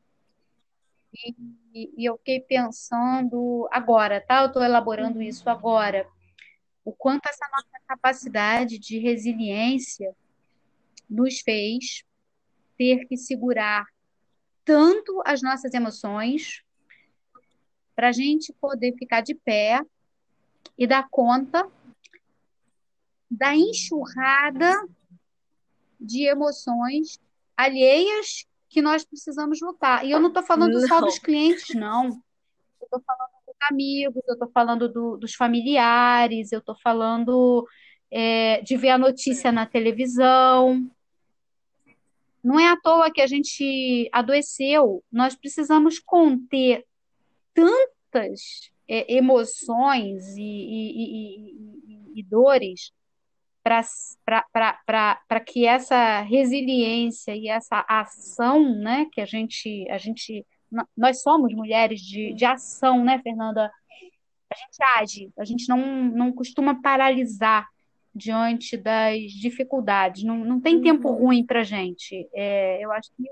E, 1.72 1.92
e 1.96 2.04
eu 2.04 2.16
fiquei 2.18 2.40
pensando 2.40 3.68
agora, 3.70 4.20
tá? 4.20 4.40
Eu 4.42 4.48
estou 4.48 4.62
elaborando 4.62 5.22
isso 5.22 5.48
agora. 5.48 6.04
O 6.84 6.92
quanto 6.92 7.28
essa 7.28 7.46
nossa 7.52 7.84
capacidade 7.86 8.76
de 8.76 8.98
resiliência 8.98 10.12
nos 11.08 11.38
fez 11.38 12.02
ter 12.76 13.06
que 13.06 13.16
segurar 13.16 13.86
tanto 14.64 15.22
as 15.24 15.40
nossas 15.40 15.72
emoções 15.72 16.64
para 17.94 18.08
a 18.08 18.12
gente 18.12 18.52
poder 18.54 18.94
ficar 18.98 19.20
de 19.20 19.34
pé 19.36 19.80
e 20.76 20.88
dar 20.88 21.08
conta 21.08 21.70
da 23.34 23.54
enxurrada 23.54 24.72
de 26.00 26.24
emoções 26.24 27.18
alheias 27.56 28.46
que 28.68 28.80
nós 28.80 29.04
precisamos 29.04 29.60
lutar. 29.60 30.04
E 30.04 30.10
eu 30.10 30.20
não 30.20 30.28
estou 30.28 30.42
falando 30.42 30.80
não. 30.80 30.88
só 30.88 31.00
dos 31.00 31.18
clientes, 31.18 31.74
não. 31.74 32.06
Eu 32.80 32.84
estou 32.84 33.02
falando 33.06 33.30
dos 33.46 33.56
amigos, 33.70 34.22
eu 34.26 34.34
estou 34.34 34.50
falando 34.50 34.88
do, 34.88 35.16
dos 35.16 35.34
familiares, 35.34 36.52
eu 36.52 36.58
estou 36.58 36.76
falando 36.82 37.66
é, 38.10 38.60
de 38.62 38.76
ver 38.76 38.90
a 38.90 38.98
notícia 38.98 39.50
na 39.50 39.66
televisão. 39.66 40.88
Não 42.42 42.60
é 42.60 42.68
à 42.68 42.76
toa 42.76 43.10
que 43.10 43.22
a 43.22 43.26
gente 43.26 44.08
adoeceu. 44.12 45.02
Nós 45.10 45.34
precisamos 45.34 45.98
conter 45.98 46.84
tantas 47.54 48.70
é, 48.88 49.14
emoções 49.14 50.36
e, 50.36 50.42
e, 50.42 51.54
e, 51.56 52.20
e 52.20 52.22
dores 52.22 52.92
para 53.64 55.40
que 55.40 55.66
essa 55.66 56.20
resiliência 56.20 57.34
e 57.34 57.48
essa 57.48 57.84
ação, 57.88 58.76
né, 58.76 59.06
que 59.10 59.20
a 59.20 59.24
gente, 59.24 59.90
a 59.90 59.96
gente, 59.96 60.46
nós 60.96 61.22
somos 61.22 61.54
mulheres 61.54 62.00
de, 62.00 62.34
de 62.34 62.44
ação, 62.44 63.02
né, 63.02 63.18
Fernanda? 63.22 63.72
A 64.52 64.56
gente 64.56 65.00
age, 65.00 65.32
a 65.38 65.44
gente 65.44 65.68
não, 65.68 65.78
não 66.04 66.30
costuma 66.30 66.80
paralisar 66.80 67.66
diante 68.14 68.76
das 68.76 69.32
dificuldades, 69.32 70.22
não, 70.22 70.36
não 70.44 70.60
tem 70.60 70.80
tempo 70.80 71.08
uhum. 71.08 71.26
ruim 71.26 71.44
para 71.44 71.64
gente. 71.64 72.28
É, 72.32 72.84
eu 72.84 72.92
acho 72.92 73.10
que 73.16 73.28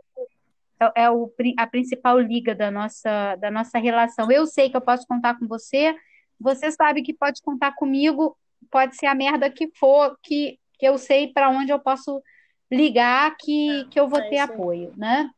é, 0.80 1.04
é 1.04 1.10
o, 1.10 1.30
a 1.56 1.66
principal 1.66 2.18
liga 2.18 2.54
da 2.54 2.70
nossa, 2.70 3.36
da 3.36 3.50
nossa 3.50 3.78
relação. 3.78 4.32
Eu 4.32 4.46
sei 4.46 4.70
que 4.70 4.76
eu 4.76 4.80
posso 4.80 5.06
contar 5.06 5.38
com 5.38 5.46
você, 5.46 5.94
você 6.40 6.72
sabe 6.72 7.02
que 7.02 7.14
pode 7.14 7.40
contar 7.42 7.72
comigo 7.76 8.36
pode 8.70 8.96
ser 8.96 9.06
a 9.06 9.14
merda 9.14 9.50
que 9.50 9.70
for, 9.76 10.16
que, 10.22 10.58
que 10.78 10.86
eu 10.86 10.98
sei 10.98 11.32
para 11.32 11.48
onde 11.48 11.72
eu 11.72 11.78
posso 11.78 12.22
ligar 12.70 13.36
que, 13.38 13.70
é, 13.70 13.84
que 13.84 14.00
eu 14.00 14.08
vou 14.08 14.20
é 14.20 14.28
ter 14.28 14.38
apoio, 14.38 14.92
né? 14.96 15.30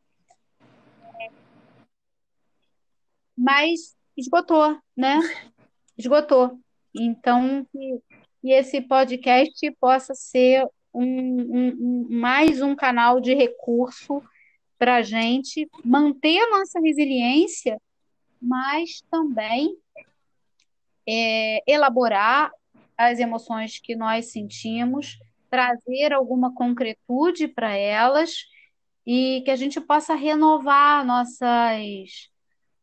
Mas 3.37 3.95
esgotou, 4.15 4.79
né? 4.95 5.19
Esgotou. 5.97 6.59
Então, 6.93 7.65
que, 7.71 8.01
que 8.41 8.51
esse 8.51 8.81
podcast 8.81 9.71
possa 9.79 10.13
ser 10.13 10.65
um, 10.93 11.03
um, 11.03 11.67
um, 11.67 12.07
mais 12.09 12.61
um 12.61 12.75
canal 12.75 13.19
de 13.19 13.33
recurso 13.33 14.21
para 14.77 14.95
a 14.95 15.01
gente 15.01 15.69
manter 15.83 16.39
a 16.39 16.49
nossa 16.49 16.79
resiliência, 16.79 17.79
mas 18.41 19.01
também 19.09 19.77
é, 21.07 21.61
elaborar 21.67 22.51
as 22.97 23.19
emoções 23.19 23.79
que 23.79 23.95
nós 23.95 24.31
sentimos, 24.31 25.17
trazer 25.49 26.13
alguma 26.13 26.53
concretude 26.53 27.47
para 27.47 27.75
elas 27.75 28.45
e 29.05 29.41
que 29.45 29.51
a 29.51 29.55
gente 29.55 29.79
possa 29.79 30.15
renovar 30.15 31.05
nossas 31.05 32.29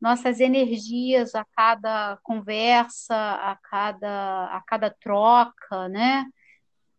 nossas 0.01 0.41
energias 0.41 1.33
a 1.37 1.45
cada 1.57 2.19
conversa, 2.25 3.15
a 3.15 3.57
cada 3.63 4.47
a 4.47 4.63
cada 4.67 4.91
troca, 4.91 5.89
né? 5.89 6.27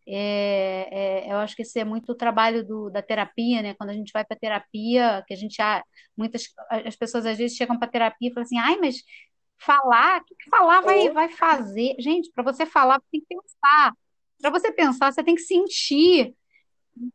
É, 0.07 0.89
é, 1.28 1.32
eu 1.34 1.38
acho 1.38 1.55
que 1.55 1.61
isso 1.61 1.78
é 1.80 1.84
muito 1.86 2.11
o 2.11 2.16
trabalho 2.16 2.66
do, 2.66 2.89
da 2.89 3.01
terapia, 3.01 3.61
né? 3.61 3.74
Quando 3.76 3.91
a 3.91 3.93
gente 3.93 4.11
vai 4.14 4.26
para 4.26 4.38
terapia, 4.38 5.24
que 5.28 5.34
a 5.34 5.38
gente 5.38 5.57
muitas 6.16 6.49
as 6.70 6.95
pessoas 6.95 7.26
às 7.26 7.38
vezes 7.38 7.57
chegam 7.57 7.78
para 7.80 7.89
terapia 7.89 8.30
e 8.30 8.34
falam 8.34 8.45
assim, 8.45 8.57
ai, 8.57 8.78
mas 8.78 9.03
falar, 9.57 10.21
o 10.21 10.35
que 10.35 10.49
falar 10.49 10.81
vai, 10.81 11.09
vai 11.09 11.29
fazer? 11.29 11.95
Gente, 11.99 12.31
para 12.31 12.43
você 12.43 12.65
falar, 12.65 12.99
você 12.99 13.07
tem 13.11 13.21
que 13.21 13.27
pensar. 13.27 13.93
Para 14.41 14.49
você 14.49 14.71
pensar, 14.71 15.11
você 15.11 15.23
tem 15.23 15.35
que 15.35 15.41
sentir. 15.41 16.35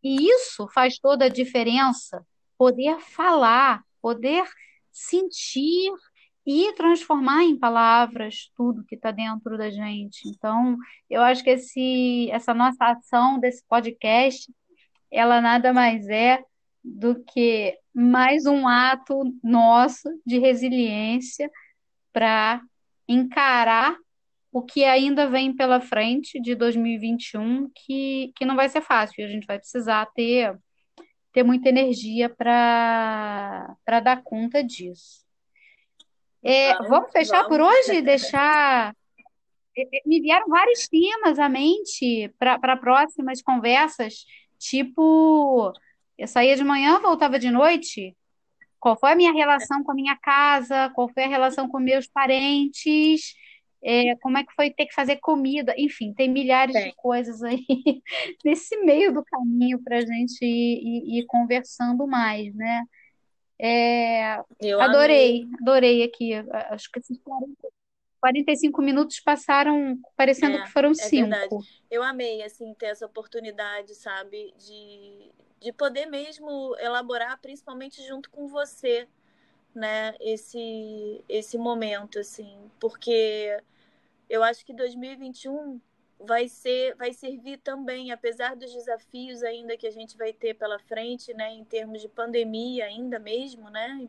E 0.02 0.30
isso 0.30 0.68
faz 0.72 0.98
toda 0.98 1.26
a 1.26 1.28
diferença. 1.28 2.24
Poder 2.56 2.98
falar, 3.00 3.82
poder 4.00 4.44
sentir 4.90 5.92
e 6.46 6.72
transformar 6.72 7.44
em 7.44 7.58
palavras 7.58 8.50
tudo 8.56 8.84
que 8.84 8.94
está 8.94 9.10
dentro 9.10 9.58
da 9.58 9.70
gente. 9.70 10.26
Então, 10.28 10.78
eu 11.10 11.20
acho 11.20 11.44
que 11.44 11.50
esse, 11.50 12.30
essa 12.30 12.54
nossa 12.54 12.86
ação 12.86 13.38
desse 13.38 13.62
podcast, 13.68 14.50
ela 15.10 15.42
nada 15.42 15.72
mais 15.74 16.08
é 16.08 16.42
do 16.82 17.22
que 17.22 17.78
mais 17.94 18.46
um 18.46 18.66
ato 18.66 19.20
nosso 19.42 20.08
de 20.24 20.38
resiliência 20.38 21.50
para 22.12 22.60
encarar 23.06 23.96
o 24.52 24.62
que 24.62 24.84
ainda 24.84 25.28
vem 25.28 25.54
pela 25.54 25.80
frente 25.80 26.40
de 26.40 26.54
2021, 26.54 27.70
que, 27.74 28.32
que 28.34 28.44
não 28.44 28.56
vai 28.56 28.68
ser 28.68 28.80
fácil. 28.80 29.24
A 29.24 29.28
gente 29.28 29.46
vai 29.46 29.58
precisar 29.58 30.06
ter, 30.14 30.58
ter 31.32 31.42
muita 31.42 31.68
energia 31.68 32.28
para 32.28 33.76
dar 33.86 34.22
conta 34.22 34.62
disso. 34.64 35.26
É, 36.42 36.74
vamos 36.88 37.10
fechar 37.10 37.42
vamos. 37.42 37.48
por 37.48 37.60
hoje? 37.60 38.00
Deixar. 38.00 38.94
Me 40.04 40.20
vieram 40.20 40.48
vários 40.48 40.88
temas 40.88 41.38
à 41.38 41.48
mente 41.48 42.32
para 42.38 42.76
próximas 42.76 43.40
conversas, 43.40 44.24
tipo, 44.58 45.72
eu 46.16 46.26
saía 46.26 46.56
de 46.56 46.64
manhã, 46.64 46.98
voltava 46.98 47.38
de 47.38 47.48
noite, 47.48 48.16
qual 48.80 48.98
foi 48.98 49.12
a 49.12 49.16
minha 49.16 49.32
relação 49.32 49.82
com 49.82 49.92
a 49.92 49.94
minha 49.94 50.16
casa, 50.16 50.90
qual 50.94 51.08
foi 51.08 51.24
a 51.24 51.28
relação 51.28 51.68
com 51.68 51.78
meus 51.78 52.06
parentes, 52.06 53.34
é, 53.82 54.16
como 54.16 54.38
é 54.38 54.44
que 54.44 54.52
foi 54.54 54.70
ter 54.70 54.86
que 54.86 54.94
fazer 54.94 55.16
comida, 55.16 55.74
enfim, 55.76 56.12
tem 56.12 56.28
milhares 56.28 56.74
de 56.74 56.92
coisas 56.96 57.42
aí 57.42 57.64
nesse 58.44 58.76
meio 58.78 59.12
do 59.12 59.24
caminho 59.24 59.82
para 59.82 59.98
a 59.98 60.00
gente 60.00 60.44
ir, 60.44 60.82
ir, 60.82 61.18
ir, 61.18 61.26
conversando 61.26 62.06
mais, 62.06 62.54
né? 62.54 62.84
É, 63.60 64.40
Eu 64.60 64.80
adorei, 64.80 65.42
amei. 65.42 65.56
adorei 65.60 66.02
aqui. 66.02 66.32
Acho 66.70 66.90
que 66.92 67.00
esses 67.00 67.18
40, 67.18 67.54
45 68.20 68.82
minutos 68.82 69.20
passaram 69.20 69.98
parecendo 70.16 70.58
é, 70.58 70.62
que 70.62 70.70
foram 70.70 70.90
é 70.90 70.94
cinco. 70.94 71.30
Verdade. 71.30 71.56
Eu 71.90 72.02
amei, 72.02 72.42
assim, 72.42 72.74
ter 72.74 72.86
essa 72.86 73.06
oportunidade, 73.06 73.94
sabe, 73.94 74.52
de 74.58 75.32
de 75.60 75.72
poder 75.72 76.06
mesmo 76.06 76.76
elaborar, 76.78 77.38
principalmente 77.40 78.06
junto 78.06 78.30
com 78.30 78.46
você, 78.46 79.08
né, 79.74 80.14
esse, 80.20 81.24
esse 81.28 81.58
momento, 81.58 82.18
assim, 82.18 82.70
porque 82.80 83.60
eu 84.28 84.42
acho 84.42 84.64
que 84.64 84.72
2021 84.72 85.80
vai 86.20 86.48
ser 86.48 86.96
vai 86.96 87.12
servir 87.12 87.58
também, 87.58 88.10
apesar 88.10 88.56
dos 88.56 88.72
desafios 88.72 89.42
ainda 89.42 89.76
que 89.76 89.86
a 89.86 89.90
gente 89.90 90.16
vai 90.16 90.32
ter 90.32 90.54
pela 90.54 90.78
frente, 90.78 91.32
né, 91.34 91.52
em 91.52 91.64
termos 91.64 92.00
de 92.00 92.08
pandemia 92.08 92.86
ainda 92.86 93.18
mesmo, 93.18 93.70
né? 93.70 94.08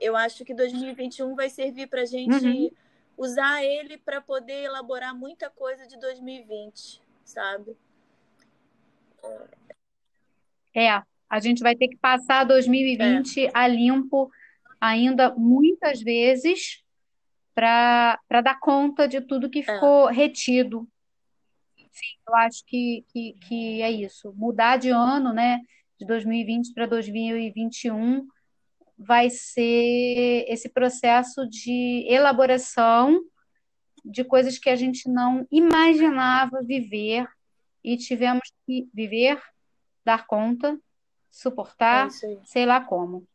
Eu 0.00 0.16
acho 0.16 0.44
que 0.44 0.54
2021 0.54 1.34
vai 1.34 1.48
servir 1.48 1.86
para 1.88 2.02
a 2.02 2.06
gente 2.06 2.46
uhum. 2.46 2.70
usar 3.16 3.62
ele 3.62 3.96
para 3.98 4.20
poder 4.20 4.64
elaborar 4.64 5.14
muita 5.14 5.48
coisa 5.50 5.86
de 5.86 5.98
2020, 5.98 7.00
sabe? 7.24 7.76
É, 10.74 10.88
a 11.28 11.40
gente 11.40 11.62
vai 11.62 11.74
ter 11.76 11.88
que 11.88 11.96
passar 11.96 12.44
2020 12.44 13.46
é. 13.46 13.50
a 13.54 13.66
limpo 13.66 14.30
ainda 14.80 15.34
muitas 15.34 16.02
vezes 16.02 16.82
para 17.54 18.18
dar 18.42 18.58
conta 18.60 19.06
de 19.06 19.20
tudo 19.20 19.50
que 19.50 19.62
ficou 19.62 20.10
é. 20.10 20.12
retido. 20.12 20.88
Sim, 21.76 22.16
eu 22.28 22.34
acho 22.34 22.64
que, 22.66 23.04
que, 23.08 23.34
que 23.46 23.82
é 23.82 23.90
isso. 23.90 24.32
Mudar 24.36 24.76
de 24.76 24.90
ano, 24.90 25.32
né, 25.32 25.60
de 25.98 26.04
2020 26.06 26.74
para 26.74 26.86
2021, 26.86 28.26
vai 28.98 29.30
ser 29.30 30.44
esse 30.48 30.68
processo 30.68 31.48
de 31.48 32.04
elaboração 32.08 33.20
de 34.04 34.24
coisas 34.24 34.58
que 34.58 34.68
a 34.68 34.76
gente 34.76 35.08
não 35.08 35.46
imaginava 35.50 36.62
viver 36.62 37.26
e 37.82 37.96
tivemos 37.96 38.50
que 38.66 38.88
viver, 38.92 39.40
dar 40.04 40.26
conta, 40.26 40.78
suportar, 41.30 42.08
é 42.08 42.10
sei 42.44 42.66
lá 42.66 42.80
como. 42.80 43.26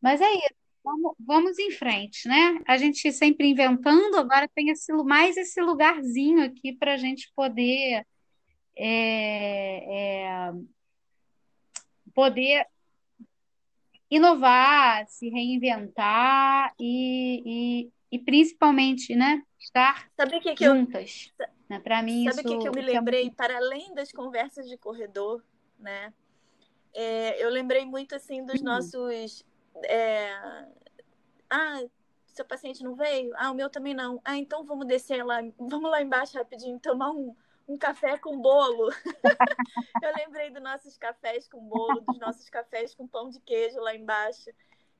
Mas 0.00 0.20
é 0.20 0.30
isso. 0.30 0.58
Vamos, 0.82 1.14
vamos 1.18 1.58
em 1.58 1.70
frente, 1.70 2.26
né? 2.26 2.60
A 2.66 2.78
gente 2.78 3.12
sempre 3.12 3.48
inventando, 3.48 4.16
agora 4.16 4.48
tem 4.54 4.70
esse, 4.70 4.90
mais 5.04 5.36
esse 5.36 5.60
lugarzinho 5.60 6.42
aqui 6.42 6.72
para 6.72 6.94
a 6.94 6.96
gente 6.96 7.30
poder 7.34 8.06
é, 8.74 10.48
é, 10.48 10.52
poder 12.14 12.66
inovar, 14.10 15.06
se 15.08 15.28
reinventar 15.28 16.72
e, 16.78 17.42
e, 17.44 17.92
e 18.12 18.18
principalmente, 18.18 19.14
né, 19.14 19.42
estar 19.58 20.08
Sabe 20.16 20.40
que 20.40 20.54
que 20.54 20.64
juntas. 20.64 21.32
Eu, 21.38 21.46
né? 21.68 21.80
Para 21.80 22.02
mim 22.02 22.24
Sabe 22.30 22.48
o 22.48 22.50
que, 22.50 22.58
que 22.58 22.68
eu 22.68 22.72
me 22.72 22.80
é 22.80 22.84
lembrei? 22.84 23.26
É 23.26 23.30
para 23.30 23.56
além 23.56 23.92
das 23.94 24.10
conversas 24.10 24.68
de 24.68 24.78
corredor, 24.78 25.44
né? 25.78 26.12
É, 26.92 27.42
eu 27.42 27.50
lembrei 27.50 27.84
muito 27.84 28.14
assim 28.14 28.44
dos 28.44 28.60
hum. 28.60 28.64
nossos 28.64 29.44
é... 29.84 30.30
Ah, 31.50 31.82
seu 32.26 32.44
paciente 32.44 32.84
não 32.84 32.94
veio? 32.94 33.32
Ah, 33.36 33.50
o 33.50 33.54
meu 33.54 33.68
também 33.68 33.94
não. 33.94 34.20
Ah, 34.24 34.36
então 34.36 34.64
vamos 34.64 34.86
descer 34.86 35.24
lá, 35.24 35.40
vamos 35.58 35.90
lá 35.90 36.00
embaixo 36.00 36.38
rapidinho 36.38 36.78
tomar 36.78 37.10
um, 37.10 37.34
um 37.66 37.76
café 37.76 38.16
com 38.18 38.40
bolo. 38.40 38.90
eu 40.02 40.12
lembrei 40.16 40.50
dos 40.50 40.62
nossos 40.62 40.96
cafés 40.96 41.48
com 41.48 41.60
bolo, 41.60 42.00
dos 42.00 42.18
nossos 42.18 42.48
cafés 42.48 42.94
com 42.94 43.08
pão 43.08 43.28
de 43.28 43.40
queijo 43.40 43.80
lá 43.80 43.94
embaixo, 43.94 44.50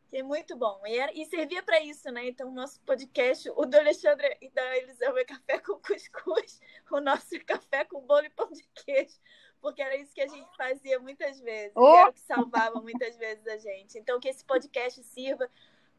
que 0.09 0.17
é 0.17 0.23
muito 0.23 0.57
bom. 0.57 0.81
E, 0.85 0.99
era, 0.99 1.13
e 1.13 1.25
servia 1.27 1.63
para 1.63 1.81
isso, 1.81 2.11
né? 2.11 2.27
Então, 2.27 2.49
o 2.49 2.55
nosso 2.55 2.81
podcast, 2.81 3.49
o 3.51 3.65
do 3.65 3.77
Alexandre 3.77 4.37
e 4.41 4.51
da 4.51 4.77
Elisama 4.79 5.21
é 5.21 5.25
café 5.25 5.59
com 5.61 5.79
cuscuz, 5.81 6.61
o 6.91 7.01
nosso 7.01 7.37
é 7.37 7.41
café 7.41 7.85
com 7.85 8.01
bolo 8.01 8.25
e 8.25 8.31
pão 8.31 8.51
de 8.51 8.65
queijo 8.75 9.19
porque 9.61 9.83
era 9.83 9.97
isso 9.97 10.15
que 10.15 10.21
a 10.21 10.29
gente 10.29 10.57
fazia 10.57 10.99
muitas 10.99 11.41
vezes, 11.41 11.73
oh! 11.75 11.97
era 11.97 12.11
o 12.11 12.13
que 12.13 12.21
salvava 12.21 12.81
muitas 12.81 13.17
vezes 13.17 13.47
a 13.47 13.57
gente. 13.57 13.99
Então, 13.99 14.21
que 14.21 14.29
esse 14.29 14.45
podcast 14.45 15.03
sirva 15.03 15.49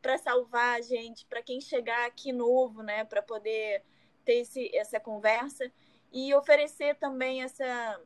para 0.01 0.17
salvar 0.17 0.77
a 0.77 0.81
gente, 0.81 1.25
para 1.25 1.41
quem 1.41 1.59
chegar 1.59 2.05
aqui 2.05 2.31
novo, 2.31 2.81
né, 2.81 3.03
para 3.03 3.21
poder 3.21 3.83
ter 4.23 4.35
esse, 4.35 4.75
essa 4.75 4.99
conversa 4.99 5.71
e 6.11 6.33
oferecer 6.33 6.95
também 6.95 7.43
essa, 7.43 8.01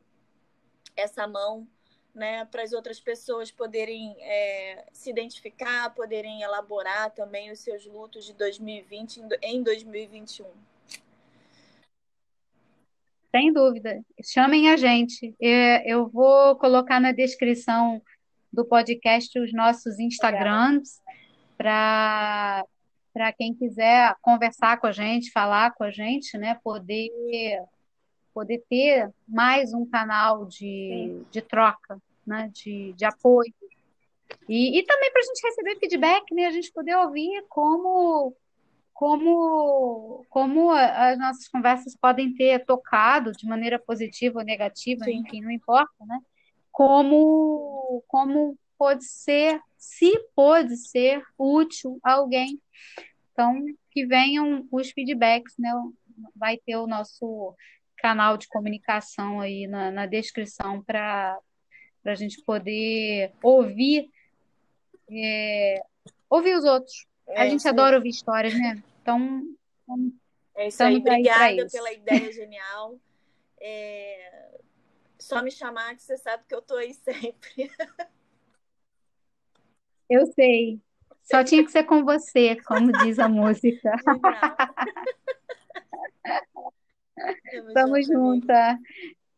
essa 0.96 1.26
mão 1.26 1.66
né, 2.14 2.44
para 2.44 2.62
as 2.62 2.72
outras 2.72 3.00
pessoas 3.00 3.50
poderem 3.50 4.16
é, 4.20 4.86
se 4.92 5.10
identificar, 5.10 5.92
poderem 5.94 6.42
elaborar 6.42 7.10
também 7.10 7.50
os 7.50 7.60
seus 7.60 7.84
lutos 7.86 8.24
de 8.24 8.32
2020 8.34 9.22
em 9.42 9.62
2021. 9.62 10.46
Sem 13.34 13.52
dúvida. 13.52 14.00
Chamem 14.22 14.70
a 14.70 14.76
gente. 14.76 15.34
Eu 15.40 16.08
vou 16.08 16.54
colocar 16.54 17.00
na 17.00 17.10
descrição 17.10 18.00
do 18.52 18.64
podcast 18.64 19.36
os 19.40 19.52
nossos 19.52 19.98
Instagrams 19.98 21.02
para 21.58 22.64
para 23.12 23.32
quem 23.32 23.54
quiser 23.54 24.14
conversar 24.22 24.78
com 24.80 24.88
a 24.88 24.92
gente, 24.92 25.32
falar 25.32 25.72
com 25.74 25.84
a 25.84 25.90
gente, 25.90 26.36
né, 26.36 26.58
poder 26.62 27.10
poder 28.32 28.62
ter 28.68 29.10
mais 29.26 29.72
um 29.72 29.84
canal 29.84 30.46
de, 30.46 31.20
de 31.30 31.40
troca, 31.42 32.00
né, 32.24 32.50
de, 32.52 32.92
de 32.92 33.04
apoio. 33.04 33.52
E, 34.48 34.78
e 34.78 34.82
também 34.84 35.12
para 35.12 35.20
a 35.20 35.24
gente 35.24 35.42
receber 35.44 35.78
feedback, 35.80 36.34
né, 36.34 36.46
a 36.46 36.52
gente 36.52 36.72
poder 36.72 36.96
ouvir 36.98 37.44
como 37.48 38.36
como, 38.94 40.24
como 40.30 40.70
as 40.70 41.18
nossas 41.18 41.48
conversas 41.48 41.96
podem 41.96 42.32
ter 42.32 42.64
tocado 42.64 43.32
de 43.32 43.44
maneira 43.44 43.78
positiva 43.78 44.38
ou 44.38 44.44
negativa, 44.44 45.04
Sim. 45.04 45.16
enfim, 45.16 45.42
não 45.42 45.50
importa, 45.50 45.92
né? 46.06 46.18
Como, 46.70 48.04
como 48.06 48.56
pode 48.78 49.04
ser, 49.04 49.60
se 49.76 50.16
pode 50.34 50.76
ser 50.76 51.22
útil 51.36 51.98
a 52.04 52.12
alguém. 52.12 52.60
Então, 53.32 53.64
que 53.90 54.06
venham 54.06 54.66
os 54.70 54.90
feedbacks, 54.90 55.54
né? 55.58 55.72
Vai 56.34 56.56
ter 56.56 56.76
o 56.76 56.86
nosso 56.86 57.54
canal 57.96 58.36
de 58.36 58.46
comunicação 58.46 59.40
aí 59.40 59.66
na, 59.66 59.90
na 59.90 60.06
descrição 60.06 60.82
para 60.82 61.36
a 62.04 62.14
gente 62.14 62.40
poder 62.44 63.32
ouvir 63.42 64.08
é, 65.10 65.82
ouvir 66.30 66.54
os 66.54 66.64
outros. 66.64 67.06
É, 67.26 67.42
a 67.42 67.48
gente 67.48 67.66
adora 67.66 67.96
ouvir 67.96 68.10
histórias, 68.10 68.54
né? 68.54 68.82
Então, 69.02 69.42
é 70.54 70.68
isso 70.68 70.82
aí. 70.82 70.96
Obrigada 70.96 71.66
pela 71.70 71.92
ideia 71.92 72.32
genial. 72.32 72.98
É... 73.60 74.58
Só 75.18 75.42
me 75.42 75.50
chamar 75.50 75.94
que 75.96 76.02
você 76.02 76.16
sabe 76.18 76.44
que 76.46 76.54
eu 76.54 76.62
tô 76.62 76.76
aí 76.76 76.92
sempre. 76.94 77.70
Eu 80.08 80.26
sei. 80.26 80.80
Só 81.22 81.42
tinha 81.42 81.64
que 81.64 81.72
ser 81.72 81.84
com 81.84 82.04
você, 82.04 82.56
como 82.62 82.92
diz 82.92 83.18
a 83.18 83.28
música. 83.28 83.90
Vamos 87.74 88.06
juntas. 88.06 88.78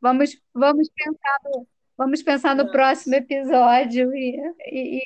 Vamos, 0.01 0.41
vamos 0.55 0.89
pensar 0.91 1.41
no, 1.45 1.67
Vamos 1.97 2.23
pensar 2.23 2.55
no 2.55 2.71
próximo 2.71 3.15
episódio 3.15 4.15
e, 4.15 4.37
e, 4.71 5.03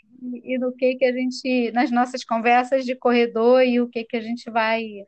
e, 0.54 0.58
no 0.58 0.72
que 0.72 0.96
que 0.96 1.04
a 1.04 1.12
gente, 1.12 1.70
nas 1.72 1.88
nossas 1.90 2.24
conversas 2.24 2.84
de 2.84 2.96
corredor 2.96 3.62
e 3.62 3.80
o 3.80 3.88
que 3.88 4.02
que 4.02 4.16
a 4.16 4.20
gente 4.20 4.50
vai, 4.50 5.04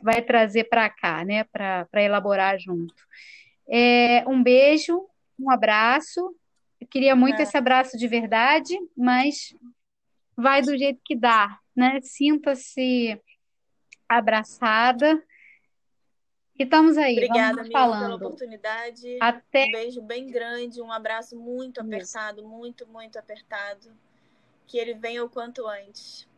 vai 0.00 0.22
trazer 0.22 0.64
para 0.64 0.88
cá, 0.88 1.24
né, 1.24 1.42
para 1.44 2.02
elaborar 2.02 2.58
junto. 2.60 2.94
É, 3.68 4.24
um 4.28 4.40
beijo, 4.40 5.04
um 5.36 5.50
abraço. 5.50 6.32
Eu 6.80 6.86
queria 6.86 7.16
muito 7.16 7.40
é. 7.40 7.42
esse 7.42 7.56
abraço 7.56 7.98
de 7.98 8.06
verdade, 8.06 8.78
mas 8.96 9.52
vai 10.36 10.62
do 10.62 10.78
jeito 10.78 11.00
que 11.04 11.16
dá, 11.16 11.58
né? 11.74 11.98
Sinta-se 12.02 13.20
abraçada 14.08 15.20
e 16.58 16.62
estamos 16.62 16.96
aí, 16.96 17.12
Obrigada, 17.12 17.56
vamos 17.56 17.72
falando. 17.72 18.02
pela 18.02 18.16
oportunidade. 18.16 19.18
Até... 19.20 19.66
Um 19.66 19.72
beijo 19.72 20.02
bem 20.02 20.30
grande, 20.30 20.80
um 20.80 20.90
abraço 20.90 21.36
muito 21.36 21.80
apertado, 21.80 22.40
Isso. 22.40 22.48
muito, 22.48 22.86
muito 22.86 23.18
apertado. 23.18 23.92
Que 24.66 24.78
ele 24.78 24.94
venha 24.94 25.24
o 25.24 25.30
quanto 25.30 25.66
antes. 25.66 26.28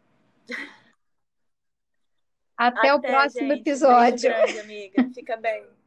Até, 2.56 2.78
Até 2.78 2.94
o 2.94 3.00
próximo 3.00 3.48
gente. 3.48 3.60
episódio. 3.60 4.30
Beijo 4.30 4.46
grande, 4.46 4.58
amiga. 4.60 5.10
Fica 5.14 5.36
bem. 5.36 5.66